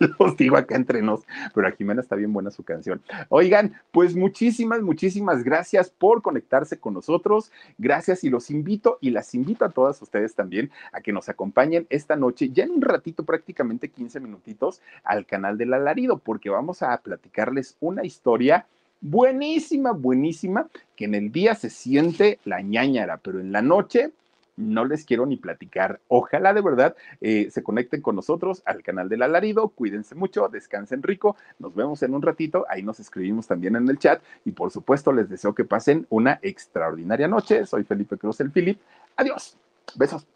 los 0.18 0.36
digo 0.36 0.57
acá 0.57 0.76
entre 0.76 1.03
nos, 1.03 1.26
pero 1.55 1.68
a 1.68 1.72
Jimena 1.72 2.01
está 2.01 2.16
bien 2.16 2.32
buena 2.32 2.51
su 2.51 2.62
canción. 2.64 3.03
Oigan, 3.28 3.74
pues 3.92 4.16
muchísimas, 4.16 4.80
muchísimas 4.80 5.44
gracias 5.44 5.90
por 5.90 6.22
conectarse 6.22 6.78
con 6.78 6.94
nosotros. 6.94 7.53
Gracias 7.78 8.24
y 8.24 8.30
los 8.30 8.51
invito 8.51 8.98
y 9.01 9.11
las 9.11 9.34
invito 9.34 9.64
a 9.64 9.70
todas 9.70 10.01
ustedes 10.01 10.34
también 10.34 10.70
a 10.92 11.01
que 11.01 11.12
nos 11.12 11.28
acompañen 11.28 11.86
esta 11.90 12.16
noche, 12.16 12.51
ya 12.51 12.64
en 12.64 12.70
un 12.70 12.82
ratito, 12.82 13.24
prácticamente 13.24 13.90
15 13.90 14.20
minutitos, 14.20 14.80
al 15.05 15.26
canal 15.26 15.59
del 15.59 15.74
alarido, 15.74 16.18
porque 16.18 16.51
vamos 16.51 16.82
a 16.82 16.96
platicarles 16.98 17.76
una 17.80 18.05
historia 18.05 18.66
buenísima, 19.03 19.92
buenísima, 19.92 20.68
que 20.96 21.05
en 21.07 21.14
el 21.14 21.32
día 21.32 21.55
se 21.55 21.70
siente 21.70 22.38
la 22.44 22.61
ñañara, 22.61 23.18
pero 23.18 23.40
en 23.40 23.53
la 23.53 23.62
noche 23.62 24.12
no 24.57 24.84
les 24.84 25.05
quiero 25.05 25.26
ni 25.26 25.36
platicar. 25.36 26.01
Ojalá 26.09 26.53
de 26.55 26.61
verdad 26.61 26.96
eh, 27.20 27.48
se 27.51 27.62
conecten 27.62 28.03
con 28.03 28.16
nosotros 28.16 28.62
al 28.64 28.82
canal 28.82 29.09
del 29.09 29.22
alarido. 29.22 29.68
Cuídense 29.68 30.14
mucho, 30.14 30.48
descansen 30.48 31.03
rico. 31.03 31.36
Nos 31.59 31.74
vemos 31.74 32.03
en 32.03 32.14
un 32.14 32.22
ratito. 32.22 32.66
Ahí 32.68 32.82
nos 32.82 33.01
escribimos 33.01 33.46
también 33.46 33.76
en 33.76 33.88
el 33.88 33.98
chat. 33.98 34.22
Y 34.44 34.53
por 34.53 34.70
supuesto, 34.70 35.12
les 35.12 35.28
deseo 35.28 35.55
que 35.55 35.64
pasen 35.64 36.07
una 36.11 36.38
extraordinaria 36.42 37.28
noche. 37.28 37.66
Soy 37.66 37.84
Felipe 37.84 38.16
Cruz, 38.16 38.40
el 38.40 38.51
Philip. 38.51 38.80
Adiós. 39.16 39.57
Besos. 39.96 40.26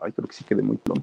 Ay, 0.00 0.12
creo 0.12 0.28
que 0.28 0.34
sí 0.34 0.44
quedé 0.44 0.62
muy 0.62 0.76
plom. 0.76 1.02